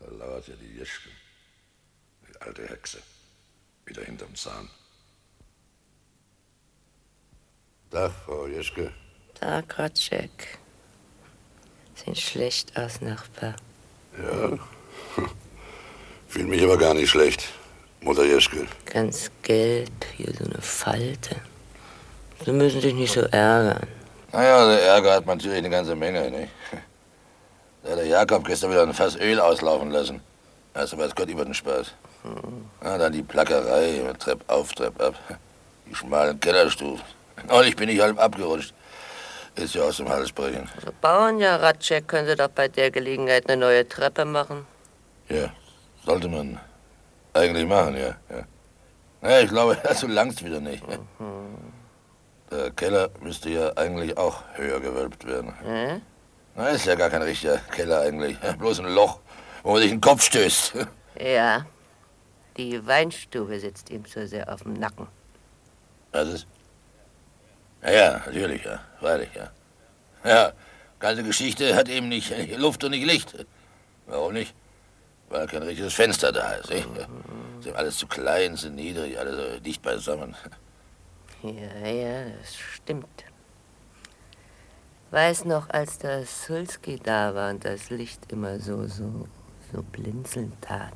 Da 0.00 0.10
lauert 0.10 0.48
ja 0.48 0.56
die 0.56 0.78
Jeschke. 0.78 1.10
Die 2.28 2.40
alte 2.40 2.68
Hexe. 2.68 3.00
Wieder 3.84 4.02
hinterm 4.02 4.34
Zahn. 4.34 4.68
Da, 7.90 8.10
Frau 8.10 8.48
Jeschke. 8.48 8.92
Da, 9.42 9.60
Kratschek. 9.60 10.58
Sieht 11.96 12.16
schlecht 12.16 12.76
aus, 12.78 13.00
Nachbar. 13.00 13.54
Ja. 14.16 14.56
Fühl 16.28 16.44
mich 16.44 16.62
aber 16.62 16.78
gar 16.78 16.94
nicht 16.94 17.10
schlecht, 17.10 17.48
Mutter 18.02 18.24
Jeschke. 18.24 18.68
Ganz 18.84 19.32
gelb, 19.42 19.90
hier 20.16 20.32
so 20.32 20.44
eine 20.44 20.62
Falte. 20.62 21.34
Sie 22.44 22.52
müssen 22.52 22.80
sich 22.80 22.94
nicht 22.94 23.12
so 23.12 23.22
ärgern. 23.22 23.84
Naja, 24.30 24.68
der 24.68 24.82
Ärger 24.82 25.14
hat 25.14 25.26
man 25.26 25.38
natürlich 25.38 25.58
eine 25.58 25.70
ganze 25.70 25.96
Menge, 25.96 26.30
nicht? 26.30 26.52
Da 27.82 27.90
hat 27.90 27.98
der 27.98 28.06
Jakob 28.06 28.44
gestern 28.44 28.70
wieder 28.70 28.84
ein 28.84 28.94
Fass 28.94 29.16
Öl 29.16 29.40
auslaufen 29.40 29.90
lassen. 29.90 30.20
Also 30.72 30.96
weiß 30.96 31.16
Gott 31.16 31.28
über 31.28 31.44
den 31.44 31.52
Spaß. 31.52 31.92
Ja, 32.84 32.96
dann 32.96 33.12
die 33.12 33.24
Plackerei, 33.24 34.04
Trepp 34.20 34.44
auf, 34.46 34.72
Trepp 34.72 35.02
ab. 35.02 35.16
Die 35.90 35.94
schmalen 35.96 36.38
Kellerstufen. 36.38 37.04
Neulich 37.48 37.74
bin 37.74 37.88
ich 37.88 38.00
halb 38.00 38.20
abgerutscht. 38.20 38.72
Ist 39.54 39.74
ja 39.74 39.82
aus 39.82 39.98
dem 39.98 40.08
Hals 40.08 40.32
brechen. 40.32 40.68
So 40.84 40.92
bauen 41.00 41.38
ja, 41.38 41.56
Ratschek, 41.56 42.08
können 42.08 42.26
Sie 42.26 42.36
doch 42.36 42.48
bei 42.48 42.68
der 42.68 42.90
Gelegenheit 42.90 43.48
eine 43.48 43.60
neue 43.60 43.86
Treppe 43.86 44.24
machen. 44.24 44.66
Ja, 45.28 45.52
sollte 46.04 46.28
man 46.28 46.58
eigentlich 47.34 47.66
machen, 47.66 47.96
ja. 47.96 48.16
ja. 48.30 48.44
Naja, 49.20 49.40
ich 49.40 49.50
glaube, 49.50 49.76
so 49.94 50.06
langst 50.06 50.44
wieder 50.44 50.60
nicht. 50.60 50.82
Der 52.50 52.70
Keller 52.70 53.10
müsste 53.20 53.50
ja 53.50 53.72
eigentlich 53.76 54.16
auch 54.16 54.42
höher 54.54 54.80
gewölbt 54.80 55.26
werden. 55.26 55.54
Hm? 55.60 56.02
Na, 56.54 56.68
ist 56.68 56.84
ja 56.84 56.94
gar 56.94 57.08
kein 57.08 57.22
richtiger 57.22 57.58
Keller 57.58 58.00
eigentlich. 58.00 58.38
Bloß 58.58 58.80
ein 58.80 58.94
Loch, 58.94 59.20
wo 59.62 59.72
man 59.72 59.82
sich 59.82 59.90
den 59.90 60.00
Kopf 60.00 60.22
stößt. 60.22 60.74
Ja, 61.20 61.66
die 62.56 62.84
Weinstube 62.86 63.60
sitzt 63.60 63.90
ihm 63.90 64.06
so 64.06 64.26
sehr 64.26 64.50
auf 64.50 64.62
dem 64.62 64.72
Nacken. 64.72 65.06
Was 66.10 66.26
ist? 66.26 66.46
Ja, 67.82 67.90
ja, 67.90 68.22
natürlich, 68.26 68.64
ja. 68.64 68.80
Freilich, 69.00 69.30
ja. 69.34 69.50
Ja, 70.24 70.52
ganze 71.00 71.22
Geschichte 71.22 71.74
hat 71.74 71.88
eben 71.88 72.08
nicht 72.08 72.32
Luft 72.58 72.84
und 72.84 72.92
nicht 72.92 73.04
Licht. 73.06 73.34
Warum 74.06 74.32
nicht? 74.34 74.54
Weil 75.28 75.46
kein 75.46 75.62
richtiges 75.62 75.94
Fenster 75.94 76.30
da 76.30 76.52
ist. 76.52 76.70
Nicht? 76.70 76.86
Ist 77.60 77.66
ihm 77.66 77.74
alles 77.74 77.96
zu 77.96 78.06
klein, 78.06 78.56
zu 78.56 78.70
niedrig, 78.70 79.18
alles 79.18 79.36
so 79.36 79.60
dicht 79.60 79.82
beisammen. 79.82 80.36
Ja, 81.42 81.88
ja, 81.88 82.24
das 82.38 82.56
stimmt. 82.56 83.24
Weiß 85.10 85.44
noch, 85.44 85.68
als 85.70 85.98
der 85.98 86.24
Sulski 86.24 86.98
da 87.02 87.34
war 87.34 87.50
und 87.50 87.64
das 87.64 87.90
Licht 87.90 88.30
immer 88.30 88.58
so, 88.58 88.86
so, 88.86 89.26
so 89.72 89.82
blinzeln 89.82 90.52
tat. 90.60 90.92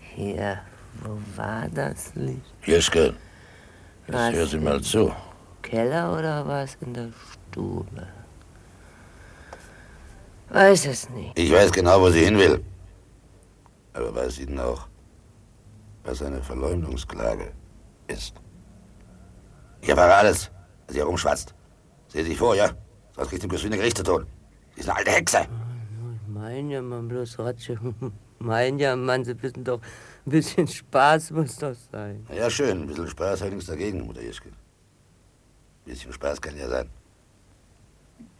Hier, 0.00 0.60
wo 1.02 1.18
war 1.36 1.68
das 1.68 2.14
Licht? 2.14 2.40
Jeschke, 2.64 3.14
Was 4.06 4.26
jetzt 4.28 4.36
hör 4.36 4.46
Sie 4.46 4.58
mal 4.58 4.80
zu. 4.80 5.14
Keller 5.62 6.12
oder 6.18 6.46
war 6.46 6.64
es 6.64 6.76
in 6.80 6.92
der 6.94 7.08
Stube? 7.32 8.06
Weiß 10.50 10.86
es 10.86 11.08
nicht. 11.10 11.38
Ich 11.38 11.50
weiß 11.50 11.72
genau, 11.72 12.00
wo 12.00 12.10
sie 12.10 12.24
hin 12.24 12.38
will. 12.38 12.62
Aber 13.94 14.14
weiß 14.14 14.34
sie 14.36 14.46
denn 14.46 14.60
auch, 14.60 14.86
was 16.04 16.22
eine 16.22 16.42
Verleumdungsklage 16.42 17.52
ist? 18.06 18.34
Ich 19.80 19.88
erfahre 19.88 20.14
alles, 20.14 20.50
was 20.86 20.96
ihr 20.96 21.04
rumschwatzt. 21.04 21.54
Sehen 22.08 22.24
Sie 22.24 22.30
sich 22.30 22.38
vor, 22.38 22.54
ja? 22.54 22.70
Sonst 23.16 23.28
kriegt 23.28 23.42
sie 23.42 23.48
bloß 23.48 23.62
wie 23.62 23.66
eine 23.66 23.78
Gericht 23.78 23.96
zu 23.96 24.02
tun. 24.02 24.26
Sie 24.74 24.80
ist 24.80 24.88
eine 24.88 24.98
alte 24.98 25.10
Hexe. 25.10 25.38
Ich 25.40 26.28
mein 26.28 26.70
ja, 26.70 26.82
man 26.82 27.08
bloß 27.08 27.38
Ratsche. 27.38 27.78
Mein 28.38 28.80
ja, 28.80 28.96
Mann, 28.96 29.24
Sie 29.24 29.40
wissen 29.40 29.62
doch, 29.62 29.80
ein 30.26 30.30
bisschen 30.30 30.66
Spaß 30.66 31.30
muss 31.30 31.56
doch 31.56 31.76
sein. 31.92 32.26
Ja, 32.34 32.50
schön. 32.50 32.82
Ein 32.82 32.86
bisschen 32.88 33.06
Spaß 33.06 33.42
ich 33.42 33.50
nichts 33.50 33.66
dagegen, 33.66 34.04
Mutter 34.04 34.20
Jeschke. 34.20 34.50
Bisschen 35.84 36.12
Spaß 36.12 36.40
kann 36.40 36.56
ja 36.56 36.68
sein. 36.68 36.88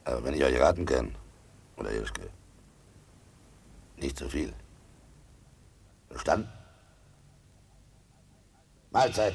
Aber 0.05 0.25
wenn 0.25 0.35
ich 0.35 0.45
euch 0.45 0.61
raten 0.61 0.87
kann, 0.87 1.15
Mutter 1.77 1.93
Jeschke, 1.93 2.29
nicht 3.97 4.17
zu 4.17 4.29
viel. 4.29 4.53
Verstanden? 6.09 6.49
Mahlzeit. 8.91 9.35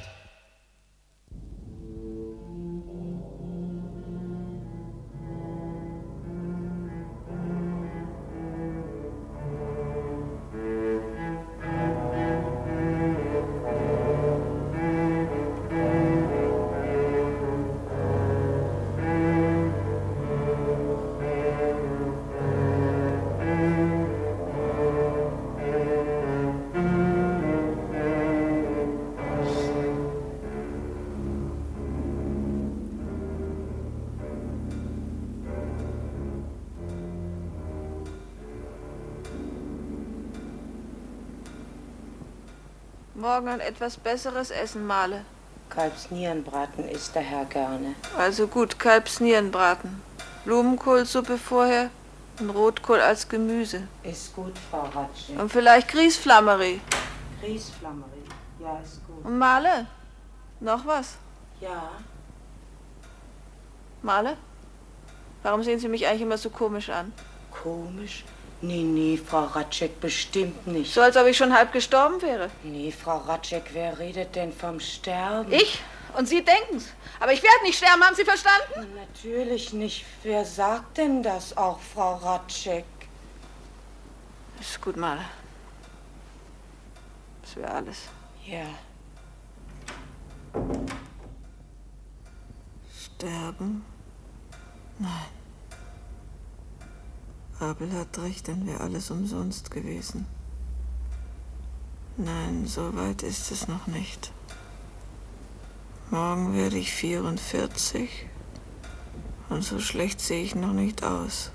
Morgen 43.37 43.49
ein 43.49 43.59
etwas 43.59 43.97
besseres 43.97 44.49
Essen, 44.49 44.87
Male. 44.87 45.23
Kalbsnierenbraten 45.69 46.89
isst 46.89 47.13
der 47.13 47.21
Herr 47.21 47.45
gerne. 47.45 47.93
Also 48.17 48.47
gut, 48.47 48.79
Kalbsnierenbraten. 48.79 50.01
Blumenkohlsuppe 50.43 51.37
vorher 51.37 51.91
und 52.39 52.49
Rotkohl 52.49 52.99
als 52.99 53.29
Gemüse. 53.29 53.83
Ist 54.01 54.35
gut, 54.35 54.53
Frau 54.71 54.85
Ratschek. 54.85 55.39
Und 55.39 55.51
vielleicht 55.51 55.87
Grießflammerie. 55.89 56.81
Grießflammerie. 57.41 58.23
Ja, 58.59 58.79
ist 58.83 59.05
gut. 59.05 59.23
Und 59.23 59.37
Male? 59.37 59.85
Noch 60.59 60.83
was? 60.87 61.17
Ja. 61.61 61.91
Male? 64.01 64.35
Warum 65.43 65.61
sehen 65.61 65.77
Sie 65.77 65.89
mich 65.89 66.07
eigentlich 66.07 66.23
immer 66.23 66.39
so 66.39 66.49
komisch 66.49 66.89
an? 66.89 67.13
Komisch? 67.51 68.25
Nee, 68.61 68.81
nee, 68.81 69.17
Frau 69.17 69.43
Ratschek, 69.43 69.99
bestimmt 70.01 70.65
nicht. 70.65 70.91
So, 70.91 71.01
als 71.01 71.15
ob 71.15 71.27
ich 71.27 71.37
schon 71.37 71.53
halb 71.53 71.71
gestorben 71.71 72.19
wäre. 72.23 72.49
Nee, 72.63 72.91
Frau 72.91 73.17
Ratschek, 73.17 73.65
wer 73.73 73.99
redet 73.99 74.35
denn 74.35 74.51
vom 74.51 74.79
Sterben? 74.79 75.51
Ich? 75.51 75.79
Und 76.17 76.27
Sie 76.27 76.43
denken's. 76.43 76.87
Aber 77.19 77.31
ich 77.33 77.43
werde 77.43 77.63
nicht 77.63 77.77
sterben, 77.77 78.03
haben 78.03 78.15
Sie 78.15 78.25
verstanden? 78.25 78.95
Natürlich 78.95 79.73
nicht. 79.73 80.05
Wer 80.23 80.43
sagt 80.43 80.97
denn 80.97 81.21
das 81.21 81.55
auch, 81.55 81.79
Frau 81.79 82.15
Ratschek? 82.15 82.85
Ist 84.59 84.81
gut, 84.81 84.97
Male. 84.97 85.21
Das 87.43 87.55
wäre 87.55 87.71
alles. 87.71 87.97
Ja. 88.45 88.65
Sterben? 93.15 93.85
Nein. 94.97 95.36
Abel 97.59 97.91
hat 97.93 98.19
recht, 98.19 98.47
dann 98.47 98.67
wäre 98.67 98.81
alles 98.81 99.09
umsonst 99.09 99.71
gewesen. 99.71 100.27
Nein, 102.15 102.67
so 102.67 102.95
weit 102.95 103.23
ist 103.23 103.51
es 103.51 103.67
noch 103.67 103.87
nicht. 103.87 104.31
Morgen 106.11 106.55
werde 106.55 106.77
ich 106.77 106.91
44 106.93 108.27
und 109.49 109.63
so 109.63 109.79
schlecht 109.79 110.21
sehe 110.21 110.43
ich 110.43 110.53
noch 110.53 110.73
nicht 110.73 111.03
aus. 111.03 111.51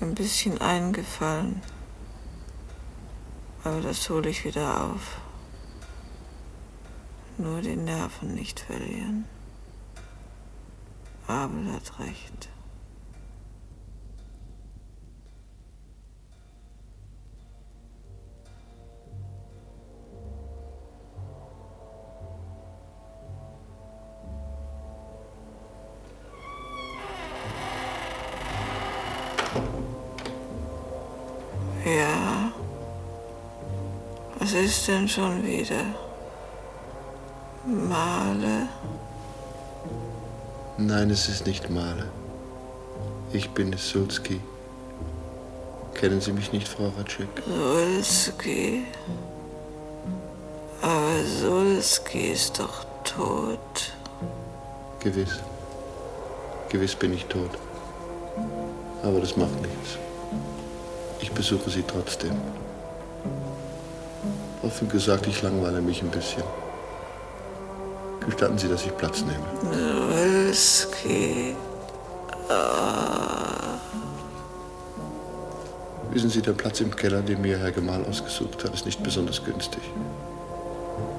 Ein 0.00 0.14
bisschen 0.14 0.60
eingefallen, 0.60 1.60
aber 3.64 3.80
das 3.80 4.08
hole 4.08 4.30
ich 4.30 4.44
wieder 4.44 4.84
auf. 4.84 5.18
Nur 7.38 7.60
die 7.60 7.76
Nerven 7.76 8.34
nicht 8.34 8.60
verlieren. 8.60 9.24
Abel 11.26 11.72
hat 11.72 11.98
recht. 11.98 12.48
Was 34.40 34.52
ist 34.54 34.88
denn 34.88 35.06
schon 35.06 35.46
wieder? 35.46 35.84
Male? 37.66 38.68
Nein, 40.78 41.10
es 41.10 41.28
ist 41.28 41.46
nicht 41.46 41.68
Male. 41.68 42.08
Ich 43.34 43.50
bin 43.50 43.70
es, 43.74 43.90
Sulski. 43.90 44.40
Kennen 45.92 46.22
Sie 46.22 46.32
mich 46.32 46.52
nicht, 46.52 46.66
Frau 46.66 46.90
Ratschek? 46.96 47.28
Sulski? 47.46 48.86
Aber 50.80 51.22
Sulski 51.22 52.30
ist 52.30 52.58
doch 52.58 52.86
tot. 53.04 53.92
Gewiss. 55.00 55.40
Gewiss 56.70 56.94
bin 56.94 57.12
ich 57.12 57.26
tot. 57.26 57.50
Aber 59.02 59.20
das 59.20 59.36
macht 59.36 59.60
nichts. 59.60 59.98
Ich 61.20 61.30
besuche 61.30 61.68
Sie 61.68 61.82
trotzdem. 61.82 62.40
Offen 64.62 64.88
gesagt, 64.88 65.26
ich 65.26 65.42
langweile 65.42 65.80
mich 65.80 66.02
ein 66.02 66.10
bisschen. 66.10 66.42
Gestatten 68.26 68.58
Sie, 68.58 68.68
dass 68.68 68.84
ich 68.84 68.96
Platz 68.96 69.22
nehme. 69.22 70.52
Sulski. 70.52 71.54
Ah. 72.48 73.78
Wissen 76.10 76.28
Sie, 76.28 76.42
der 76.42 76.52
Platz 76.52 76.80
im 76.80 76.94
Keller, 76.94 77.22
den 77.22 77.40
mir 77.40 77.58
Herr 77.58 77.70
Gemahl 77.70 78.04
ausgesucht 78.04 78.64
hat, 78.64 78.74
ist 78.74 78.84
nicht 78.84 79.02
besonders 79.02 79.44
günstig. 79.44 79.82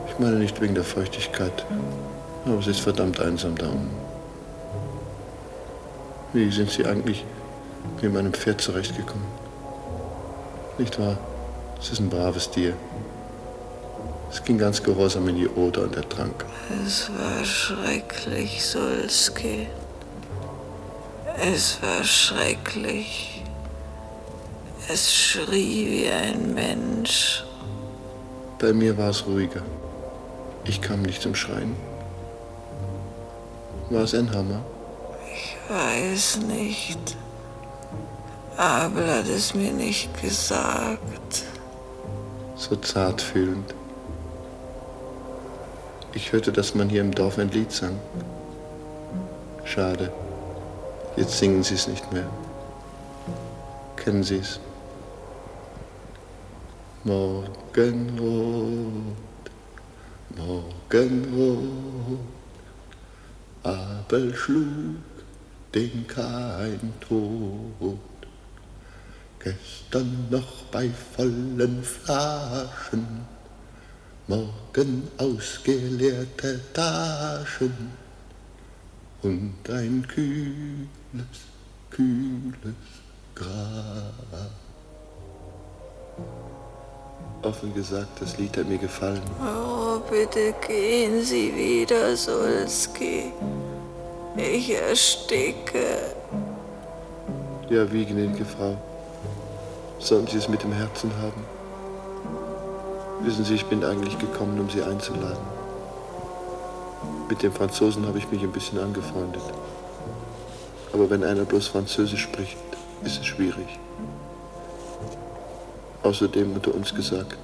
Ich 0.08 0.20
meine 0.20 0.36
nicht 0.36 0.60
wegen 0.60 0.76
der 0.76 0.84
Feuchtigkeit, 0.84 1.66
aber 2.46 2.60
es 2.60 2.68
ist 2.68 2.82
verdammt 2.82 3.20
einsam 3.22 3.56
da 3.56 3.68
unten. 3.68 3.96
Wie 6.34 6.52
sind 6.52 6.70
Sie 6.70 6.86
eigentlich 6.86 7.26
mit 8.02 8.14
meinem 8.14 8.34
Pferd 8.34 8.62
zurechtgekommen? 8.62 9.26
Nicht 10.78 11.00
wahr? 11.00 11.18
Es 11.80 11.92
ist 11.92 12.00
ein 12.00 12.10
braves 12.10 12.52
Tier. 12.52 12.74
Es 14.32 14.42
ging 14.44 14.58
ganz 14.58 14.82
gehorsam 14.82 15.28
in 15.28 15.36
die 15.36 15.48
Oder 15.48 15.84
und 15.84 15.96
er 15.98 16.08
trank. 16.08 16.46
Es 16.86 17.10
war 17.10 17.44
schrecklich, 17.44 18.66
Sulski. 18.66 19.68
Es 21.38 21.82
war 21.82 22.04
schrecklich. 22.04 23.44
Es 24.88 25.14
schrie 25.14 25.88
wie 25.92 26.10
ein 26.10 26.54
Mensch. 26.54 27.44
Bei 28.58 28.72
mir 28.72 28.98
war 28.98 29.10
es 29.10 29.26
ruhiger. 29.26 29.64
Ich 30.66 30.82
kam 30.82 31.02
nicht 31.02 31.22
zum 31.22 31.36
Schreien. 31.36 31.76
War 33.90 34.04
es 34.04 34.14
ein 34.14 34.34
Hammer? 34.34 34.62
Ich 35.34 35.58
weiß 35.70 36.40
nicht. 36.48 37.18
Abel 38.56 39.08
hat 39.10 39.28
es 39.28 39.54
mir 39.54 39.74
nicht 39.74 40.10
gesagt. 40.22 41.44
So 42.56 42.76
zartfühlend. 42.78 43.74
Ich 46.14 46.32
hörte, 46.32 46.52
dass 46.52 46.76
man 46.76 46.90
hier 46.90 47.02
im 47.02 47.14
Dorf 47.14 47.38
ein 47.38 47.52
Lied 47.52 47.72
sang. 47.72 48.00
Schade. 49.64 50.12
Jetzt 51.16 51.38
singen 51.38 51.64
Sie 51.64 51.76
es 51.76 51.88
nicht 51.88 52.12
mehr. 52.12 52.30
Kennen 53.96 54.24
Sie 54.24 54.38
es? 54.38 54.60
Morgenrot, 57.04 57.56
Morgenrot, 60.38 62.20
Abel 63.64 64.36
schlug 64.36 64.98
den 65.74 66.06
kein 66.08 66.94
Tod. 67.08 67.98
Gestern 69.40 70.28
noch 70.30 70.64
bei 70.72 70.90
vollen 71.16 71.84
Flaschen, 71.84 73.26
morgen 74.28 75.08
ausgeleerte 75.18 76.60
Taschen 76.74 77.92
und 79.24 79.56
ein 79.70 80.06
kühles, 80.08 81.28
kühles 81.90 82.76
Grab. 83.36 84.52
Offen 87.44 87.74
gesagt, 87.74 88.22
das 88.22 88.38
Lied 88.38 88.56
hat 88.56 88.68
mir 88.68 88.78
gefallen. 88.78 89.22
Oh, 89.42 90.00
bitte 90.10 90.54
gehen 90.66 91.24
Sie 91.24 91.54
wieder, 91.56 92.16
Sulski. 92.16 93.32
Ich 94.38 94.70
ersticke. 94.74 96.14
Ja, 97.70 97.92
wie 97.92 98.06
gnädige 98.06 98.46
Frau. 98.46 98.78
Sollen 100.00 100.28
Sie 100.28 100.38
es 100.38 100.48
mit 100.48 100.62
dem 100.62 100.72
Herzen 100.72 101.12
haben? 101.22 101.44
Wissen 103.24 103.46
Sie, 103.46 103.54
ich 103.54 103.66
bin 103.66 103.84
eigentlich 103.84 104.18
gekommen, 104.18 104.60
um 104.60 104.70
Sie 104.70 104.82
einzuladen. 104.82 105.46
Mit 107.30 107.44
dem 107.44 107.54
Franzosen 107.54 108.08
habe 108.08 108.18
ich 108.18 108.32
mich 108.32 108.42
ein 108.42 108.52
bisschen 108.52 108.80
angefreundet. 108.80 109.44
Aber 110.92 111.10
wenn 111.10 111.24
einer 111.24 111.46
bloß 111.46 111.68
Französisch 111.68 112.24
spricht, 112.24 112.58
ist 113.04 113.20
es 113.20 113.26
schwierig. 113.26 113.80
Außerdem 116.04 116.54
unter 116.54 116.74
uns 116.74 116.96
gesagt, 116.96 117.38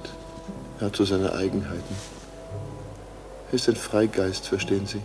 er 0.80 0.86
hat 0.86 0.96
so 0.96 1.04
seine 1.04 1.32
Eigenheiten. 1.32 1.96
Er 3.50 3.54
ist 3.54 3.68
ein 3.68 3.76
Freigeist, 3.76 4.48
verstehen 4.48 4.86
Sie? 4.86 5.00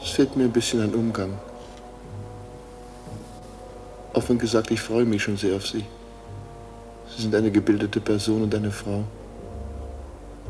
Es 0.00 0.10
fehlt 0.10 0.36
mir 0.36 0.44
ein 0.44 0.52
bisschen 0.52 0.80
an 0.80 0.94
Umgang. 0.94 1.36
Offen 4.12 4.38
gesagt, 4.38 4.70
ich 4.70 4.80
freue 4.80 5.04
mich 5.04 5.24
schon 5.24 5.36
sehr 5.36 5.56
auf 5.56 5.66
Sie. 5.66 5.84
Sie 7.16 7.22
sind 7.22 7.34
eine 7.34 7.50
gebildete 7.50 8.00
Person 8.00 8.42
und 8.42 8.54
eine 8.54 8.70
Frau. 8.70 9.04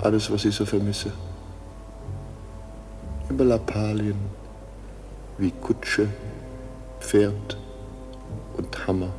Alles, 0.03 0.31
was 0.31 0.45
ich 0.45 0.55
so 0.55 0.65
vermisse. 0.65 1.13
Über 3.29 3.45
Lappalien, 3.45 4.17
wie 5.39 5.51
Kutsche, 5.51 6.09
Pferd 7.01 7.59
und 8.57 8.87
Hammer. 8.87 9.11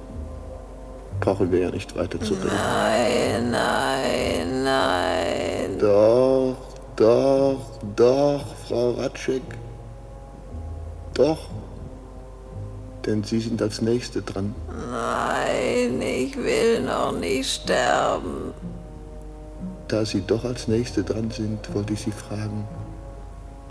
brauchen 1.19 1.51
wir 1.51 1.59
ja 1.59 1.71
nicht 1.71 1.95
weiter 1.95 2.19
zu 2.19 2.33
reden. 2.33 2.47
Nein, 2.47 3.51
nein, 3.51 4.63
nein. 4.63 5.79
Doch, 5.79 6.57
doch, 6.95 7.59
doch, 7.95 8.55
Frau 8.67 8.91
Ratschek. 8.91 9.43
Doch. 11.13 11.49
Denn 13.05 13.23
Sie 13.23 13.39
sind 13.39 13.61
als 13.61 13.81
Nächste 13.81 14.21
dran. 14.21 14.55
Nein, 14.91 16.01
ich 16.01 16.35
will 16.35 16.81
noch 16.81 17.11
nicht 17.11 17.61
sterben. 17.61 18.53
Da 19.87 20.03
Sie 20.03 20.21
doch 20.21 20.43
als 20.43 20.67
Nächste 20.67 21.03
dran 21.03 21.29
sind, 21.29 21.73
wollte 21.75 21.93
ich 21.93 22.01
Sie 22.01 22.11
fragen, 22.11 22.67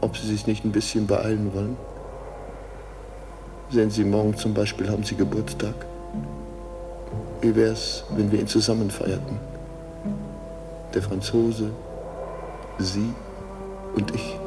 ob 0.00 0.16
Sie 0.16 0.28
sich 0.28 0.46
nicht 0.46 0.64
ein 0.64 0.70
bisschen 0.70 1.08
beeilen 1.08 1.52
wollen. 1.52 1.76
Sehen 3.70 3.90
Sie, 3.90 4.04
morgen 4.04 4.36
zum 4.36 4.54
Beispiel 4.54 4.88
haben 4.88 5.02
Sie 5.02 5.16
Geburtstag. 5.16 5.74
Wie 7.40 7.56
wär's, 7.56 8.04
wenn 8.16 8.30
wir 8.30 8.38
ihn 8.38 8.46
zusammen 8.46 8.90
feierten? 8.90 9.38
Der 10.94 11.02
Franzose, 11.02 11.70
Sie 12.78 13.12
und 13.96 14.14
ich. 14.14 14.38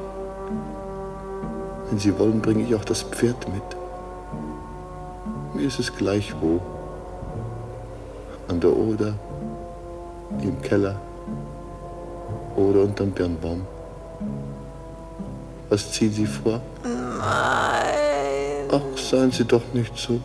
Wenn 1.89 1.99
Sie 1.99 2.17
wollen, 2.17 2.41
bringe 2.41 2.63
ich 2.63 2.73
auch 2.73 2.85
das 2.85 3.03
Pferd 3.03 3.47
mit. 3.53 3.76
Mir 5.57 5.65
ist 5.69 5.79
es 5.79 5.95
gleich 5.95 6.35
wo. 6.39 6.61
An 8.47 8.59
der 8.59 8.69
Oder, 8.69 9.15
im 10.39 10.61
Keller 10.61 11.01
oder 12.55 12.83
unterm 12.83 13.09
Birnbaum. 13.09 13.65
Was 15.69 15.91
ziehen 15.91 16.13
Sie 16.13 16.27
vor? 16.27 16.61
Nein. 16.83 18.69
Ach, 18.71 18.97
seien 18.97 19.31
Sie 19.31 19.45
doch 19.45 19.63
nicht 19.73 19.97
so. 19.97 20.19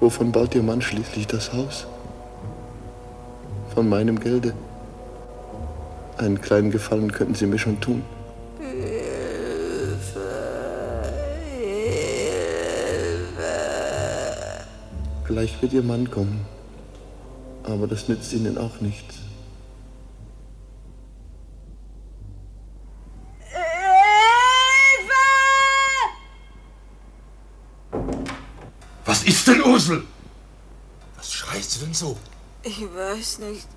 Wovon 0.00 0.32
baut 0.32 0.54
Ihr 0.54 0.62
Mann 0.62 0.80
schließlich 0.80 1.26
das 1.26 1.52
Haus? 1.52 1.86
Von 3.74 3.90
meinem 3.90 4.18
Gelde. 4.18 4.54
Einen 6.16 6.40
kleinen 6.40 6.70
Gefallen 6.70 7.12
könnten 7.12 7.34
Sie 7.34 7.44
mir 7.44 7.58
schon 7.58 7.78
tun. 7.78 8.02
Vielleicht 15.30 15.62
wird 15.62 15.72
Ihr 15.72 15.84
Mann 15.84 16.10
kommen. 16.10 16.44
Aber 17.62 17.86
das 17.86 18.08
nützt 18.08 18.32
Ihnen 18.32 18.58
auch 18.58 18.80
nichts. 18.80 19.14
Was 29.04 29.22
ist 29.22 29.46
denn, 29.46 29.62
Ursel? 29.62 30.02
Was 31.16 31.32
schreist 31.32 31.76
du 31.76 31.84
denn 31.84 31.94
so? 31.94 32.16
Ich 32.64 32.82
weiß 32.82 33.38
nicht. 33.38 33.68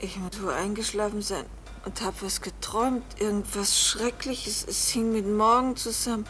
Ich 0.00 0.18
muss 0.18 0.42
wohl 0.42 0.52
eingeschlafen 0.52 1.22
sein 1.22 1.46
und 1.86 2.02
hab 2.02 2.22
was 2.22 2.42
geträumt. 2.42 3.04
Irgendwas 3.18 3.80
Schreckliches. 3.80 4.66
Es 4.68 4.90
hing 4.90 5.12
mit 5.12 5.26
morgen 5.26 5.76
zusammen. 5.76 6.26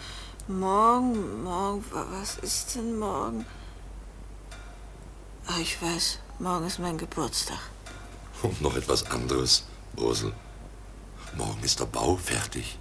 Morgen, 0.48 1.42
morgen, 1.44 1.84
wa- 1.92 2.06
was 2.10 2.38
ist 2.38 2.74
denn 2.74 2.98
morgen? 2.98 3.44
Ah, 5.46 5.58
ich 5.60 5.80
weiß, 5.80 6.18
morgen 6.38 6.66
ist 6.66 6.78
mein 6.78 6.96
Geburtstag. 6.98 7.58
Und 8.42 8.60
noch 8.62 8.74
etwas 8.76 9.10
anderes, 9.10 9.64
Ursel. 9.96 10.32
Morgen 11.36 11.62
ist 11.62 11.80
der 11.80 11.86
Bau 11.86 12.16
fertig. 12.16 12.78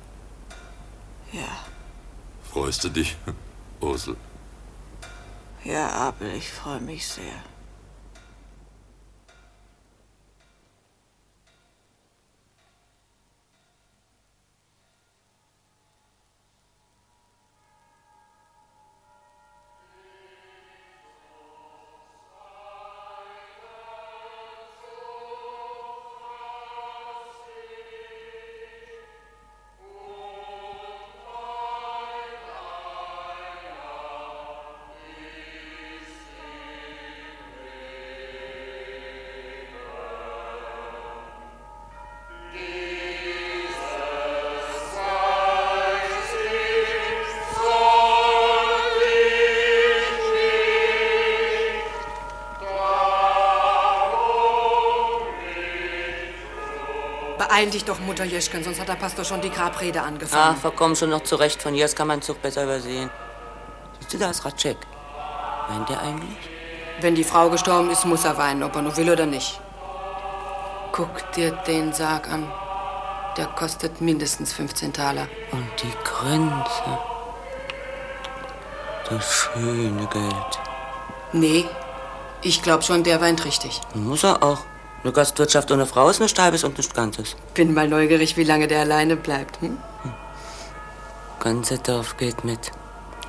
Ja, 1.34 1.65
Freust 2.51 2.84
du 2.86 2.89
dich, 2.89 3.18
Ursel? 3.82 4.15
ja, 5.65 5.89
Abel, 5.89 6.34
ich 6.36 6.49
freue 6.49 6.80
mich 6.80 7.05
sehr. 7.05 7.43
Beeil 57.58 57.72
dich 57.72 57.86
doch, 57.86 57.99
Mutter 57.99 58.24
Jeschken, 58.24 58.64
sonst 58.64 58.80
hat 58.80 58.88
der 58.88 58.93
Pastor 58.95 59.26
schon 59.26 59.41
die 59.41 59.49
Grabrede 59.49 59.99
Ah, 60.01 60.05
angefangen. 60.05 60.58
verkomm 60.58 60.95
schon 60.95 61.10
noch 61.10 61.24
zurecht. 61.24 61.60
Von 61.64 61.74
hier 61.74 61.86
aus 61.86 61.95
kann 61.95 62.05
man 62.08 62.20
den 62.20 62.22
Zug 62.22 62.39
besser 62.39 62.64
übersehen. 62.66 63.10
Siehst 63.99 64.14
du, 64.14 64.18
da 64.20 64.30
ist 64.30 64.45
Ratschek. 64.45 64.78
Meint 65.68 65.89
der 65.89 65.99
eigentlich? 65.99 66.38
Wenn 67.01 67.16
die 67.16 67.24
Frau 67.24 67.49
gestorben 67.49 67.89
ist, 67.89 68.05
muss 68.05 68.26
er 68.26 68.38
weinen, 68.38 68.62
ob 68.62 68.76
er 68.76 68.84
nur 68.84 68.95
will 68.95 69.10
oder 69.10 69.26
nicht. 69.26 69.60
Guck 70.91 71.32
dir 71.32 71.51
den 71.66 71.93
Sarg 71.93 72.30
an. 72.30 72.47
Der 73.38 73.47
kostet 73.47 74.01
mindestens 74.01 74.53
15 74.53 74.93
Taler. 74.93 75.28
Und 75.51 75.68
die 75.82 75.93
Krönze. 76.03 76.99
Das 79.10 79.34
schöne 79.34 80.05
Geld. 80.14 80.60
Nee, 81.34 81.66
ich 82.43 82.62
glaub 82.62 82.84
schon, 82.84 83.03
der 83.03 83.20
weint 83.20 83.45
richtig. 83.45 83.82
Muss 83.95 84.24
er 84.24 84.43
auch. 84.43 84.60
Eine 85.04 85.14
Gastwirtschaft 85.14 85.72
ohne 85.72 85.86
Frau 85.86 86.10
ist 86.10 86.20
nichts 86.20 86.39
Halbes 86.39 86.64
und 86.64 86.78
nichts 86.78 86.93
Ganzes. 86.93 87.36
Bin 87.54 87.74
mal 87.74 87.88
neugierig, 87.88 88.36
wie 88.36 88.43
lange 88.43 88.68
der 88.68 88.82
alleine 88.82 89.16
bleibt. 89.16 89.62
Hm? 89.62 89.78
Ganze 91.39 91.78
Dorf 91.78 92.18
geht 92.18 92.43
mit. 92.43 92.72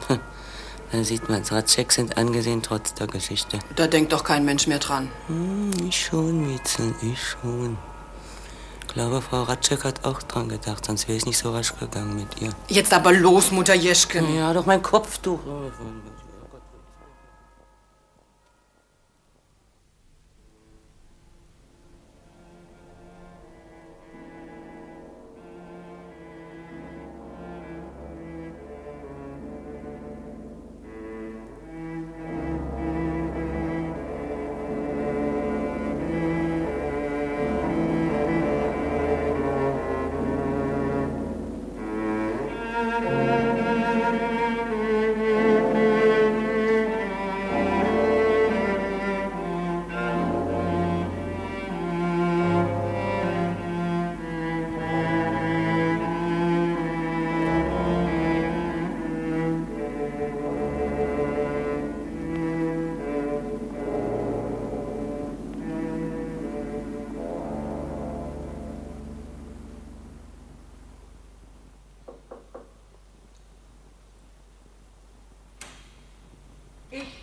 Hm. 0.09 0.19
Da 0.91 1.05
sieht 1.05 1.29
man, 1.29 1.43
Ratschek 1.43 1.93
sind 1.93 2.17
angesehen 2.17 2.63
trotz 2.63 2.95
der 2.95 3.07
Geschichte. 3.07 3.59
Da 3.77 3.87
denkt 3.87 4.13
doch 4.13 4.25
kein 4.25 4.45
Mensch 4.45 4.67
mehr 4.67 4.79
dran. 4.79 5.11
Hm, 5.27 5.71
ich 5.87 6.07
schon, 6.07 6.47
Mietzel, 6.47 6.95
ich 7.03 7.23
schon. 7.23 7.77
Ich 8.87 8.95
glaube, 8.95 9.21
Frau 9.21 9.43
Ratschek 9.43 9.85
hat 9.85 10.07
auch 10.07 10.23
dran 10.23 10.49
gedacht, 10.49 10.87
sonst 10.87 11.07
wäre 11.07 11.19
es 11.19 11.27
nicht 11.27 11.37
so 11.37 11.53
rasch 11.53 11.75
gegangen 11.79 12.17
mit 12.17 12.41
ihr. 12.41 12.53
Jetzt 12.69 12.95
aber 12.95 13.13
los, 13.13 13.51
Mutter 13.51 13.75
Jeschken. 13.75 14.35
Ja, 14.35 14.55
doch 14.55 14.65
mein 14.65 14.83
Kopftuch. 14.83 15.41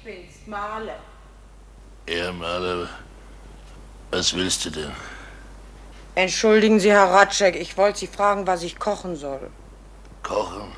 Ich 0.06 0.14
bin's, 0.14 0.46
Male. 0.46 0.94
Ja, 2.08 2.32
Maler, 2.32 2.88
was 4.12 4.36
willst 4.36 4.66
du 4.66 4.70
denn? 4.70 4.92
Entschuldigen 6.14 6.80
Sie, 6.80 6.92
Herr 6.92 7.10
Ratschek, 7.10 7.56
ich 7.56 7.76
wollte 7.76 8.00
Sie 8.00 8.08
fragen, 8.08 8.46
was 8.46 8.62
ich 8.62 8.78
kochen 8.78 9.16
soll. 9.16 9.50
Kochen? 10.22 10.72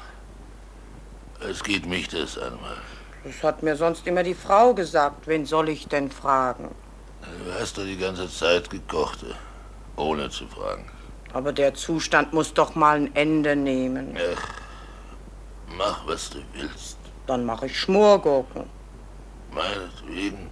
Es 1.42 1.62
geht 1.62 1.86
mich 1.86 2.08
das 2.08 2.38
einmal. 2.38 2.78
Das 3.26 3.44
hat 3.44 3.64
mir 3.64 3.76
sonst 3.76 4.08
immer 4.08 4.24
die 4.24 4.34
Frau 4.34 4.74
gesagt. 4.74 5.28
Wen 5.28 5.46
soll 5.46 5.70
ich 5.70 5.88
denn 5.88 6.10
fragen? 6.10 6.74
Du 7.22 7.54
hast 7.54 7.78
doch 7.78 7.84
die 7.84 7.98
ganze 7.98 8.30
Zeit 8.32 8.70
gekocht, 8.70 9.26
ohne 9.98 10.30
zu 10.30 10.48
fragen. 10.48 10.90
Aber 11.34 11.52
der 11.52 11.74
Zustand 11.74 12.32
muss 12.32 12.54
doch 12.54 12.76
mal 12.76 12.96
ein 12.96 13.14
Ende 13.16 13.58
nehmen. 13.58 14.18
Ach, 14.18 14.48
mach, 15.78 16.08
was 16.08 16.30
du 16.30 16.40
willst. 16.54 16.98
Dann 17.26 17.46
mache 17.46 17.66
ich 17.66 17.78
Schmorgurken. 17.78 18.78
Meinetwegen. 19.58 20.52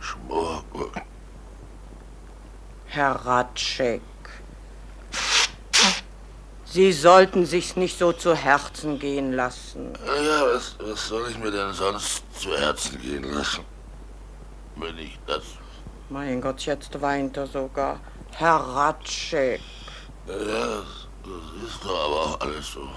Schmorgurken. 0.00 1.02
Herr 2.86 3.12
Ratschek. 3.12 4.00
Sie 6.64 6.92
sollten 6.92 7.46
sich's 7.46 7.76
nicht 7.76 7.98
so 7.98 8.12
zu 8.12 8.34
Herzen 8.34 8.98
gehen 8.98 9.32
lassen. 9.32 9.92
Ja, 10.04 10.42
was, 10.52 10.76
was 10.80 11.08
soll 11.08 11.30
ich 11.30 11.38
mir 11.38 11.50
denn 11.50 11.72
sonst 11.72 12.22
zu 12.40 12.56
Herzen 12.56 13.00
gehen 13.00 13.24
lassen? 13.24 13.64
Wenn 14.76 14.98
ich 14.98 15.18
das. 15.26 15.44
Mein 16.08 16.40
Gott, 16.40 16.60
jetzt 16.62 17.00
weint 17.00 17.36
er 17.36 17.46
sogar. 17.46 18.00
Herr 18.32 18.56
Ratschek. 18.56 19.60
Ja, 20.26 20.34
das, 20.34 21.08
das 21.22 21.68
ist 21.68 21.84
doch 21.84 22.04
aber 22.06 22.20
auch 22.22 22.40
alles 22.40 22.72
so 22.72 22.88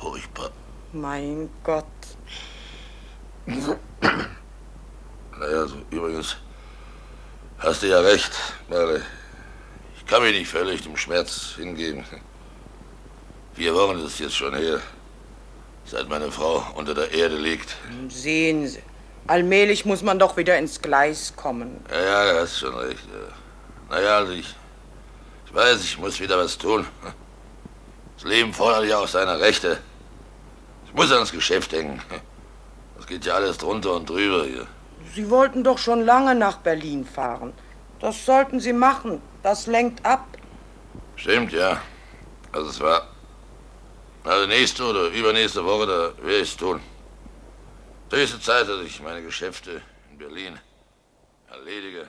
furchtbar. 0.00 0.50
Mein 0.92 1.50
Gott. 1.62 1.84
Naja, 5.38 5.66
so, 5.66 5.76
übrigens 5.90 6.36
hast 7.58 7.82
du 7.82 7.86
ja 7.86 8.00
recht, 8.00 8.32
Merle. 8.68 9.02
Ich 9.96 10.06
kann 10.06 10.22
mich 10.22 10.36
nicht 10.38 10.50
völlig 10.50 10.82
dem 10.82 10.96
Schmerz 10.96 11.54
hingeben. 11.56 12.04
Vier 13.54 13.74
Wochen 13.74 13.98
ist 13.98 14.04
es 14.04 14.18
jetzt 14.18 14.36
schon 14.36 14.54
her, 14.54 14.80
seit 15.84 16.08
meine 16.08 16.30
Frau 16.30 16.64
unter 16.74 16.94
der 16.94 17.10
Erde 17.12 17.36
liegt. 17.36 17.76
Sehen 18.08 18.66
Sie. 18.68 18.82
Allmählich 19.26 19.84
muss 19.84 20.02
man 20.02 20.18
doch 20.18 20.36
wieder 20.36 20.58
ins 20.58 20.80
Gleis 20.80 21.34
kommen. 21.36 21.84
Ja, 21.90 22.00
ja, 22.00 22.32
du 22.32 22.40
hast 22.40 22.58
schon 22.58 22.74
recht. 22.74 23.02
Ja. 23.12 23.94
Naja, 23.94 24.16
also 24.18 24.32
ich, 24.32 24.54
ich 25.46 25.54
weiß, 25.54 25.82
ich 25.84 25.98
muss 25.98 26.20
wieder 26.20 26.38
was 26.38 26.56
tun. 26.56 26.86
Das 28.16 28.24
Leben 28.24 28.52
fordert 28.52 28.86
ja 28.86 28.98
auch 28.98 29.08
seine 29.08 29.38
Rechte. 29.38 29.78
Ich 30.86 30.92
muss 30.94 31.12
ans 31.12 31.32
Geschäft 31.32 31.72
denken. 31.72 32.00
Geht 33.08 33.24
ja 33.24 33.34
alles 33.34 33.56
drunter 33.58 33.94
und 33.94 34.08
drüber 34.08 34.44
hier. 34.44 34.66
Sie 35.14 35.30
wollten 35.30 35.64
doch 35.64 35.78
schon 35.78 36.04
lange 36.04 36.34
nach 36.34 36.58
Berlin 36.58 37.06
fahren. 37.06 37.54
Das 38.00 38.24
sollten 38.26 38.60
Sie 38.60 38.74
machen. 38.74 39.22
Das 39.42 39.66
lenkt 39.66 40.04
ab. 40.04 40.26
Stimmt, 41.16 41.52
ja. 41.52 41.80
Also 42.52 42.70
es 42.70 42.80
war. 42.80 43.08
Also 44.24 44.46
nächste 44.46 44.84
oder 44.84 45.08
übernächste 45.08 45.64
Woche, 45.64 45.86
da 45.86 46.24
werde 46.24 46.42
ich 46.42 46.50
es 46.50 46.56
tun. 46.56 46.80
Höchste 48.10 48.40
Zeit, 48.40 48.68
dass 48.68 48.82
ich 48.82 49.00
meine 49.02 49.22
Geschäfte 49.22 49.80
in 50.10 50.18
Berlin 50.18 50.58
erledige. 51.50 52.08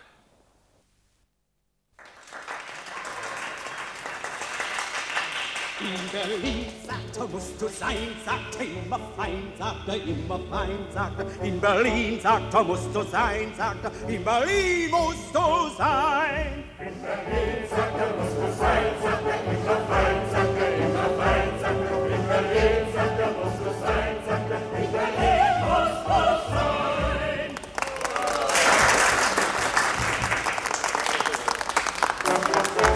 In 5.81 6.09
Berlin, 6.11 6.65
sagt 6.85 7.15
er, 7.17 7.27
musst 7.27 7.61
du 7.61 7.69
sein, 7.69 8.11
sagt 8.25 8.57
er 8.59 8.65
immer 8.65 8.99
fein, 9.15 9.53
sagt 9.57 9.87
er 9.87 9.95
immer 9.95 10.39
fein, 10.49 10.77
sagt 10.93 11.19
er. 11.19 11.25
In 11.41 11.61
Berlin, 11.61 12.19
sagt 12.21 12.53
er, 12.53 12.63
musst 12.65 12.93
du 12.93 13.01
sein, 13.03 13.53
sagt 13.55 13.85
er, 13.85 13.91
in 14.09 14.25
Berlin 14.25 14.91
musst 14.91 15.33
du 15.33 15.69
sein. 15.77 16.65
In 16.79 17.01
Berlin, 17.01 17.63
sagt 17.69 17.97
er, 17.97 18.11
musst 18.17 18.35
du 18.35 18.47
sein, 18.59 18.91
sagt 19.01 19.25
er, 19.25 19.39
immer 19.53 19.79
fein, 19.87 20.19
sagt 20.29 20.59
er, 20.59 20.71
immer 20.83 21.09
fein, 21.17 21.49
sagt 21.61 21.83
er. 21.87 21.95
In 22.13 22.23
Berlin, 22.27 22.83
sagt 22.93 23.19
er, 23.19 23.31
musst 23.39 23.61
du 23.63 23.71
sein, 23.79 24.15
sagt 24.27 24.51
er, 24.51 24.61
in 24.83 24.91
Berlin 24.91 25.55
musst 25.63 26.03
du 26.09 26.19
sein. 26.51 26.79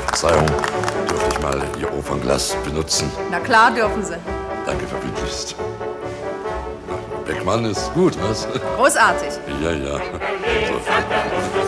Verzeihung, 0.07 0.45
dürfte 0.45 0.57
ich 0.57 0.62
mal 1.55 1.67
Ihr 1.79 1.91
Opernglas 1.93 2.55
benutzen? 2.63 3.11
Na 3.29 3.39
klar 3.39 3.71
dürfen 3.71 4.03
Sie. 4.03 4.15
Danke 4.65 4.87
verbindlichst. 4.87 5.55
Beckmann 7.25 7.65
ist 7.65 7.93
gut, 7.93 8.17
was? 8.21 8.47
Großartig. 8.77 9.29
Ja, 9.61 9.71
ja. 9.71 9.95
In 9.95 11.62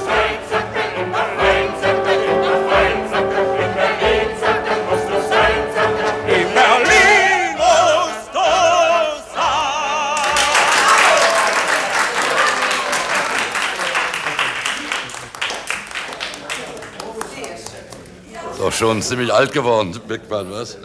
schon 18.78 19.02
ziemlich 19.02 19.34
alt 19.34 19.52
geworden, 19.52 20.00
Beckmann, 20.08 20.52
was? 20.52 20.78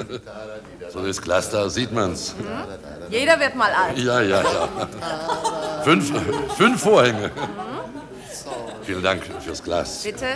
So 0.92 1.04
das 1.04 1.20
Glas 1.20 1.50
da 1.50 1.68
sieht 1.68 1.92
man's. 1.92 2.34
Jeder 3.10 3.38
wird 3.38 3.54
mal 3.56 3.72
alt. 3.72 3.98
Ja, 3.98 4.20
ja, 4.20 4.42
ja. 4.42 4.88
Fünf, 5.84 6.12
fünf 6.56 6.82
Vorhänge. 6.82 7.30
Vielen 8.82 9.02
Dank 9.02 9.22
fürs 9.44 9.62
Glas. 9.62 10.02
Bitte. 10.02 10.26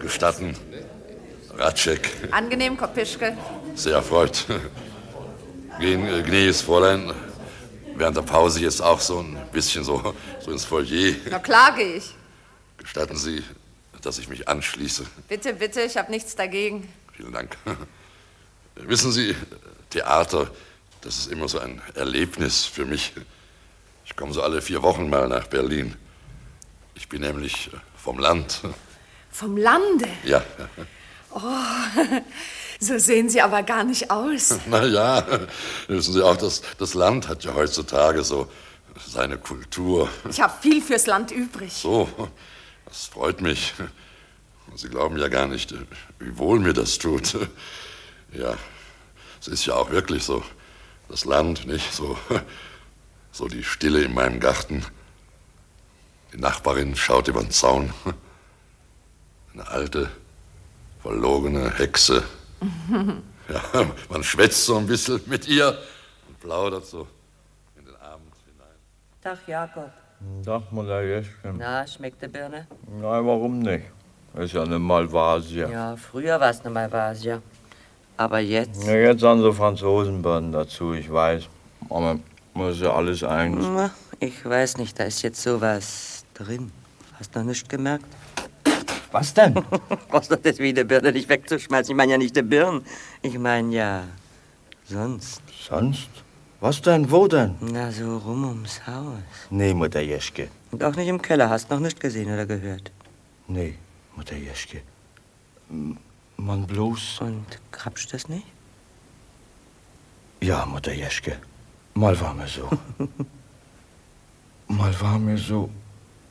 Gestatten. 0.00 0.56
Ratschek, 1.58 2.10
Angenehm, 2.30 2.76
Kopischke. 2.78 3.36
sehr 3.74 3.96
erfreut. 3.96 4.46
Äh, 5.78 6.22
gnädiges 6.22 6.62
Fräulein, 6.62 7.12
während 7.96 8.16
der 8.16 8.22
Pause 8.22 8.60
jetzt 8.60 8.80
auch 8.82 9.00
so 9.00 9.18
ein 9.18 9.36
bisschen 9.52 9.84
so, 9.84 10.14
so 10.40 10.50
ins 10.50 10.64
Foyer. 10.64 11.14
Na 11.30 11.38
klar 11.38 11.74
gehe 11.74 11.96
ich. 11.96 12.14
Gestatten 12.78 13.16
Sie, 13.16 13.42
dass 14.02 14.18
ich 14.18 14.28
mich 14.28 14.48
anschließe. 14.48 15.04
Bitte, 15.28 15.54
bitte, 15.54 15.82
ich 15.82 15.96
habe 15.96 16.10
nichts 16.10 16.34
dagegen. 16.36 16.92
Vielen 17.14 17.32
Dank. 17.32 17.56
Wissen 18.74 19.12
Sie, 19.12 19.34
Theater, 19.90 20.50
das 21.02 21.18
ist 21.18 21.32
immer 21.32 21.48
so 21.48 21.58
ein 21.58 21.80
Erlebnis 21.94 22.64
für 22.64 22.84
mich. 22.84 23.12
Ich 24.04 24.16
komme 24.16 24.32
so 24.32 24.42
alle 24.42 24.62
vier 24.62 24.82
Wochen 24.82 25.08
mal 25.10 25.28
nach 25.28 25.46
Berlin. 25.46 25.96
Ich 26.94 27.08
bin 27.08 27.22
nämlich 27.22 27.70
vom 27.96 28.18
Land. 28.18 28.60
Vom 29.32 29.56
Lande. 29.56 30.08
Ja, 30.24 30.42
Oh, 31.32 31.38
so 32.80 32.98
sehen 32.98 33.28
Sie 33.30 33.40
aber 33.40 33.62
gar 33.62 33.84
nicht 33.84 34.10
aus. 34.10 34.58
na 34.66 34.84
ja, 34.84 35.24
wissen 35.86 36.12
Sie 36.12 36.22
auch, 36.24 36.36
das, 36.36 36.62
das 36.78 36.94
Land 36.94 37.28
hat 37.28 37.44
ja 37.44 37.54
heutzutage 37.54 38.24
so 38.24 38.50
seine 39.06 39.38
Kultur. 39.38 40.08
Ich 40.28 40.40
habe 40.40 40.52
viel 40.60 40.82
fürs 40.82 41.06
Land 41.06 41.30
übrig. 41.30 41.72
So, 41.72 42.08
das 42.90 43.06
freut 43.06 43.40
mich. 43.40 43.72
Sie 44.74 44.88
glauben 44.88 45.16
ja 45.16 45.28
gar 45.28 45.46
nicht, 45.46 45.74
wie 46.18 46.36
wohl 46.36 46.60
mir 46.60 46.72
das 46.72 46.98
tut. 46.98 47.36
Ja, 48.32 48.56
es 49.40 49.48
ist 49.48 49.66
ja 49.66 49.74
auch 49.74 49.90
wirklich 49.90 50.22
so. 50.22 50.44
Das 51.08 51.24
Land, 51.24 51.66
nicht? 51.66 51.92
So, 51.92 52.16
so 53.32 53.48
die 53.48 53.64
Stille 53.64 54.02
in 54.02 54.14
meinem 54.14 54.38
Garten. 54.38 54.84
Die 56.32 56.36
Nachbarin 56.36 56.94
schaut 56.94 57.26
über 57.26 57.40
den 57.40 57.50
Zaun. 57.50 57.92
Eine 59.52 59.66
alte, 59.66 60.10
verlogene 61.02 61.76
Hexe. 61.76 62.22
Ja, 63.48 63.90
man 64.08 64.22
schwätzt 64.22 64.64
so 64.64 64.76
ein 64.76 64.86
bisschen 64.86 65.20
mit 65.26 65.48
ihr 65.48 65.76
und 66.28 66.38
plaudert 66.38 66.86
so 66.86 67.08
in 67.76 67.84
den 67.84 67.96
Abend 67.96 68.32
hinein. 68.46 68.76
Tag, 69.20 69.48
Jakob. 69.48 69.90
Tag, 70.44 70.70
Mutter 70.70 71.02
Jeschken. 71.02 71.56
Na, 71.58 71.86
schmeckt 71.86 72.22
die 72.22 72.28
Birne? 72.28 72.66
Nein, 72.86 73.26
warum 73.26 73.58
nicht? 73.60 73.84
Ist 74.34 74.52
ja 74.52 74.62
eine 74.62 74.78
Malvasia. 74.78 75.68
Ja, 75.68 75.96
früher 75.96 76.38
war 76.38 76.50
es 76.50 76.60
eine 76.60 76.70
Malvasia. 76.70 77.42
Aber 78.16 78.38
jetzt. 78.38 78.84
Ja, 78.84 78.94
jetzt 78.94 79.22
haben 79.22 79.42
sie 79.42 79.52
Franzosenbirnen 79.52 80.52
dazu, 80.52 80.92
ich 80.92 81.10
weiß. 81.10 81.44
Aber 81.88 82.18
muss 82.54 82.80
ja 82.80 82.92
alles 82.94 83.24
eins. 83.24 83.64
Ich 84.18 84.44
weiß 84.44 84.76
nicht, 84.76 84.98
da 84.98 85.04
ist 85.04 85.22
jetzt 85.22 85.42
sowas 85.42 86.24
drin. 86.34 86.70
Hast 87.18 87.34
noch 87.34 87.44
nicht 87.44 87.68
gemerkt? 87.68 88.04
Was 89.12 89.34
denn? 89.34 89.54
Brauchst 90.08 90.30
doch 90.30 90.36
das 90.36 90.58
wie 90.58 90.72
die 90.72 90.84
Birne 90.84 91.12
nicht 91.12 91.28
wegzuschmeißen. 91.28 91.92
Ich 91.92 91.96
meine 91.96 92.12
ja 92.12 92.18
nicht 92.18 92.36
die 92.36 92.42
Birnen. 92.42 92.84
Ich 93.22 93.38
meine 93.38 93.74
ja 93.74 94.04
sonst. 94.84 95.42
Sonst? 95.68 96.08
Was 96.60 96.82
denn? 96.82 97.10
Wo 97.10 97.26
denn? 97.26 97.56
Na, 97.60 97.90
so 97.90 98.18
rum 98.18 98.44
ums 98.44 98.86
Haus. 98.86 99.22
Nee, 99.48 99.72
Mutter 99.72 100.00
Jeschke. 100.00 100.48
Und 100.70 100.84
auch 100.84 100.94
nicht 100.94 101.08
im 101.08 101.22
Keller. 101.22 101.48
Hast 101.48 101.70
noch 101.70 101.80
nicht 101.80 101.98
gesehen 101.98 102.30
oder 102.30 102.44
gehört. 102.44 102.92
Nee, 103.48 103.76
Mutter 104.14 104.36
Jeschke. 104.36 104.82
Man 106.36 106.66
bloß. 106.66 107.20
Und 107.22 107.46
krapscht 107.72 108.12
das 108.12 108.28
nicht? 108.28 108.46
Ja, 110.42 110.66
Mutter 110.66 110.92
Jeschke. 110.92 111.38
Mal 111.94 112.18
war 112.20 112.34
mir 112.34 112.46
so. 112.46 112.68
Mal 114.68 115.00
war 115.00 115.18
mir 115.18 115.38
so, 115.38 115.70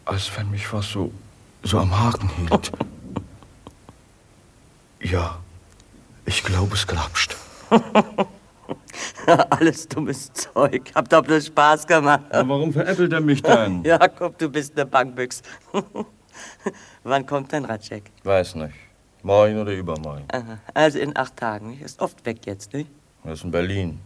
als 0.06 0.32
wenn 0.38 0.52
mich 0.52 0.72
was 0.72 0.90
so, 0.92 1.12
so 1.64 1.80
am 1.80 1.98
Haken 1.98 2.30
hielt. 2.38 2.72
Ja, 5.02 5.40
ich 6.26 6.44
glaube, 6.44 6.76
es 6.76 6.86
klapscht. 6.86 7.38
Alles 9.50 9.88
dummes 9.88 10.32
Zeug. 10.34 10.92
Hab 10.96 11.10
doch 11.10 11.24
bloß 11.24 11.48
Spaß 11.48 11.86
gemacht. 11.88 12.24
Ja, 12.32 12.48
warum 12.48 12.72
veräppelt 12.74 13.12
er 13.14 13.22
mich 13.22 13.42
dann? 13.42 13.84
Jakob, 13.86 14.38
du 14.38 14.50
bist 14.50 14.74
eine 14.76 14.86
Bankbüchs. 14.86 15.42
Wann 17.04 17.26
kommt 17.26 17.52
dein 17.54 17.66
Ratschek? 17.66 18.04
Weiß 18.24 18.56
nicht. 18.56 18.74
Morgen 19.24 19.60
oder 19.60 19.74
übermorgen. 19.74 20.24
Aha, 20.32 20.60
Also 20.74 21.00
in 21.00 21.16
acht 21.18 21.36
Tagen. 21.36 21.72
nicht? 21.72 21.82
Ist 21.82 22.00
oft 22.02 22.26
weg 22.26 22.46
jetzt, 22.46 22.74
nicht? 22.74 22.90
Er 23.24 23.34
ist 23.34 23.44
in 23.44 23.52
Berlin. 23.52 24.00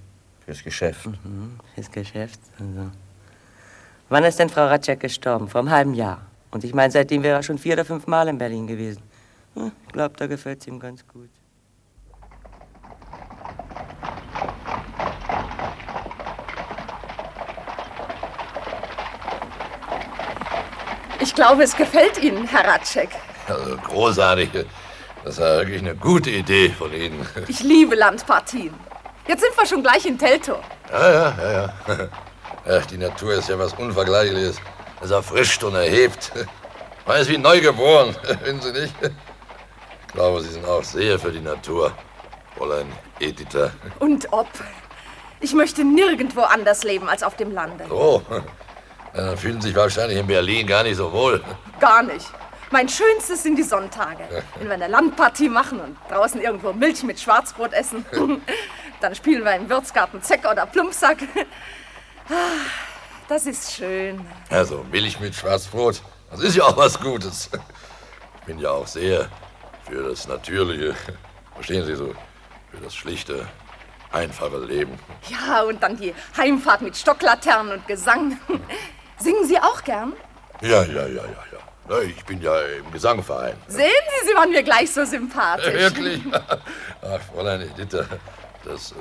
Fürs 0.45 0.64
Geschäft. 0.64 1.05
Mhm, 1.05 1.59
fürs 1.76 1.91
Geschäft. 1.91 2.39
Also. 2.59 2.89
Wann 4.09 4.24
ist 4.26 4.39
denn 4.39 4.49
Frau 4.49 4.66
Ratschek 4.68 4.99
gestorben? 4.99 5.47
Vor 5.47 5.61
einem 5.61 5.70
halben 5.70 5.93
Jahr. 5.93 6.22
Und 6.51 6.64
ich 6.64 6.74
meine, 6.74 6.91
seitdem 6.91 7.24
wäre 7.24 7.38
er 7.38 7.43
schon 7.43 7.57
vier 7.57 7.74
oder 7.74 7.86
fünf 7.86 8.07
Mal 8.07 8.28
in 8.28 8.38
Berlin 8.38 8.68
gewesen. 8.68 9.01
Hm, 9.55 9.72
Ich 9.88 9.93
glaube, 9.93 10.16
da 10.18 10.28
gefällt 10.28 10.61
es 10.61 10.68
ihm 10.68 10.80
ganz 10.80 11.07
gut. 11.07 11.30
Ich 21.34 21.36
glaube, 21.38 21.64
es 21.64 21.76
gefällt 21.76 22.22
Ihnen, 22.22 22.46
Herr 22.46 22.64
Ratschek. 22.64 23.10
Also 23.48 23.76
großartig. 23.76 24.52
Das 25.24 25.40
war 25.40 25.58
wirklich 25.62 25.80
eine 25.80 25.96
gute 25.96 26.30
Idee 26.30 26.70
von 26.70 26.94
Ihnen. 26.94 27.28
Ich 27.48 27.62
liebe 27.62 27.96
Landpartien. 27.96 28.72
Jetzt 29.28 29.42
sind 29.42 29.58
wir 29.58 29.66
schon 29.66 29.82
gleich 29.82 30.06
in 30.06 30.16
Teltow. 30.16 30.60
Ja, 30.92 31.12
ja, 31.12 31.36
ja, 31.42 31.52
ja. 31.88 32.10
Ach, 32.70 32.86
die 32.86 33.00
Natur 33.00 33.34
ist 33.34 33.50
ja 33.50 33.58
was 33.58 33.74
Unvergleichliches. 33.74 34.58
Es 35.02 35.10
erfrischt 35.10 35.64
und 35.64 35.74
erhebt. 35.74 36.32
Man 37.08 37.20
ist 37.20 37.32
wie 37.32 37.40
neugeboren, 37.40 38.16
finden 38.44 38.62
Sie 38.62 38.72
nicht? 38.72 38.94
Ich 39.02 40.14
glaube, 40.14 40.40
Sie 40.40 40.50
sind 40.50 40.68
auch 40.68 40.84
sehr 40.84 41.18
für 41.18 41.32
die 41.32 41.42
Natur, 41.42 41.94
Fräulein 42.56 42.94
Editha. 43.20 43.72
Und 43.98 44.32
ob. 44.32 44.50
Ich 45.40 45.56
möchte 45.56 45.84
nirgendwo 45.84 46.42
anders 46.42 46.84
leben 46.84 47.10
als 47.10 47.24
auf 47.24 47.36
dem 47.38 47.52
Lande. 47.52 47.86
Oh, 47.90 48.22
dann 49.14 49.38
fühlen 49.38 49.61
Sie 49.61 49.68
sich 49.70 49.78
wahrscheinlich 49.78 50.18
in 50.18 50.28
Berlin 50.28 50.66
gar 50.68 50.84
nicht 50.84 50.97
so 50.97 51.11
wohl. 51.11 51.43
Gar 51.80 52.03
nicht. 52.03 52.28
Mein 52.72 52.89
Schönstes 52.89 53.43
sind 53.43 53.55
die 53.55 53.64
Sonntage. 53.64 54.24
Wenn 54.57 54.68
wir 54.68 54.74
eine 54.74 54.88
Landpartie 54.88 55.49
machen 55.49 55.80
und 55.80 55.97
draußen 56.09 56.41
irgendwo 56.41 56.74
Milch 56.74 57.03
mit 57.03 57.20
Schwarzbrot 57.20 57.72
essen. 57.74 58.03
Dann 59.01 59.14
spielen 59.14 59.43
wir 59.43 59.53
im 59.55 59.70
Wirtsgarten 59.70 60.22
Zeck 60.24 60.43
oder 60.49 60.66
Plumpsack. 60.66 61.18
Ah, 62.30 62.34
Das 63.28 63.45
ist 63.45 63.74
schön. 63.74 64.26
Also 64.49 64.84
Milch 64.91 65.20
mit 65.20 65.36
Schwarzbrot, 65.36 66.01
das 66.32 66.41
ist 66.41 66.55
ja 66.55 66.64
auch 66.64 66.78
was 66.78 66.99
Gutes. 66.99 67.49
Ich 68.39 68.45
bin 68.45 68.59
ja 68.59 68.72
auch 68.72 68.88
sehr 68.88 69.30
für 69.89 70.09
das 70.09 70.28
Natürliche, 70.28 70.95
verstehen 71.53 71.86
Sie 71.86 71.95
so, 71.95 72.14
für 72.72 72.78
das 72.78 72.95
schlichte, 72.95 73.45
einfache 74.11 74.57
Leben. 74.59 74.97
Ja, 75.30 75.61
und 75.64 75.84
dann 75.84 75.95
die 75.97 76.14
Heimfahrt 76.38 76.82
mit 76.82 76.95
Stocklaternen 76.97 77.74
und 77.74 77.88
Gesang. 77.88 78.39
Singen 79.24 79.48
Sie 79.48 79.58
auch 79.58 79.82
gern? 79.84 80.14
Ja, 80.62 80.84
ja, 80.84 81.08
ja, 81.08 81.08
ja, 81.08 81.44
ja. 81.90 82.00
Ich 82.02 82.26
bin 82.26 82.42
ja 82.42 82.60
im 82.60 82.92
Gesangverein. 82.92 83.56
Sehen 83.68 84.04
Sie, 84.22 84.28
Sie 84.28 84.36
waren 84.36 84.52
mir 84.52 84.64
gleich 84.64 84.92
so 84.92 85.06
sympathisch. 85.06 85.74
Wirklich? 85.74 86.22
Ach, 87.02 87.22
Fräulein 87.32 87.62
Editha, 87.62 88.06
das 88.66 88.92
äh, 88.92 88.96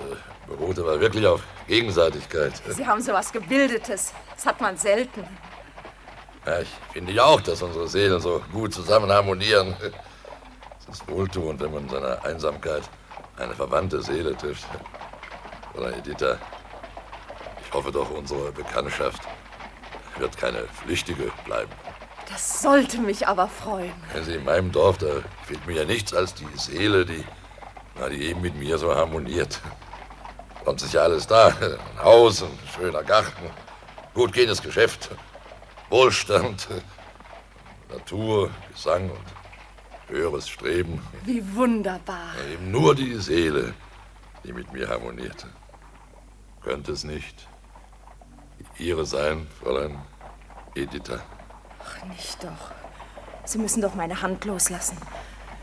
beruht 0.47 0.79
aber 0.79 1.01
wirklich 1.01 1.27
auf 1.27 1.43
Gegenseitigkeit. 1.67 2.53
Sie 2.69 2.87
haben 2.87 3.03
so 3.03 3.13
was 3.13 3.33
Gebildetes. 3.33 4.13
Das 4.37 4.47
hat 4.47 4.61
man 4.61 4.77
selten. 4.77 5.25
Ja, 6.47 6.61
ich 6.61 6.71
finde 6.93 7.13
ja 7.13 7.25
auch, 7.25 7.41
dass 7.41 7.61
unsere 7.63 7.89
Seelen 7.89 8.21
so 8.21 8.43
gut 8.53 8.73
zusammen 8.75 9.11
harmonieren. 9.11 9.77
Es 10.81 10.95
ist 11.01 11.09
wohltuend, 11.09 11.61
wenn 11.61 11.73
man 11.73 11.85
in 11.85 11.89
seiner 11.89 12.25
Einsamkeit 12.25 12.83
eine 13.39 13.55
verwandte 13.55 14.03
Seele 14.03 14.37
trifft. 14.37 14.67
Oder 15.75 15.97
Editha, 15.97 16.39
ich 17.65 17.73
hoffe 17.73 17.91
doch, 17.91 18.11
unsere 18.11 18.53
Bekanntschaft 18.53 19.23
wird 20.19 20.37
keine 20.37 20.65
flüchtige 20.69 21.31
bleiben. 21.45 21.71
Das 22.29 22.63
sollte 22.63 22.99
mich 22.99 23.27
aber 23.27 23.49
freuen. 23.49 23.93
Wenn 24.13 24.25
Sie 24.25 24.35
in 24.35 24.45
meinem 24.45 24.73
Dorf, 24.73 24.99
da 24.99 25.07
fehlt 25.47 25.67
mir 25.67 25.75
ja 25.75 25.85
nichts 25.85 26.15
als 26.15 26.35
die 26.35 26.47
Seele, 26.57 27.05
die, 27.05 27.25
na, 27.99 28.09
die 28.09 28.23
eben 28.23 28.41
mit 28.41 28.57
mir 28.57 28.79
so 28.79 28.95
harmoniert. 28.95 29.61
Sonst 30.65 30.83
ist 30.83 30.95
ja 30.95 31.03
alles 31.03 31.27
da. 31.27 31.49
Ein 31.49 32.03
Haus, 32.03 32.43
ein 32.43 32.59
schöner 32.75 33.03
Garten, 33.03 33.51
gut 34.15 34.33
gehendes 34.33 34.63
Geschäft, 34.63 35.11
Wohlstand, 35.91 36.69
Natur, 37.91 38.51
Gesang 38.73 39.11
und 39.11 40.09
höheres 40.09 40.49
Streben. 40.49 41.03
Wie 41.25 41.43
wunderbar. 41.55 42.31
Eben 42.51 42.71
nur 42.71 42.95
die 42.95 43.17
Seele, 43.17 43.75
die 44.45 44.53
mit 44.53 44.73
mir 44.73 44.89
harmoniert. 44.89 45.47
Könnte 46.63 46.93
es 46.93 47.03
nicht 47.05 47.49
Ihre 48.79 49.05
sein, 49.07 49.47
Fräulein 49.61 49.99
Editha? 50.75 51.21
Ach, 51.85 52.05
nicht 52.07 52.43
doch. 52.43 52.71
Sie 53.45 53.59
müssen 53.59 53.83
doch 53.83 53.95
meine 53.95 54.21
Hand 54.23 54.45
loslassen. 54.45 54.97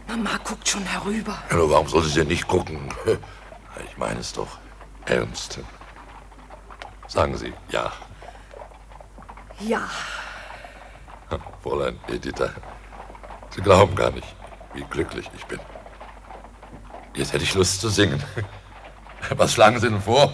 Mama 0.08 0.32
guckt 0.44 0.68
schon 0.68 0.84
herüber. 0.84 1.38
Ja, 1.50 1.56
nur 1.58 1.70
warum 1.72 1.88
soll 1.88 2.04
sie 2.04 2.20
denn 2.20 2.28
nicht 2.28 2.48
gucken? 2.48 2.94
Ich 3.90 3.98
meine 3.98 4.20
es 4.20 4.34
doch 4.34 4.58
ernst. 5.06 5.60
Sagen 7.08 7.38
Sie 7.38 7.54
ja, 7.70 7.94
Ja, 9.60 9.88
Fräulein 11.64 11.98
Editha. 12.08 12.50
Sie 13.52 13.62
glauben 13.62 13.96
gar 13.96 14.12
nicht, 14.12 14.28
wie 14.74 14.84
glücklich 14.84 15.30
ich 15.36 15.46
bin. 15.46 15.60
Jetzt 17.16 17.32
hätte 17.32 17.44
ich 17.46 17.54
Lust 17.54 17.80
zu 17.80 17.88
singen. 17.90 18.22
Was 19.38 19.54
schlagen 19.54 19.80
Sie 19.80 19.88
denn 19.90 20.02
vor? 20.02 20.34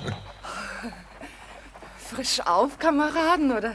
Frisch 2.16 2.40
auf, 2.46 2.80
Kameraden, 2.80 3.52
oder 3.52 3.74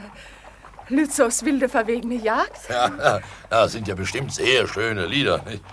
Lützows 0.89 1.45
wilde, 1.45 1.69
verwegene 1.69 2.15
Jagd? 2.15 2.59
Ja, 2.69 3.19
ja, 3.51 3.67
sind 3.67 3.87
ja 3.87 3.95
bestimmt 3.95 4.33
sehr 4.33 4.67
schöne 4.67 5.05
Lieder. 5.05 5.41
Nicht? 5.43 5.63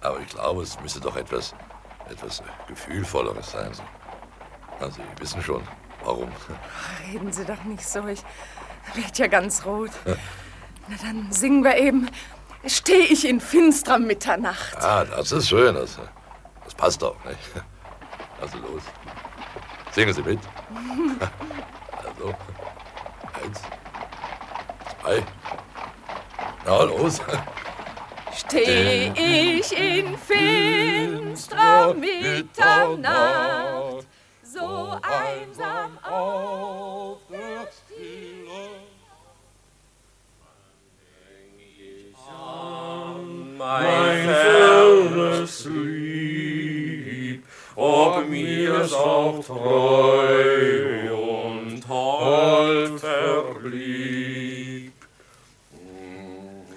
Aber 0.00 0.20
ich 0.20 0.28
glaube, 0.28 0.62
es 0.62 0.80
müsste 0.80 1.00
doch 1.00 1.16
etwas, 1.16 1.54
etwas 2.10 2.42
Gefühlvolleres 2.68 3.52
sein. 3.52 3.72
So. 3.72 3.82
Na, 4.80 4.90
Sie 4.90 5.00
wissen 5.18 5.42
schon, 5.42 5.62
warum. 6.04 6.30
Reden 7.10 7.32
Sie 7.32 7.44
doch 7.44 7.62
nicht 7.64 7.88
so, 7.88 8.06
ich 8.06 8.22
werd 8.94 9.18
ja 9.18 9.26
ganz 9.26 9.64
rot. 9.64 9.90
Na, 10.88 10.96
dann 11.02 11.30
singen 11.32 11.64
wir 11.64 11.76
eben 11.76 12.08
Steh 12.68 12.98
ich 12.98 13.28
in 13.28 13.40
finsterer 13.40 13.98
Mitternacht. 14.00 14.76
Ah, 14.82 15.04
das 15.04 15.30
ist 15.30 15.48
schön. 15.48 15.74
Das, 15.74 15.98
das 16.64 16.74
passt 16.74 17.00
doch. 17.00 17.16
Nicht? 17.24 17.38
Also 18.40 18.58
los. 18.58 18.82
Singen 19.92 20.12
Sie 20.12 20.22
mit. 20.22 20.40
Also, 22.18 22.34
eins, 23.42 23.60
zwei. 25.00 25.22
Na, 26.64 26.82
los. 26.84 27.20
Steh 28.34 29.12
ich 29.14 29.72
in 29.78 30.16
finsterer 30.18 31.94
Mitternacht, 31.94 33.06
so 34.42 34.98
einsam 35.02 35.98
auf 36.02 37.18
der 37.30 37.68
Stille. 37.72 38.70
mein 43.58 44.28
fernes 44.28 45.64
Lieb, 45.64 47.44
ob 47.74 48.28
mir's 48.28 48.92
auch 48.92 49.42
treu 49.44 51.25
hold 52.26 53.00
verblieb. 53.00 54.92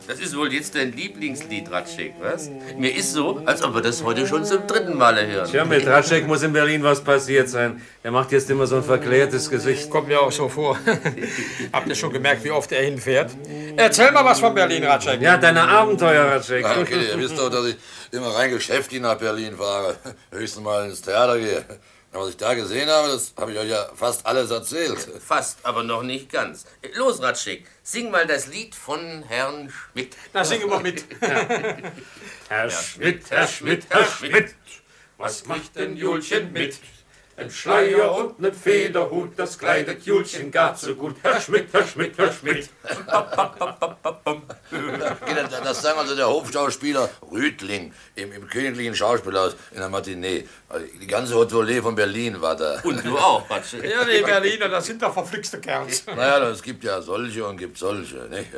Das 0.09 0.19
ist 0.19 0.35
wohl 0.35 0.51
jetzt 0.51 0.73
dein 0.73 0.91
Lieblingslied, 0.91 1.69
Ratschek, 1.69 2.15
was? 2.19 2.49
Mir 2.79 2.95
ist 2.95 3.13
so, 3.13 3.43
als 3.45 3.61
ob 3.61 3.75
wir 3.75 3.81
das 3.83 4.03
heute 4.03 4.25
schon 4.25 4.43
zum 4.43 4.65
dritten 4.65 4.97
Male 4.97 5.27
hören. 5.27 5.47
Tja, 5.47 5.65
mit 5.65 5.85
Ratschek 5.85 6.25
muss 6.25 6.41
in 6.41 6.51
Berlin 6.51 6.81
was 6.81 7.03
passiert 7.03 7.47
sein. 7.47 7.79
Er 8.01 8.09
macht 8.09 8.31
jetzt 8.31 8.49
immer 8.49 8.65
so 8.65 8.77
ein 8.77 8.83
verklärtes 8.83 9.51
Gesicht. 9.51 9.87
Kommt 9.91 10.07
mir 10.07 10.19
auch 10.19 10.31
so 10.31 10.49
vor. 10.49 10.79
Habt 11.73 11.87
ihr 11.87 11.93
schon 11.93 12.11
gemerkt, 12.11 12.43
wie 12.43 12.49
oft 12.49 12.71
er 12.71 12.81
hinfährt? 12.81 13.29
Erzähl 13.77 14.11
mal 14.11 14.25
was 14.25 14.39
von 14.39 14.55
Berlin, 14.55 14.83
Ratschek. 14.83 15.21
Ja, 15.21 15.37
deine 15.37 15.61
Abenteuer, 15.61 16.25
Ratschek. 16.25 16.65
Okay, 16.65 17.09
ihr 17.11 17.19
wisst 17.19 17.37
doch, 17.37 17.51
dass 17.51 17.67
ich 17.67 17.75
immer 18.11 18.29
rein 18.29 18.49
geschäftig 18.49 19.01
nach 19.01 19.19
Berlin 19.19 19.57
fahre. 19.57 19.95
Höchstens 20.31 20.63
mal 20.63 20.89
ins 20.89 21.03
Theater 21.03 21.37
gehe. 21.37 21.63
Was 22.11 22.29
ich 22.29 22.37
da 22.37 22.55
gesehen 22.55 22.89
habe, 22.89 23.09
das 23.09 23.33
habe 23.37 23.51
ich 23.51 23.59
euch 23.59 23.69
ja 23.69 23.87
fast 23.93 24.25
alles 24.25 24.49
erzählt. 24.49 24.99
Fast, 25.25 25.59
aber 25.63 25.83
noch 25.83 26.01
nicht 26.01 26.31
ganz. 26.31 26.65
Los, 26.95 27.21
Ratschek, 27.21 27.67
sing 27.83 28.09
mal 28.09 28.25
das 28.25 28.47
Lied 28.47 28.73
von 28.73 29.21
Herrn 29.23 29.69
Schmidt. 29.69 30.17
Na, 30.33 30.43
singe 30.43 30.65
mal 30.65 30.81
mit. 30.81 31.05
Herr 32.49 32.69
Schmidt, 32.71 33.29
Herr 33.29 33.47
Schmidt, 33.47 33.85
Herr 33.89 34.05
Schmidt, 34.05 34.55
was 35.17 35.45
macht 35.45 35.75
denn 35.75 35.95
Julchen 35.95 36.51
mit? 36.51 36.79
Ein 37.39 37.49
Schleier 37.49 38.13
und 38.15 38.39
nen 38.39 38.53
Federhut, 38.53 39.31
das 39.37 39.57
kleidet 39.57 40.03
Julchen 40.05 40.51
gar 40.51 40.75
zu 40.75 40.95
gut. 40.95 41.15
Herr 41.21 41.39
Schmidt, 41.39 41.69
Herr 41.71 41.87
Schmidt, 41.87 42.17
Herr 42.17 42.31
Schmidt. 42.33 42.69
Das- 44.69 45.63
Das 45.63 45.81
sagen 45.81 45.99
also 45.99 46.15
der 46.15 46.27
Hofschauspieler 46.27 47.09
Rüdling 47.31 47.93
im, 48.15 48.31
im 48.31 48.47
Königlichen 48.47 48.95
Schauspielhaus 48.95 49.55
in 49.71 49.77
der 49.79 49.89
Matinee. 49.89 50.47
Also 50.67 50.85
Die 51.01 51.07
ganze 51.07 51.35
Haute 51.35 51.81
von 51.81 51.95
Berlin 51.95 52.41
war 52.41 52.55
da. 52.55 52.79
Und 52.83 53.05
du 53.05 53.17
auch, 53.17 53.49
Ratschek. 53.49 53.83
Ja, 53.83 54.03
die 54.03 54.21
Berliner, 54.23 54.69
das 54.69 54.85
sind 54.87 55.01
doch 55.01 55.13
verflixte 55.13 55.59
Kerls. 55.59 56.05
Naja, 56.07 56.49
es 56.49 56.61
gibt 56.61 56.83
ja 56.83 57.01
solche 57.01 57.45
und 57.45 57.57
gibt 57.57 57.77
solche. 57.77 58.17
Nicht? 58.29 58.49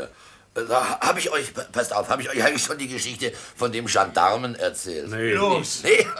Da 0.53 0.99
habe 0.99 1.17
ich 1.17 1.31
euch, 1.31 1.53
passt 1.71 1.95
auf, 1.95 2.09
habe 2.09 2.21
ich 2.21 2.29
euch 2.29 2.43
eigentlich 2.43 2.63
schon 2.63 2.77
die 2.77 2.89
Geschichte 2.89 3.31
von 3.55 3.71
dem 3.71 3.85
Gendarmen 3.85 4.55
erzählt? 4.55 5.09
Nee. 5.09 5.31
Los. 5.31 5.81
Nee. 5.83 6.05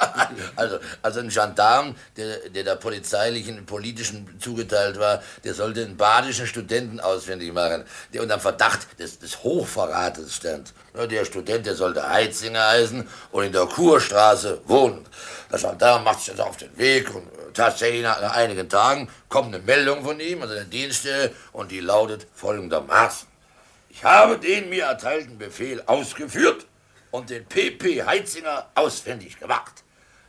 Also, 0.56 0.80
also 1.02 1.20
ein 1.20 1.30
Gendarm, 1.30 1.96
der, 2.16 2.50
der 2.50 2.64
der 2.64 2.76
polizeilichen, 2.76 3.66
politischen 3.66 4.40
zugeteilt 4.40 5.00
war, 5.00 5.22
der 5.44 5.54
sollte 5.54 5.84
einen 5.84 5.98
badischen 5.98 6.46
Studenten 6.46 7.00
ausfindig 7.00 7.52
machen, 7.54 7.84
der 8.14 8.22
unter 8.22 8.38
dem 8.38 8.42
Verdacht 8.42 9.00
des, 9.00 9.20
des 9.20 9.44
Hochverrates 9.44 10.36
stand. 10.36 10.74
Der 11.10 11.26
Student, 11.26 11.66
der 11.66 11.76
sollte 11.76 12.08
Heitzinger 12.08 12.68
heißen 12.68 13.08
und 13.32 13.44
in 13.44 13.52
der 13.52 13.66
Kurstraße 13.66 14.62
wohnen. 14.66 15.06
Der 15.52 15.60
Gendarm 15.60 16.04
macht 16.04 16.20
sich 16.20 16.28
jetzt 16.28 16.42
auf 16.42 16.58
den 16.58 16.78
Weg 16.78 17.14
und 17.14 17.24
äh, 17.24 17.52
tatsächlich 17.54 18.04
nach, 18.04 18.22
nach 18.22 18.36
einigen 18.36 18.70
Tagen 18.70 19.10
kommt 19.30 19.54
eine 19.54 19.64
Meldung 19.64 20.04
von 20.04 20.20
ihm, 20.20 20.42
also 20.42 20.54
der 20.54 20.66
Dienststelle, 20.66 21.32
und 21.52 21.72
die 21.72 21.80
lautet 21.80 22.28
folgendermaßen. 22.34 23.31
Ich 24.02 24.06
habe 24.06 24.40
den 24.40 24.68
mir 24.70 24.86
erteilten 24.86 25.38
Befehl 25.38 25.84
ausgeführt 25.86 26.66
und 27.12 27.30
den 27.30 27.46
PP 27.46 28.04
Heitzinger 28.04 28.68
ausfindig 28.74 29.38
gemacht. 29.40 29.84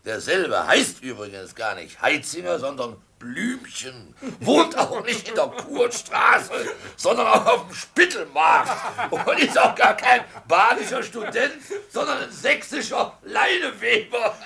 Derselbe 0.05 0.67
heißt 0.67 1.03
übrigens 1.03 1.55
gar 1.55 1.75
nicht 1.77 2.03
Heitzinger, 2.03 2.59
sondern 2.59 2.99
Blümchen. 3.23 4.15
Wohnt 4.41 4.77
auch 4.77 5.05
nicht 5.05 5.29
in 5.29 5.35
der 5.35 5.47
Kurstraße, 5.47 6.53
sondern 6.97 7.27
auch 7.29 7.47
auf 7.47 7.67
dem 7.69 7.75
Spittelmarkt. 7.75 8.71
Und 9.11 9.39
ist 9.39 9.59
auch 9.59 9.75
gar 9.75 9.97
kein 9.97 10.25
badischer 10.49 11.03
Student, 11.03 11.55
sondern 11.89 12.23
ein 12.25 12.31
sächsischer 12.31 13.17
Leineweber. 13.23 14.37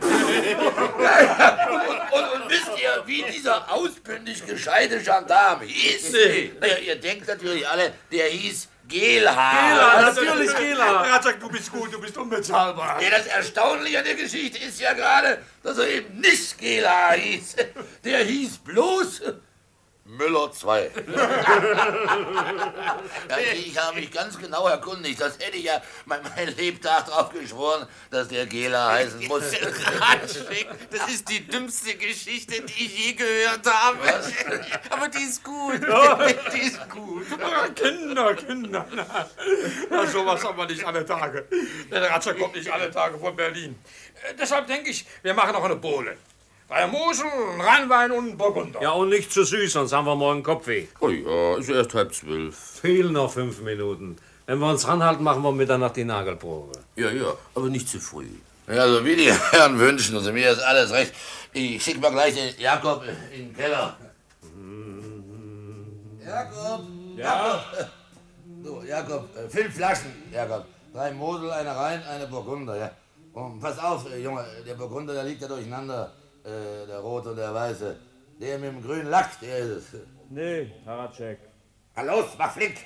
und, 0.00 0.10
und, 2.12 2.42
und 2.42 2.50
wisst 2.50 2.70
ihr, 2.80 3.02
wie 3.06 3.24
dieser 3.32 3.72
ausbündig 3.72 4.46
gescheite 4.46 4.98
Gendarm 4.98 5.62
hieß? 5.62 6.12
Naja, 6.60 6.78
ihr 6.78 6.96
denkt 6.96 7.26
natürlich 7.26 7.66
alle, 7.66 7.92
der 8.12 8.26
hieß 8.26 8.68
Gelhaar. 8.88 9.70
Gelhaar, 9.70 10.02
natürlich 10.02 10.56
Gelhaar. 10.56 11.12
Ratschek, 11.12 11.40
du 11.40 11.48
bist 11.48 11.70
gut, 11.70 11.92
du 11.92 12.00
bist 12.00 12.16
unbezahlbar. 12.16 13.00
Ja, 13.02 13.10
das 13.10 13.26
Erstaunliche 13.26 13.98
an 13.98 14.04
der 14.04 14.14
Geschichte 14.14 14.58
ist 14.58 14.80
ja 14.80 14.94
gerade, 14.94 15.38
dass 15.62 15.78
er 15.78 15.88
eben 15.88 16.18
nicht 16.20 16.58
Gelhaar 16.58 17.12
hieß. 17.12 17.56
Der 18.04 18.24
hieß 18.24 18.58
bloß 18.58 19.22
Müller 20.08 20.50
2. 20.50 20.90
ja, 23.28 23.38
ich 23.52 23.78
habe 23.78 24.00
mich 24.00 24.10
ganz 24.10 24.38
genau 24.38 24.66
erkundigt. 24.66 25.20
Das 25.20 25.38
hätte 25.38 25.58
ich 25.58 25.64
ja 25.64 25.82
mein, 26.06 26.20
mein 26.34 26.56
Lebtag 26.56 27.04
drauf 27.06 27.30
geschworen, 27.30 27.86
dass 28.10 28.28
der 28.28 28.46
Gela 28.46 28.92
heißen 28.92 29.26
muss. 29.26 29.42
Ratschek, 30.00 30.66
das 30.90 31.08
ist 31.10 31.28
die 31.28 31.46
dümmste 31.46 31.94
Geschichte, 31.96 32.62
die 32.62 32.86
ich 32.86 33.06
je 33.06 33.12
gehört 33.12 33.66
habe. 33.66 33.98
Aber 34.90 35.08
die 35.08 35.24
ist 35.24 35.44
gut. 35.44 35.86
Ja. 35.86 36.26
Die 36.54 36.60
ist 36.60 36.88
gut. 36.88 37.26
Kinder, 37.74 38.34
Kinder. 38.34 38.86
Na, 39.90 40.06
sowas 40.06 40.42
haben 40.42 40.56
wir 40.56 40.66
nicht 40.66 40.86
alle 40.86 41.04
Tage. 41.04 41.46
Der 41.90 42.08
Ratschek 42.10 42.38
kommt 42.38 42.56
nicht 42.56 42.72
alle 42.72 42.90
Tage 42.90 43.18
von 43.18 43.36
Berlin. 43.36 43.78
Äh, 44.22 44.34
deshalb 44.40 44.66
denke 44.68 44.88
ich, 44.88 45.04
wir 45.22 45.34
machen 45.34 45.52
noch 45.52 45.64
eine 45.64 45.76
Bohle. 45.76 46.16
Drei 46.68 46.86
Mosel, 46.86 47.24
ein 47.54 47.60
Rheinwein 47.62 48.12
und 48.12 48.28
ein 48.28 48.36
Burgunder. 48.36 48.82
Ja, 48.82 48.90
und 48.90 49.08
nicht 49.08 49.32
zu 49.32 49.42
süß, 49.42 49.72
sonst 49.72 49.92
haben 49.94 50.04
wir 50.06 50.14
morgen 50.14 50.42
Kopfweh. 50.42 50.86
Oh 51.00 51.08
ja, 51.08 51.56
ist 51.56 51.70
erst 51.70 51.94
halb 51.94 52.14
zwölf. 52.14 52.54
Fehlen 52.58 53.14
noch 53.14 53.32
fünf 53.32 53.62
Minuten. 53.62 54.16
Wenn 54.44 54.58
wir 54.58 54.68
uns 54.68 54.86
ranhalten, 54.86 55.24
machen 55.24 55.42
wir 55.42 55.52
Mitternacht 55.52 55.96
die 55.96 56.04
Nagelprobe. 56.04 56.78
Ja, 56.96 57.10
ja, 57.10 57.32
aber 57.54 57.68
nicht 57.70 57.88
zu 57.88 57.98
früh. 57.98 58.26
Ja, 58.66 58.82
also 58.82 59.02
wie 59.02 59.16
die 59.16 59.32
Herren 59.50 59.78
wünschen, 59.78 60.14
also 60.16 60.30
mir 60.30 60.50
ist 60.50 60.60
alles 60.60 60.90
recht. 60.92 61.14
Ich 61.54 61.82
schicke 61.82 62.00
mal 62.00 62.10
gleich 62.10 62.34
den 62.34 62.54
Jakob 62.58 63.02
in 63.32 63.46
den 63.46 63.56
Keller. 63.56 63.96
Jakob! 66.22 66.86
Ja? 67.16 67.24
Jakob! 67.24 67.90
So, 68.62 68.82
Jakob, 68.82 69.28
äh, 69.36 69.48
fünf 69.48 69.74
Flaschen, 69.74 70.12
Jakob. 70.30 70.66
Drei 70.92 71.12
Mosel, 71.12 71.50
eine 71.50 71.74
Rhein, 71.74 72.02
eine 72.02 72.26
Burgunder, 72.26 72.76
ja. 72.76 72.90
Und 73.32 73.58
pass 73.58 73.78
auf, 73.78 74.10
äh, 74.12 74.18
Junge, 74.22 74.44
der 74.66 74.74
Burgunder, 74.74 75.14
der 75.14 75.24
liegt 75.24 75.40
ja 75.40 75.48
durcheinander. 75.48 76.12
Äh, 76.48 76.86
der 76.86 77.00
rote 77.00 77.30
und 77.30 77.36
der 77.36 77.52
weiße. 77.52 77.98
Der 78.40 78.58
mit 78.58 78.70
dem 78.72 78.82
grünen 78.82 79.10
Lack, 79.10 79.38
der 79.40 79.58
ist 79.58 79.92
es. 79.92 80.00
Nee, 80.30 80.72
Haracek. 80.86 81.40
Na 81.94 82.02
los, 82.02 82.26
mach 82.38 82.52
flink! 82.52 82.76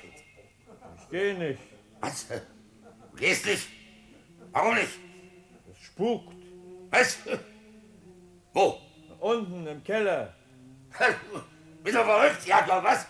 Ich 0.97 1.09
geh 1.09 1.33
nicht. 1.33 1.61
Was? 2.01 2.27
Du 2.27 3.17
gehst 3.17 3.45
nicht? 3.45 3.69
Warum 4.51 4.75
nicht? 4.75 4.99
Es 5.71 5.77
spukt. 5.85 6.35
Was? 6.89 7.19
Wo? 8.53 8.79
Unten 9.19 9.65
im 9.67 9.81
Keller. 9.83 10.33
Bist 11.83 11.95
du 11.95 12.03
verrückt, 12.03 12.45
Jakob, 12.45 12.83
was? 12.83 13.07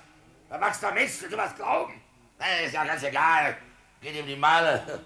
Da 0.50 0.58
magst 0.60 0.84
du 0.84 0.92
Mensch, 0.92 1.20
du 1.20 1.36
was 1.36 1.56
glauben. 1.56 1.94
Na, 2.38 2.46
ist 2.64 2.74
ja 2.74 2.86
ganz 2.86 3.02
egal. 3.02 3.58
Geht 4.02 4.16
ihm 4.16 4.28
die 4.28 4.36
Male. 4.36 5.00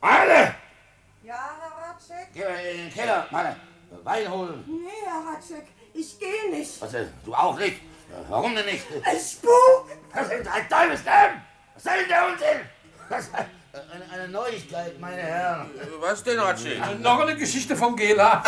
Male! 0.00 0.54
Ja, 1.22 1.56
Herr 1.60 1.90
Ratschek? 1.90 2.32
Geh 2.32 2.44
mal 2.44 2.64
in 2.64 2.78
den 2.78 2.90
Keller, 2.90 3.26
Male. 3.30 3.56
Wein 4.02 4.30
holen. 4.30 4.64
Nee, 4.66 4.90
Herr 5.04 5.34
Ratschek, 5.34 5.66
ich 5.92 6.18
gehe 6.18 6.50
nicht. 6.50 6.80
Was 6.80 6.90
denn? 6.90 7.12
Du 7.24 7.34
auch 7.34 7.58
nicht? 7.58 7.80
Warum 8.28 8.54
denn 8.54 8.66
nicht? 8.66 8.84
Es 9.12 9.32
spukt! 9.32 9.96
Was 10.12 10.30
ist 10.30 10.46
ein 10.46 10.68
Teufelsdämm? 10.68 11.40
Was 11.74 11.82
soll 11.82 11.98
denn 12.00 12.08
der 12.08 12.28
Unsinn? 12.28 13.54
Eine, 13.74 14.08
eine 14.08 14.28
Neuigkeit, 14.32 15.00
meine 15.00 15.20
Herren. 15.20 15.68
Was 15.98 16.22
denn, 16.22 16.38
Ratschek? 16.38 16.78
Noch 17.00 17.18
eine 17.18 17.34
Geschichte 17.34 17.74
vom 17.74 17.96
Gela. 17.96 18.40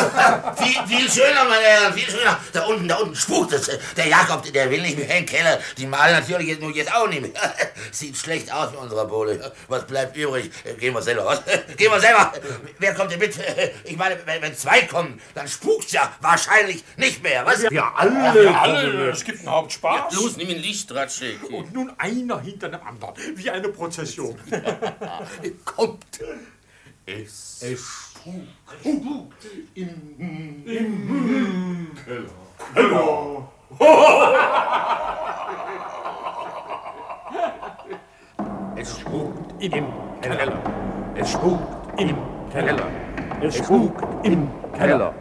viel, 0.57 0.87
viel 0.87 1.11
schöner, 1.11 1.45
meine 1.49 1.65
Herren, 1.65 1.95
viel 1.95 2.09
schöner. 2.09 2.39
Da 2.53 2.67
unten, 2.67 2.87
da 2.87 2.97
unten 2.99 3.17
spukt 3.17 3.53
es. 3.53 3.69
Der 3.97 4.07
Jakob, 4.07 4.45
der 4.53 4.71
will 4.71 4.83
nicht 4.83 4.97
mehr 4.97 5.09
in 5.09 5.25
den 5.25 5.27
Keller. 5.27 5.59
Die 5.79 5.87
Male 5.87 6.13
natürlich 6.13 6.47
jetzt, 6.47 6.61
nur 6.61 6.71
jetzt 6.71 6.95
auch 6.95 7.09
nicht 7.09 7.23
mehr. 7.23 7.33
Sieht 7.91 8.17
schlecht 8.17 8.53
aus 8.53 8.71
mit 8.71 8.79
unserer 8.79 9.05
Bohle. 9.07 9.53
Was 9.67 9.85
bleibt 9.89 10.17
übrig? 10.17 10.49
Gehen 10.79 10.95
wir 10.95 11.03
selber 11.03 11.23
raus. 11.23 11.43
Gehen 11.77 11.91
wir 11.91 12.01
selber. 12.01 12.33
Wer 12.79 12.95
kommt 12.95 13.11
denn 13.11 13.19
mit? 13.19 13.35
Ich 13.83 13.97
meine, 13.97 14.19
wenn, 14.27 14.43
wenn 14.43 14.57
zwei 14.57 14.83
kommen, 14.83 15.21
dann 15.35 15.49
spukt's 15.49 15.91
ja 15.91 16.13
wahrscheinlich 16.21 16.85
nicht 16.97 17.25
mehr. 17.25 17.45
Was? 17.45 17.67
Ja, 17.71 17.93
alle. 17.97 18.45
Ja, 18.45 18.61
alle. 18.61 19.11
Es 19.11 19.25
gibt 19.25 19.41
einen 19.41 19.51
Hauptspaß. 19.51 20.15
Ja, 20.15 20.21
los, 20.21 20.37
nimm 20.37 20.51
ein 20.51 20.59
Licht, 20.59 20.95
Ratschek. 20.95 21.43
Und 21.51 21.75
nun 21.75 21.93
einer 21.99 22.41
hinter 22.41 22.69
dem 22.69 22.87
anderen. 22.87 23.15
Wie 23.35 23.51
eine 23.51 23.71
Prozession. 23.71 24.39
Kommt. 25.65 26.21
Es, 27.07 27.63
es 27.63 27.81
spukt. 27.81 28.49
Spukt 28.83 29.47
im, 29.75 29.91
im 30.79 31.07
Keller. 32.05 33.03
Es 38.79 38.93
spukt 38.93 39.61
im 39.61 39.71
Keller. 40.21 40.63
Es 41.17 41.31
spukt 41.33 42.01
im 42.01 42.19
Keller. 42.51 42.91
Es 43.41 43.57
spukt 43.57 44.05
im 44.25 44.49
Keller. 44.73 45.15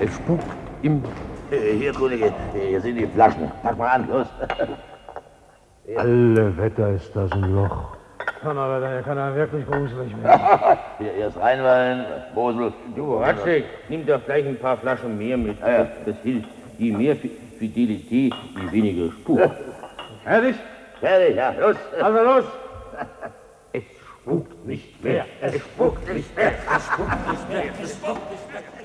Es 0.00 0.14
spukt 0.14 0.46
im 0.82 1.02
Hier, 1.50 1.92
Kollege, 1.92 2.32
hier 2.52 2.80
sind 2.80 2.96
die 2.96 3.06
Flaschen. 3.06 3.50
Pack 3.62 3.78
mal 3.78 3.88
an, 3.88 4.08
los. 4.08 4.26
Alle 5.96 6.56
Wetter 6.56 6.90
ist 6.90 7.14
das 7.14 7.32
ein 7.32 7.54
Loch. 7.54 7.99
Kann 8.42 8.56
aber 8.58 8.80
dann 8.80 9.04
kann 9.04 9.18
er 9.18 9.34
wirklich 9.34 9.66
gruselig 9.66 10.14
werden. 10.22 10.40
Hier, 10.98 11.14
erst 11.14 11.36
Rheinwein, 11.38 12.04
Mosel. 12.34 12.72
Du, 12.96 13.16
Ratschek, 13.18 13.64
nimm 13.88 14.06
doch 14.06 14.24
gleich 14.24 14.46
ein 14.46 14.56
paar 14.58 14.76
Flaschen 14.76 15.16
mehr 15.18 15.36
mit. 15.36 15.60
Das, 15.62 15.88
das 16.06 16.16
hilft. 16.22 16.48
Je 16.78 16.92
mehr 16.92 17.16
Fi- 17.16 17.30
Fidelität, 17.58 18.32
je 18.56 18.72
weniger 18.72 19.12
Spuk. 19.12 19.40
Fertig? 20.24 20.56
Fertig, 21.00 21.36
ja, 21.36 21.50
los. 21.58 21.76
Also 22.00 22.22
los! 22.24 22.44
Es 23.72 23.82
spukt 24.22 24.66
nicht 24.66 25.02
mehr. 25.04 25.24
Es 25.40 25.54
spukt 25.56 26.12
nicht 26.14 26.36
mehr. 26.36 26.52
Es 26.76 26.86
spukt 26.86 27.30
nicht 27.30 27.48
mehr. 27.50 27.64
Es 27.82 27.92
spukt 27.94 28.30
nicht 28.30 28.52
mehr. 28.52 28.79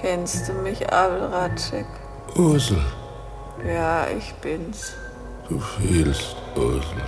Kennst 0.00 0.48
du 0.48 0.52
mich, 0.54 0.92
Abel 0.92 1.24
Ratschek? 1.26 1.86
Ursel, 2.36 2.80
Ja, 3.66 4.06
ich 4.08 4.32
bin's. 4.34 4.92
du 5.48 5.58
fehlst, 5.58 6.36
Ursel. 6.56 7.02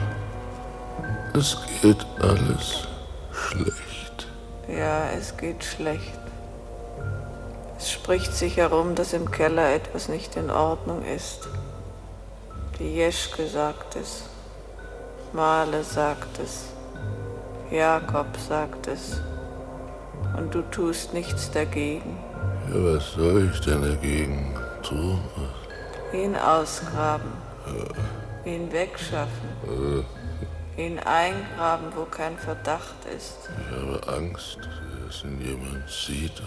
Es 1.35 1.57
geht 1.81 2.05
alles 2.21 2.87
schlecht. 3.33 4.27
Ja, 4.69 5.05
es 5.19 5.37
geht 5.37 5.65
schlecht. 5.65 6.19
Es 7.79 7.91
spricht 7.91 8.33
sich 8.35 8.59
herum, 8.59 8.95
dass 8.95 9.13
im 9.13 9.31
Keller 9.31 9.75
etwas 9.75 10.09
nicht 10.09 10.37
in 10.37 10.51
Ordnung 10.51 11.03
ist. 11.05 11.49
Die 12.79 12.95
Jeschke 12.97 13.47
sagt 13.47 13.97
es. 13.97 14.25
Male 15.33 15.83
sagt 15.83 16.39
es. 16.39 16.65
Jakob 17.71 18.27
sagt 18.49 18.87
es. 18.89 19.21
Und 20.37 20.55
du 20.55 20.61
tust 20.63 21.15
nichts 21.15 21.51
dagegen. 21.51 22.19
Ja, 22.69 22.95
was 22.95 23.13
soll 23.13 23.51
ich 23.53 23.61
denn 23.61 23.83
dagegen 23.83 24.55
tun? 24.83 25.21
Ihn 26.13 26.37
ausgraben. 26.37 27.33
Ihn 28.45 28.71
wegschaffen. 28.73 30.05
Ihn 30.77 30.99
eingraben, 31.01 31.87
wo 31.95 32.05
kein 32.05 32.37
Verdacht 32.39 33.05
ist. 33.17 33.37
Ich 33.49 33.77
habe 33.77 34.17
Angst, 34.17 34.59
dass 35.07 35.25
ihn 35.25 35.41
jemand 35.41 35.89
sieht. 35.89 36.43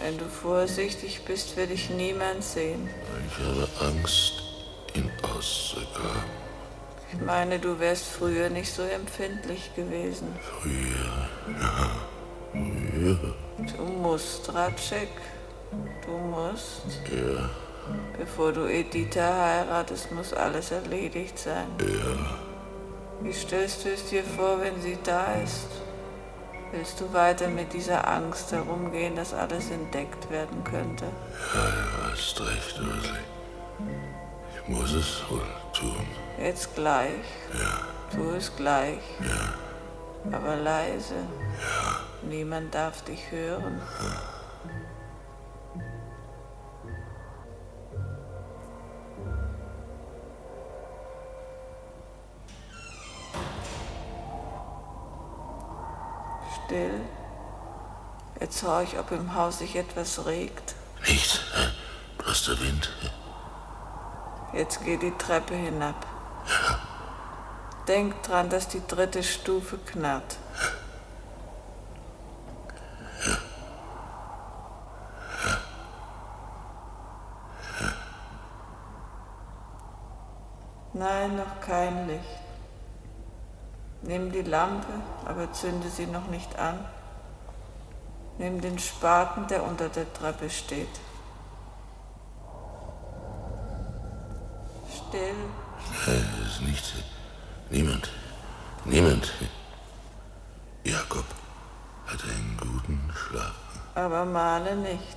Wenn 0.00 0.16
du 0.18 0.24
vorsichtig 0.24 1.24
bist, 1.24 1.56
will 1.56 1.66
dich 1.66 1.90
niemand 1.90 2.42
sehen. 2.42 2.88
Ich 3.26 3.38
habe 3.44 3.68
Angst, 3.90 4.42
ihn 4.94 5.10
auszugraben. 5.22 6.48
Ich 7.12 7.20
meine, 7.20 7.58
du 7.58 7.80
wärst 7.80 8.06
früher 8.06 8.50
nicht 8.50 8.72
so 8.72 8.82
empfindlich 8.82 9.74
gewesen. 9.74 10.28
Früher, 10.60 11.28
ja. 11.60 11.90
Früher. 12.52 13.34
Du 13.76 13.82
musst, 13.84 14.52
Ratschek. 14.54 15.08
Du 16.04 16.12
musst. 16.12 16.82
Ja, 17.10 17.48
Bevor 18.18 18.52
du 18.52 18.66
Editha 18.66 19.20
heiratest, 19.44 20.12
muss 20.12 20.32
alles 20.34 20.70
erledigt 20.72 21.38
sein. 21.38 21.66
ja. 21.80 22.38
Wie 23.20 23.32
stellst 23.32 23.84
du 23.84 23.88
es 23.90 24.04
dir 24.08 24.22
vor, 24.22 24.60
wenn 24.60 24.80
sie 24.80 24.96
da 25.02 25.24
ist? 25.44 25.66
Willst 26.70 27.00
du 27.00 27.12
weiter 27.12 27.48
mit 27.48 27.72
dieser 27.72 28.06
Angst 28.06 28.52
herumgehen, 28.52 29.16
dass 29.16 29.34
alles 29.34 29.70
entdeckt 29.70 30.30
werden 30.30 30.62
könnte? 30.62 31.04
Ja, 31.54 31.60
du 32.06 32.12
hast 32.12 32.40
recht, 32.42 32.78
Ursel. 32.78 33.18
Ich 34.54 34.68
muss 34.68 34.92
es 34.92 35.22
wohl 35.30 35.40
tun. 35.72 36.06
Jetzt 36.38 36.74
gleich. 36.76 37.10
Ja, 37.54 37.80
Tu 38.14 38.30
es 38.36 38.54
gleich. 38.54 38.98
ja, 39.20 40.36
Aber 40.36 40.56
leise. 40.56 41.14
ja. 41.14 41.96
Niemand 42.22 42.74
darf 42.74 43.02
dich 43.04 43.30
hören. 43.30 43.80
Still. 56.64 57.00
Jetzt 58.40 58.62
horch, 58.62 58.92
ich, 58.92 58.98
ob 58.98 59.10
im 59.10 59.34
Haus 59.34 59.58
sich 59.58 59.76
etwas 59.76 60.26
regt. 60.26 60.74
Nichts. 61.06 61.40
Bloß 62.18 62.44
der 62.44 62.60
Wind. 62.60 62.90
Jetzt 64.52 64.84
geh 64.84 64.96
die 64.96 65.12
Treppe 65.12 65.54
hinab. 65.54 66.06
Denk 67.86 68.22
dran, 68.22 68.50
dass 68.50 68.68
die 68.68 68.82
dritte 68.86 69.22
Stufe 69.22 69.78
knarrt. 69.78 70.36
Nein, 80.92 81.36
noch 81.36 81.60
kein 81.60 82.08
Licht. 82.08 82.24
Nimm 84.02 84.32
die 84.32 84.42
Lampe, 84.42 84.92
aber 85.24 85.52
zünde 85.52 85.88
sie 85.88 86.06
noch 86.06 86.26
nicht 86.28 86.58
an. 86.58 86.84
Nimm 88.38 88.60
den 88.60 88.78
Spaten, 88.78 89.46
der 89.48 89.62
unter 89.62 89.88
der 89.88 90.12
Treppe 90.12 90.48
steht. 90.50 90.88
Still. 94.92 95.34
Es 96.06 96.54
ist 96.54 96.62
nichts. 96.62 96.92
Niemand. 97.70 98.10
Niemand. 98.84 99.32
Jakob 100.84 101.24
hat 102.06 102.22
einen 102.24 102.56
guten 102.60 103.12
Schlaf. 103.14 103.54
Aber 103.98 104.24
male 104.24 104.76
nicht. 104.76 105.16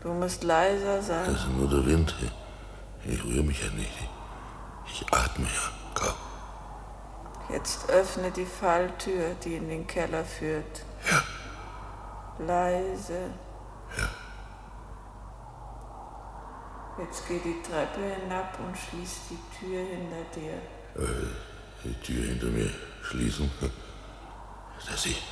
Du 0.00 0.12
musst 0.12 0.42
leiser 0.42 1.00
sein. 1.00 1.26
Das 1.32 1.42
ist 1.42 1.50
nur 1.50 1.68
der 1.68 1.86
Wind. 1.86 2.12
Ich 3.04 3.22
rühre 3.24 3.44
mich 3.44 3.62
ja 3.62 3.70
nicht. 3.70 3.92
Ich 4.90 5.06
atme 5.12 5.44
ja 5.46 5.70
kaum. 5.94 6.14
Jetzt 7.48 7.88
öffne 7.88 8.32
die 8.32 8.44
Falltür, 8.44 9.36
die 9.44 9.54
in 9.54 9.68
den 9.68 9.86
Keller 9.86 10.24
führt. 10.24 10.82
Ja. 11.08 11.22
Leise. 12.44 13.30
Jetzt 16.98 17.28
geh 17.28 17.38
die 17.38 17.62
Treppe 17.62 18.00
hinab 18.20 18.58
und 18.58 18.76
schließ 18.76 19.12
die 19.30 19.58
Tür 19.58 19.80
hinter 19.80 20.24
dir. 20.34 20.54
Äh, 21.00 21.28
Die 21.84 21.94
Tür 22.00 22.24
hinter 22.24 22.46
mir 22.46 22.68
schließen. 23.02 23.48
Dass 24.90 25.06
ich 25.06 25.22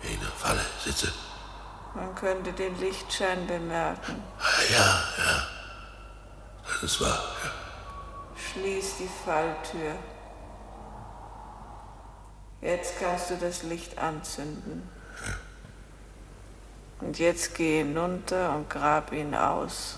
wie 0.00 0.14
in 0.14 0.20
der 0.20 0.30
Falle 0.30 0.64
sitze. 0.82 1.12
Man 1.96 2.14
könnte 2.14 2.52
den 2.52 2.78
Lichtschein 2.78 3.46
bemerken. 3.46 4.22
Ja, 4.70 5.02
ja. 5.16 5.46
Das 6.66 6.82
ist 6.82 7.00
wahr. 7.00 7.24
Ja. 7.42 7.50
Schließ 8.36 8.96
die 8.98 9.08
Falltür. 9.24 9.94
Jetzt 12.60 13.00
kannst 13.00 13.30
du 13.30 13.36
das 13.36 13.62
Licht 13.62 13.96
anzünden. 13.96 14.90
Und 17.00 17.18
jetzt 17.18 17.54
geh 17.54 17.78
hinunter 17.78 18.54
und 18.56 18.68
grab 18.68 19.12
ihn 19.12 19.34
aus. 19.34 19.96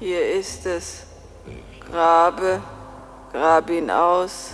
Hier 0.00 0.32
ist 0.32 0.64
es. 0.64 1.02
Grabe, 2.30 2.60
grab 3.32 3.68
ihn 3.70 3.90
aus. 3.90 4.50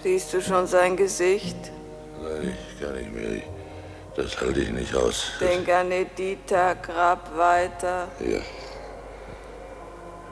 Siehst 0.00 0.32
du 0.32 0.40
schon 0.40 0.64
sein 0.68 0.96
Gesicht? 0.96 1.56
Nein, 2.22 2.56
ich 2.70 2.80
kann 2.80 2.94
nicht 2.94 3.12
mehr. 3.12 3.42
Das 4.14 4.40
halte 4.40 4.60
ich 4.60 4.70
nicht 4.70 4.94
aus. 4.94 5.32
Denk 5.40 5.68
an 5.70 5.90
Editha, 5.90 6.74
grab 6.74 7.36
weiter. 7.36 8.06
Ja. 8.20 8.38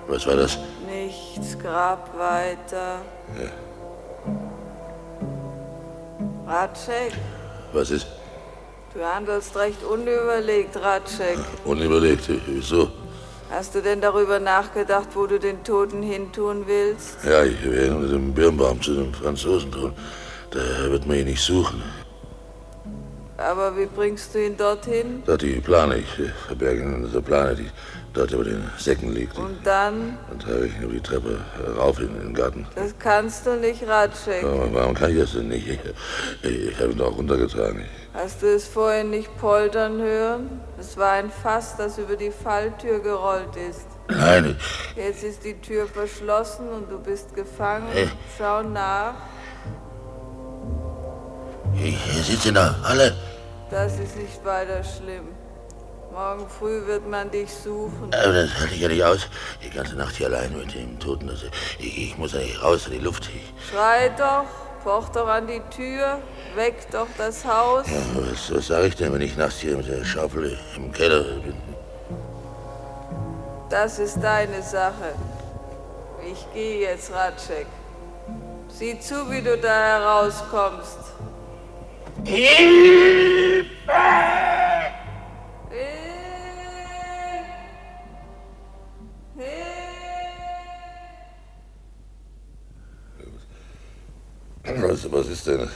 Was 0.06 0.24
war 0.24 0.36
das? 0.36 0.56
Nichts, 0.88 1.58
grab 1.58 2.16
weiter. 2.16 3.00
Ja. 3.40 3.50
Ratschek, 6.46 7.12
Was 7.72 7.90
ist? 7.90 8.06
du 8.94 9.04
handelst 9.04 9.56
recht 9.56 9.82
unüberlegt, 9.82 10.76
Ratschek. 10.76 11.38
Unüberlegt. 11.64 12.28
Wieso? 12.46 12.88
Hast 13.50 13.74
du 13.74 13.80
denn 13.80 14.00
darüber 14.00 14.40
nachgedacht, 14.40 15.08
wo 15.14 15.26
du 15.26 15.38
den 15.38 15.62
Toten 15.62 16.02
hintun 16.02 16.64
willst? 16.66 17.18
Ja, 17.24 17.44
ich 17.44 17.62
werde 17.64 17.94
mit 17.94 18.10
dem 18.10 18.34
Birnbaum 18.34 18.82
zu 18.82 18.94
dem 18.94 19.14
Franzosen 19.14 19.70
tun. 19.70 19.92
Da 20.50 20.60
wird 20.90 21.06
man 21.06 21.18
ihn 21.18 21.26
nicht 21.26 21.42
suchen. 21.42 21.82
Aber 23.38 23.76
wie 23.76 23.86
bringst 23.86 24.34
du 24.34 24.44
ihn 24.44 24.56
dorthin? 24.56 25.22
Dort 25.26 25.42
die 25.42 25.60
Plane, 25.60 25.98
ich 25.98 26.08
verberge 26.46 26.82
ihn 26.82 26.94
unter 26.94 27.08
der 27.08 27.20
Plane, 27.20 27.54
die 27.54 27.70
dort 28.16 28.32
über 28.32 28.44
den 28.44 28.70
Säcken 28.78 29.12
liegt. 29.12 29.36
Und 29.38 29.58
dann? 29.64 30.18
Dann 30.28 30.38
treibe 30.38 30.66
ich 30.66 30.76
ihn 30.76 30.82
über 30.82 30.94
die 30.94 31.00
Treppe 31.00 31.38
rauf 31.78 32.00
in 32.00 32.18
den 32.18 32.34
Garten. 32.34 32.66
Das 32.74 32.94
kannst 32.98 33.46
du 33.46 33.56
nicht, 33.56 33.86
Ratschek. 33.86 34.44
Warum 34.44 34.94
kann 34.94 35.10
ich 35.10 35.18
das 35.18 35.32
denn 35.32 35.48
nicht? 35.48 35.66
Ich, 35.68 35.78
ich, 36.42 36.68
ich 36.68 36.80
habe 36.80 36.92
ihn 36.92 36.98
doch 36.98 37.16
runtergetragen. 37.16 37.84
Hast 38.14 38.42
du 38.42 38.46
es 38.46 38.66
vorhin 38.66 39.10
nicht 39.10 39.36
poltern 39.38 40.00
hören? 40.00 40.60
Es 40.80 40.96
war 40.96 41.12
ein 41.12 41.30
Fass, 41.30 41.76
das 41.76 41.98
über 41.98 42.16
die 42.16 42.30
Falltür 42.30 43.00
gerollt 43.00 43.54
ist. 43.68 43.86
nein, 44.08 44.56
Jetzt 44.96 45.22
ist 45.22 45.44
die 45.44 45.60
Tür 45.60 45.86
verschlossen 45.86 46.68
und 46.68 46.90
du 46.90 46.98
bist 46.98 47.34
gefangen. 47.34 47.86
Hey. 47.92 48.08
Schau 48.38 48.62
nach. 48.62 49.14
ich, 51.74 51.94
ich 51.94 52.26
sitze 52.26 52.48
in 52.48 52.54
der 52.54 52.74
Halle. 52.82 53.14
Das 53.70 53.98
ist 53.98 54.16
nicht 54.16 54.44
weiter 54.44 54.82
schlimm. 54.82 55.35
Morgen 56.16 56.48
früh 56.48 56.86
wird 56.86 57.06
man 57.06 57.30
dich 57.30 57.52
suchen. 57.52 58.10
Aber 58.14 58.32
das 58.32 58.58
halte 58.58 58.74
ich 58.74 58.80
ja 58.80 58.88
nicht 58.88 59.04
aus. 59.04 59.28
Die 59.62 59.68
ganze 59.68 59.96
Nacht 59.96 60.16
hier 60.16 60.28
allein 60.28 60.50
mit 60.56 60.74
dem 60.74 60.98
Toten. 60.98 61.28
Also, 61.28 61.44
ich, 61.78 62.04
ich 62.04 62.16
muss 62.16 62.32
ja 62.32 62.38
nicht 62.38 62.62
raus 62.62 62.86
in 62.86 62.94
die 62.94 63.00
Luft. 63.00 63.28
Ich, 63.28 63.70
Schrei 63.70 64.08
doch, 64.16 64.46
poch 64.82 65.10
doch 65.10 65.28
an 65.28 65.46
die 65.46 65.60
Tür, 65.68 66.18
weck 66.54 66.90
doch 66.90 67.06
das 67.18 67.44
Haus. 67.44 67.86
ja, 67.86 68.00
was, 68.14 68.50
was 68.50 68.66
sage 68.66 68.86
ich 68.86 68.96
denn, 68.96 69.12
wenn 69.12 69.20
ich 69.20 69.36
nachts 69.36 69.58
hier 69.58 69.76
mit 69.76 69.88
der 69.88 70.02
Schaufel 70.06 70.58
im 70.74 70.90
Keller 70.90 71.22
bin? 71.22 71.54
Das 73.68 73.98
ist 73.98 74.18
deine 74.22 74.62
Sache. 74.62 75.12
Ich 76.32 76.46
gehe 76.54 76.80
jetzt, 76.80 77.12
Ratschek. 77.12 77.66
Sieh 78.68 78.98
zu, 79.00 79.30
wie 79.30 79.42
du 79.42 79.58
da 79.58 79.98
herauskommst. 79.98 81.12
Hilfe! 82.24 83.66
Was, 94.96 95.12
was 95.12 95.28
ist 95.28 95.46
denn? 95.46 95.68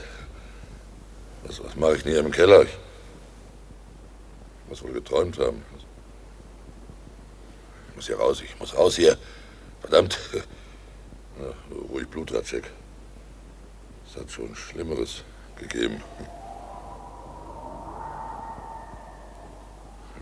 Was, 1.45 1.63
was 1.63 1.77
mache 1.77 1.97
ich 1.97 2.03
denn 2.03 2.13
hier 2.13 2.21
im 2.21 2.31
Keller? 2.31 2.63
Ich 2.63 2.71
muss 4.67 4.83
wohl 4.83 4.95
geträumt 4.95 5.39
haben. 5.39 5.63
Ich 7.91 7.97
muss 7.97 8.07
hier 8.07 8.19
raus, 8.19 8.41
ich 8.41 8.59
muss 8.59 8.75
raus 8.75 8.97
hier. 8.97 9.19
Verdammt. 9.83 10.19
Na, 11.39 11.53
ruhig 11.93 12.09
Blutratschek. 12.09 12.65
Es 14.09 14.17
hat 14.19 14.31
schon 14.31 14.57
Schlimmeres 14.57 15.23
gegeben. 15.57 16.03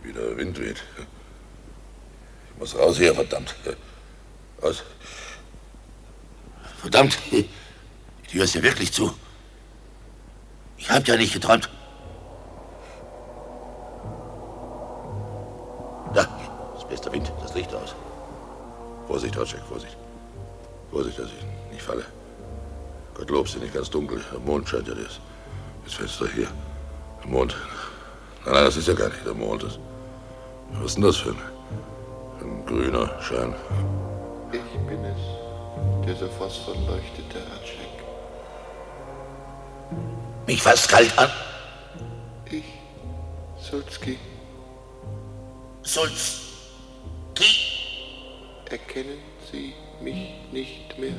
Wieder 0.02 0.36
Wind 0.36 0.58
weht. 0.58 0.82
Ich 2.52 2.58
muss 2.58 2.76
raus 2.76 2.96
hier, 2.96 3.14
verdammt. 3.14 3.54
Raus. 4.60 4.82
Verdammt, 6.80 7.16
die 8.28 8.32
Tür 8.32 8.44
ist 8.44 8.54
ja 8.54 8.62
wirklich 8.62 8.92
zu. 8.92 9.12
Ich 10.76 10.90
hab 10.90 11.06
ja 11.08 11.16
nicht 11.16 11.32
geträumt. 11.32 11.68
Da, 16.14 16.26
ist 16.76 16.88
bester 16.88 17.12
Wind, 17.12 17.32
das 17.42 17.54
Licht 17.54 17.74
aus. 17.74 17.94
Vorsicht, 19.06 19.36
Hotcheck, 19.36 19.60
Vorsicht. 19.68 19.96
Vorsicht, 20.90 21.18
dass 21.18 21.28
ich 21.28 21.72
nicht 21.72 21.82
falle. 21.82 22.04
Gottlob 23.14 23.48
ja 23.48 23.58
nicht 23.58 23.74
ganz 23.74 23.90
dunkel. 23.90 24.22
Der 24.32 24.40
Mond 24.40 24.68
scheint 24.68 24.86
ja 24.86 24.94
das, 24.94 25.18
das 25.84 25.94
Fenster 25.94 26.28
hier. 26.28 26.48
Der 27.22 27.30
Mond. 27.30 27.56
Nein, 28.44 28.54
nein, 28.54 28.64
das 28.64 28.76
ist 28.76 28.88
ja 28.88 28.94
gar 28.94 29.08
nicht 29.08 29.26
der 29.26 29.34
Mond. 29.34 29.62
Das, 29.62 29.78
was 30.72 30.86
ist 30.86 30.94
denn 30.96 31.04
das 31.04 31.16
für 31.16 31.30
ein, 31.30 31.42
ein 32.40 32.66
grüner 32.66 33.20
Schein? 33.20 33.54
Ich 34.52 34.60
bin 34.88 35.04
es, 35.04 36.06
der 36.06 36.16
so 36.16 36.28
Phosphor 36.38 36.74
leuchtet, 36.86 37.34
der 37.34 37.42
Ratschek. 37.52 37.67
Mich 40.46 40.62
fasst 40.62 40.88
kalt 40.88 41.16
an. 41.18 41.30
Ich, 42.50 42.64
Sulski. 43.60 44.18
Sulz. 45.82 46.42
Erkennen 48.70 49.18
Sie 49.50 49.72
mich 50.00 50.34
nicht 50.52 50.98
mehr? 50.98 51.14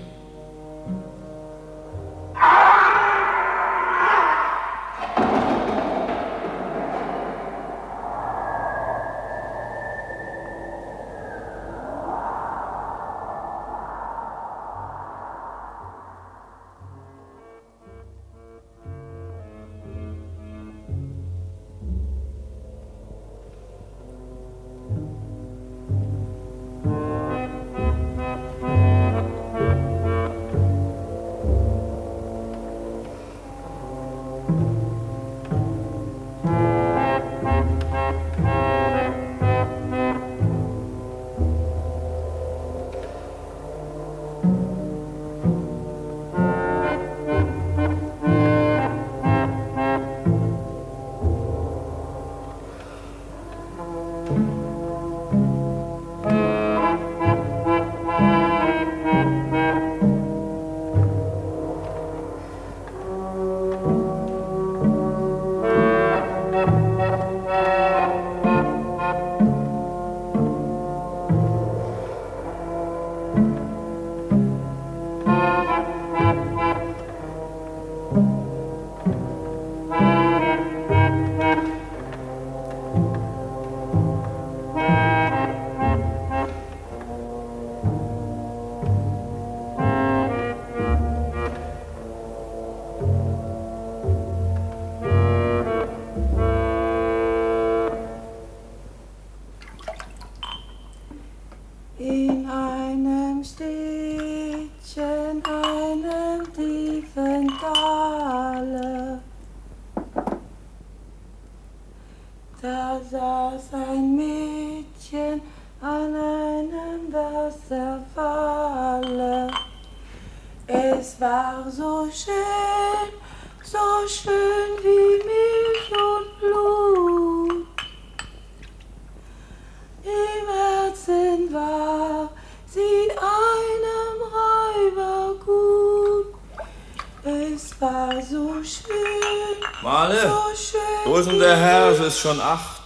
Schon 142.21 142.41
acht. 142.41 142.81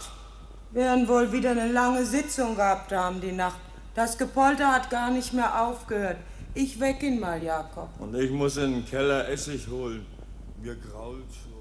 Werden 0.74 1.08
wohl 1.08 1.32
wieder 1.32 1.52
eine 1.52 1.72
lange 1.72 2.06
Sitzung 2.06 2.56
gehabt 2.56 2.92
haben 2.92 3.20
die 3.20 3.32
Nacht. 3.32 3.58
Das 3.96 4.16
Gepolter 4.16 4.72
hat 4.72 4.92
gar 4.92 5.10
nicht 5.10 5.34
mehr 5.34 5.60
aufgehört. 5.60 6.18
Ich 6.54 6.80
weck 6.80 7.02
ihn 7.02 7.20
mal, 7.20 7.42
Jakob. 7.42 7.90
Und 7.98 8.14
ich 8.14 8.30
muss 8.30 8.58
in 8.58 8.74
den 8.74 8.86
Keller 8.86 9.28
Essig 9.28 9.68
holen. 9.68 10.06
Mir 10.62 10.76
grault 10.76 11.24
schon. 11.34 11.52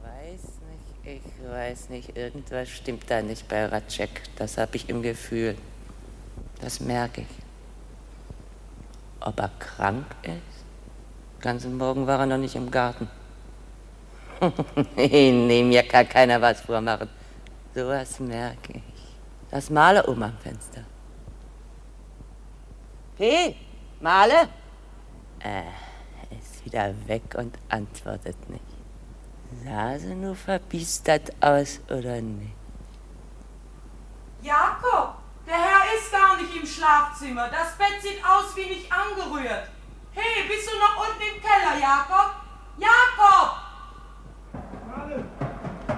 Weiß 0.00 0.42
nicht, 0.70 1.24
ich 1.24 1.50
weiß 1.50 1.88
nicht, 1.88 2.16
irgendwas 2.16 2.68
stimmt 2.68 3.10
da 3.10 3.20
nicht 3.20 3.48
bei 3.48 3.66
Ratschek. 3.66 4.22
Das 4.36 4.58
habe 4.58 4.76
ich 4.76 4.88
im 4.88 5.02
Gefühl. 5.02 5.56
Das 6.60 6.78
merke 6.78 7.22
ich. 7.22 7.36
Ob 9.18 9.40
er 9.40 9.50
krank 9.58 10.06
ist? 10.22 10.28
Den 10.28 11.40
ganzen 11.40 11.76
Morgen 11.76 12.06
war 12.06 12.20
er 12.20 12.26
noch 12.26 12.38
nicht 12.38 12.54
im 12.54 12.70
Garten. 12.70 13.08
Nee, 14.96 15.62
mir 15.62 15.82
kann 15.82 16.08
keiner 16.08 16.40
was 16.40 16.60
vormachen. 16.60 17.08
Sowas 17.74 18.20
merke 18.20 18.74
ich. 18.74 18.82
Das 19.50 19.70
Male 19.70 20.02
um 20.04 20.22
am 20.22 20.36
Fenster. 20.38 20.84
P, 23.16 23.56
Male? 24.00 24.48
Äh, 25.40 25.62
ist 26.38 26.64
wieder 26.64 26.94
weg 27.06 27.34
und 27.36 27.58
antwortet 27.68 28.36
nicht. 28.48 28.64
Sah 29.64 29.98
sie 29.98 30.14
nur 30.14 30.36
verbiestert 30.36 31.32
aus 31.40 31.80
oder 31.88 32.20
nicht? 32.20 32.52
Jakob, 34.42 35.14
der 35.46 35.54
Herr 35.54 35.96
ist 35.96 36.12
gar 36.12 36.36
nicht 36.36 36.54
im 36.54 36.66
Schlafzimmer. 36.66 37.48
Das 37.48 37.76
Bett 37.76 38.00
sieht 38.02 38.22
aus 38.24 38.54
wie 38.54 38.66
nicht 38.66 38.92
angerührt. 38.92 39.68
Hey, 40.12 40.46
bist 40.48 40.68
du 40.68 40.78
noch 40.78 41.08
unten 41.08 41.22
im 41.22 41.42
Keller? 41.42 41.80
Jakob! 41.80 42.37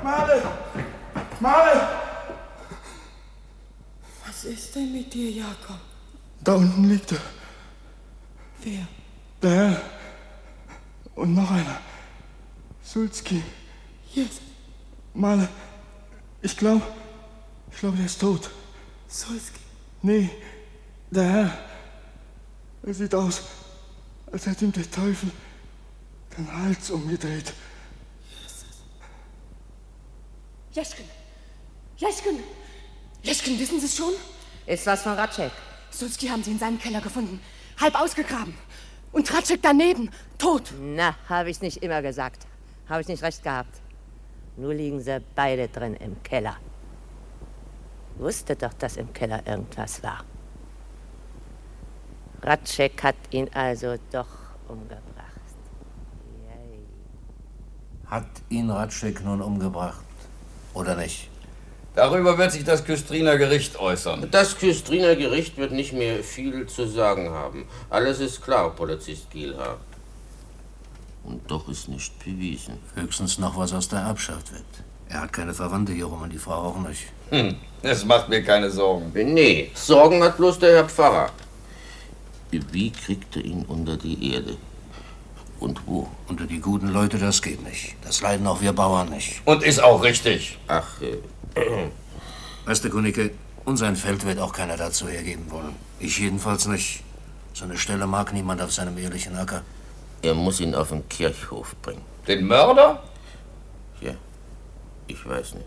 Male! 0.02 0.42
Male! 1.40 1.88
Was 4.26 4.44
ist 4.44 4.74
denn 4.74 4.92
mit 4.92 5.12
dir, 5.12 5.30
Jakob? 5.30 5.78
Da 6.42 6.54
unten 6.54 6.88
liegt 6.88 7.12
er. 7.12 7.20
Wer? 8.62 8.88
Der 9.42 9.50
Herr. 9.50 9.82
Und 11.14 11.34
noch 11.34 11.50
einer. 11.50 11.78
Sulski. 12.82 13.42
Yes. 14.14 14.40
Male. 15.12 15.48
Ich 16.40 16.56
glaube, 16.56 16.82
ich 17.70 17.78
glaube, 17.78 17.96
der 17.98 18.06
ist 18.06 18.20
tot. 18.20 18.50
Sulski. 19.08 19.60
Nee, 20.02 20.30
der 21.10 21.24
Herr. 21.24 21.58
Er 22.82 22.94
sieht 22.94 23.14
aus, 23.14 23.42
als 24.32 24.46
hätte 24.46 24.64
ihm 24.64 24.72
der 24.72 24.90
Teufel 24.90 25.30
den 26.38 26.50
Hals 26.50 26.90
umgedreht. 26.90 27.52
Jeschken! 30.72 31.04
Jeschken! 31.96 32.38
Jeschken, 33.22 33.58
wissen 33.58 33.80
Sie 33.80 33.86
es 33.86 33.96
schon? 33.96 34.12
Ist 34.66 34.86
was 34.86 35.02
von 35.02 35.12
Ratschek. 35.14 35.50
Sulski 35.90 36.28
haben 36.28 36.44
Sie 36.44 36.52
in 36.52 36.58
seinem 36.58 36.78
Keller 36.78 37.00
gefunden. 37.00 37.40
Halb 37.80 38.00
ausgegraben. 38.00 38.54
Und 39.12 39.32
Ratschek 39.34 39.60
daneben. 39.62 40.10
Tot. 40.38 40.72
Na, 40.80 41.16
habe 41.28 41.50
ich 41.50 41.60
nicht 41.60 41.82
immer 41.82 42.02
gesagt. 42.02 42.46
Habe 42.88 43.00
ich 43.00 43.08
nicht 43.08 43.22
recht 43.22 43.42
gehabt. 43.42 43.80
Nur 44.56 44.72
liegen 44.72 45.00
sie 45.00 45.20
beide 45.34 45.68
drin 45.68 45.94
im 45.94 46.22
Keller. 46.22 46.56
Wusste 48.16 48.54
doch, 48.54 48.72
dass 48.74 48.96
im 48.96 49.12
Keller 49.12 49.44
irgendwas 49.46 50.02
war. 50.02 50.24
Ratschek 52.42 53.02
hat 53.02 53.16
ihn 53.30 53.48
also 53.52 53.96
doch 54.12 54.28
umgebracht. 54.68 55.04
Hat 58.06 58.26
ihn 58.48 58.70
Ratschek 58.70 59.24
nun 59.24 59.40
umgebracht? 59.40 60.09
Oder 60.80 60.96
nicht? 60.96 61.28
Darüber 61.94 62.38
wird 62.38 62.52
sich 62.52 62.64
das 62.64 62.84
Küstriner 62.84 63.36
Gericht 63.36 63.78
äußern. 63.78 64.28
Das 64.30 64.56
Küstriner 64.56 65.14
Gericht 65.14 65.58
wird 65.58 65.72
nicht 65.72 65.92
mehr 65.92 66.24
viel 66.24 66.66
zu 66.66 66.86
sagen 66.86 67.28
haben. 67.28 67.66
Alles 67.90 68.20
ist 68.20 68.40
klar, 68.40 68.70
Polizist 68.70 69.30
Gielhaar. 69.30 69.76
Und 71.24 71.50
doch 71.50 71.68
ist 71.68 71.88
nicht 71.88 72.18
bewiesen. 72.24 72.78
Höchstens 72.94 73.38
noch 73.38 73.58
was 73.58 73.74
aus 73.74 73.88
der 73.90 73.98
Erbschaft 73.98 74.52
wird. 74.52 74.64
Er 75.10 75.20
hat 75.22 75.34
keine 75.34 75.52
Verwandte 75.52 75.92
hier 75.92 76.06
rum 76.06 76.22
und 76.22 76.32
die 76.32 76.38
Frau 76.38 76.54
auch 76.68 76.78
nicht. 76.78 77.08
Hm, 77.28 77.56
es 77.82 78.06
macht 78.06 78.30
mir 78.30 78.42
keine 78.42 78.70
Sorgen. 78.70 79.12
Nee, 79.12 79.70
Sorgen 79.74 80.22
hat 80.22 80.38
bloß 80.38 80.60
der 80.60 80.76
Herr 80.76 80.88
Pfarrer. 80.88 81.30
Wie 82.50 82.90
kriegt 82.90 83.36
er 83.36 83.44
ihn 83.44 83.66
unter 83.68 83.98
die 83.98 84.32
Erde? 84.32 84.56
Und 85.60 85.86
wo? 85.86 86.08
Unter 86.26 86.46
die 86.46 86.58
guten 86.58 86.88
Leute, 86.88 87.18
das 87.18 87.42
geht 87.42 87.62
nicht. 87.62 87.94
Das 88.02 88.22
leiden 88.22 88.46
auch 88.46 88.62
wir 88.62 88.72
Bauern 88.72 89.10
nicht. 89.10 89.42
Und 89.44 89.62
ist 89.62 89.82
auch 89.82 90.02
richtig. 90.02 90.58
Ach, 90.66 91.00
äh. 91.02 91.18
Weißt 92.64 92.82
du, 92.84 92.90
Kunicke, 92.90 93.30
unser 93.66 93.94
Feld 93.94 94.24
wird 94.24 94.38
auch 94.38 94.52
keiner 94.52 94.76
dazu 94.76 95.06
hergeben 95.08 95.50
wollen. 95.50 95.76
Ich 95.98 96.18
jedenfalls 96.18 96.66
nicht. 96.66 97.02
So 97.52 97.64
eine 97.64 97.76
Stelle 97.76 98.06
mag 98.06 98.32
niemand 98.32 98.62
auf 98.62 98.72
seinem 98.72 98.96
ehrlichen 98.96 99.36
Acker. 99.36 99.62
Er 100.22 100.34
muss 100.34 100.60
ihn 100.60 100.74
auf 100.74 100.88
den 100.88 101.06
Kirchhof 101.08 101.76
bringen. 101.82 102.02
Den 102.26 102.46
Mörder? 102.46 103.02
Ja, 104.00 104.12
ich 105.06 105.26
weiß 105.28 105.54
nicht. 105.54 105.66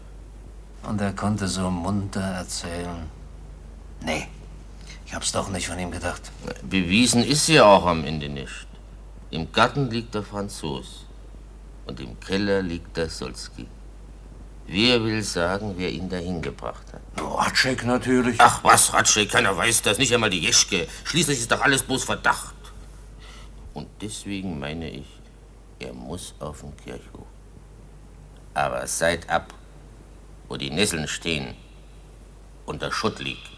Und 0.87 0.99
er 1.01 1.13
konnte 1.13 1.47
so 1.47 1.69
munter 1.69 2.21
erzählen. 2.21 3.09
Nee, 4.03 4.27
ich 5.05 5.13
hab's 5.13 5.31
doch 5.31 5.49
nicht 5.49 5.67
von 5.67 5.77
ihm 5.77 5.91
gedacht. 5.91 6.31
Bewiesen 6.63 7.23
ist 7.23 7.47
ja 7.47 7.65
auch 7.65 7.85
am 7.85 8.03
Ende 8.03 8.29
nicht. 8.29 8.67
Im 9.33 9.51
Garten 9.51 9.89
liegt 9.89 10.13
der 10.13 10.21
Franzos 10.21 11.07
und 11.87 11.99
im 11.99 12.19
Keller 12.19 12.61
liegt 12.61 12.95
der 12.95 13.09
Solski. 13.09 13.65
Wer 14.67 15.03
will 15.03 15.23
sagen, 15.23 15.73
wer 15.75 15.89
ihn 15.89 16.07
dahin 16.07 16.39
gebracht 16.39 16.85
hat? 16.93 17.01
Ratschek 17.17 17.83
natürlich. 17.83 18.35
Ach 18.37 18.63
was, 18.63 18.93
Ratschek, 18.93 19.31
keiner 19.31 19.57
weiß 19.57 19.81
das, 19.81 19.97
nicht 19.97 20.13
einmal 20.13 20.29
die 20.29 20.41
Jeschke. 20.41 20.87
Schließlich 21.03 21.39
ist 21.39 21.51
doch 21.51 21.61
alles 21.61 21.81
bloß 21.81 22.03
Verdacht. 22.03 22.53
Und 23.73 23.87
deswegen 24.03 24.59
meine 24.59 24.87
ich, 24.91 25.07
er 25.79 25.93
muss 25.93 26.35
auf 26.39 26.61
den 26.61 26.77
Kirchhof. 26.77 27.25
Aber 28.53 28.85
seit 28.85 29.27
ab, 29.31 29.51
wo 30.47 30.57
die 30.57 30.69
Nesseln 30.69 31.07
stehen 31.07 31.55
und 32.67 32.83
der 32.83 32.91
Schutt 32.91 33.17
liegt. 33.17 33.52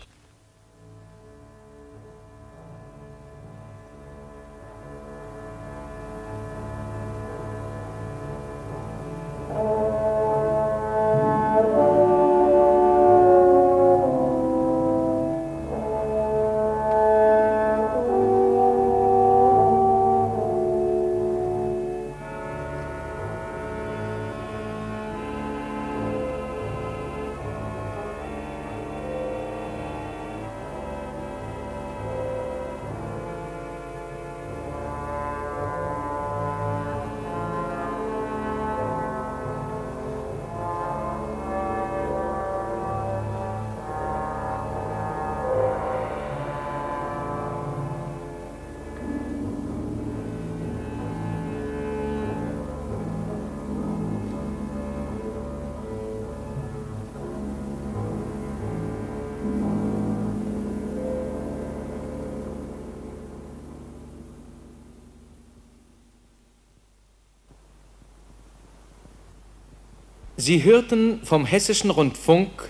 Sie 70.48 70.64
hörten 70.64 71.22
vom 71.24 71.44
Hessischen 71.48 71.90
Rundfunk 71.90 72.70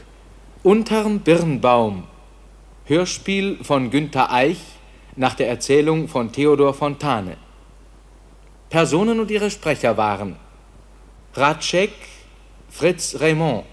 Unterm 0.64 1.20
Birnbaum, 1.20 2.06
Hörspiel 2.86 3.62
von 3.66 3.90
Günter 3.90 4.32
Eich 4.32 4.60
nach 5.18 5.34
der 5.34 5.50
Erzählung 5.50 6.08
von 6.08 6.32
Theodor 6.32 6.74
Fontane. 6.74 7.36
Personen 8.70 9.20
und 9.20 9.30
ihre 9.30 9.52
Sprecher 9.52 9.98
waren 9.98 10.38
Ratschek, 11.34 11.92
Fritz 12.70 13.18
Raymond, 13.20 13.66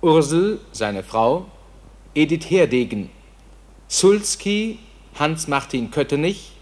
Ursel, 0.00 0.60
seine 0.70 1.02
Frau, 1.02 1.46
Edith 2.14 2.48
Herdegen, 2.48 3.10
Sulski, 3.88 4.78
Hans-Martin 5.18 5.90
Köttenich, 5.90 6.52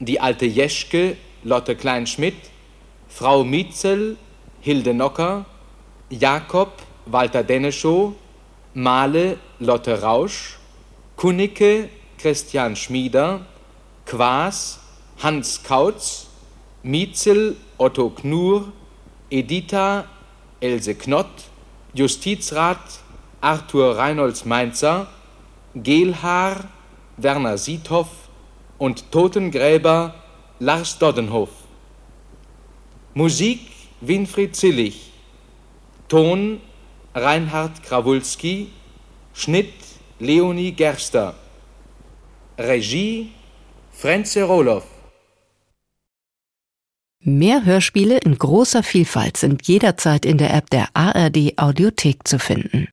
die 0.00 0.18
alte 0.18 0.46
Jeschke, 0.46 1.16
Lotte 1.44 1.76
Kleinschmidt, 1.76 2.50
Frau 3.06 3.44
Mietzel, 3.44 4.16
Hilde 4.62 4.94
Nocker, 4.94 5.46
Jakob, 6.12 6.72
Walter 7.06 7.42
Deneschow, 7.42 8.14
Male, 8.74 9.38
Lotte 9.58 10.02
Rausch, 10.02 10.58
Kunicke, 11.16 11.88
Christian 12.18 12.76
Schmieder, 12.76 13.46
Quaas, 14.04 14.78
Hans 15.22 15.62
Kautz, 15.62 16.26
Mietzel, 16.82 17.56
Otto 17.78 18.10
Knur, 18.10 18.72
Editha, 19.30 20.04
Else 20.60 20.94
Knott, 20.96 21.30
Justizrat, 21.94 23.00
Arthur 23.40 23.96
Reinholds 23.96 24.44
Mainzer, 24.44 25.06
Gehlhaar, 25.74 26.68
Werner 27.16 27.56
Siethoff 27.56 28.08
und 28.76 29.10
Totengräber 29.10 30.14
Lars 30.58 30.98
Doddenhof. 30.98 31.48
Musik 33.14 33.60
Winfried 34.02 34.54
Zillig. 34.54 35.11
Ton 36.12 36.60
Reinhard 37.14 37.82
Krawulski, 37.82 38.68
Schnitt 39.32 39.72
Leonie 40.18 40.72
Gerster, 40.72 41.34
Regie 42.58 43.30
Frenze 43.92 44.42
Roloff. 44.42 44.84
Mehr 47.20 47.64
Hörspiele 47.64 48.18
in 48.18 48.36
großer 48.36 48.82
Vielfalt 48.82 49.38
sind 49.38 49.66
jederzeit 49.66 50.26
in 50.26 50.36
der 50.36 50.52
App 50.52 50.68
der 50.68 50.88
ARD 50.92 51.56
Audiothek 51.56 52.28
zu 52.28 52.38
finden. 52.38 52.88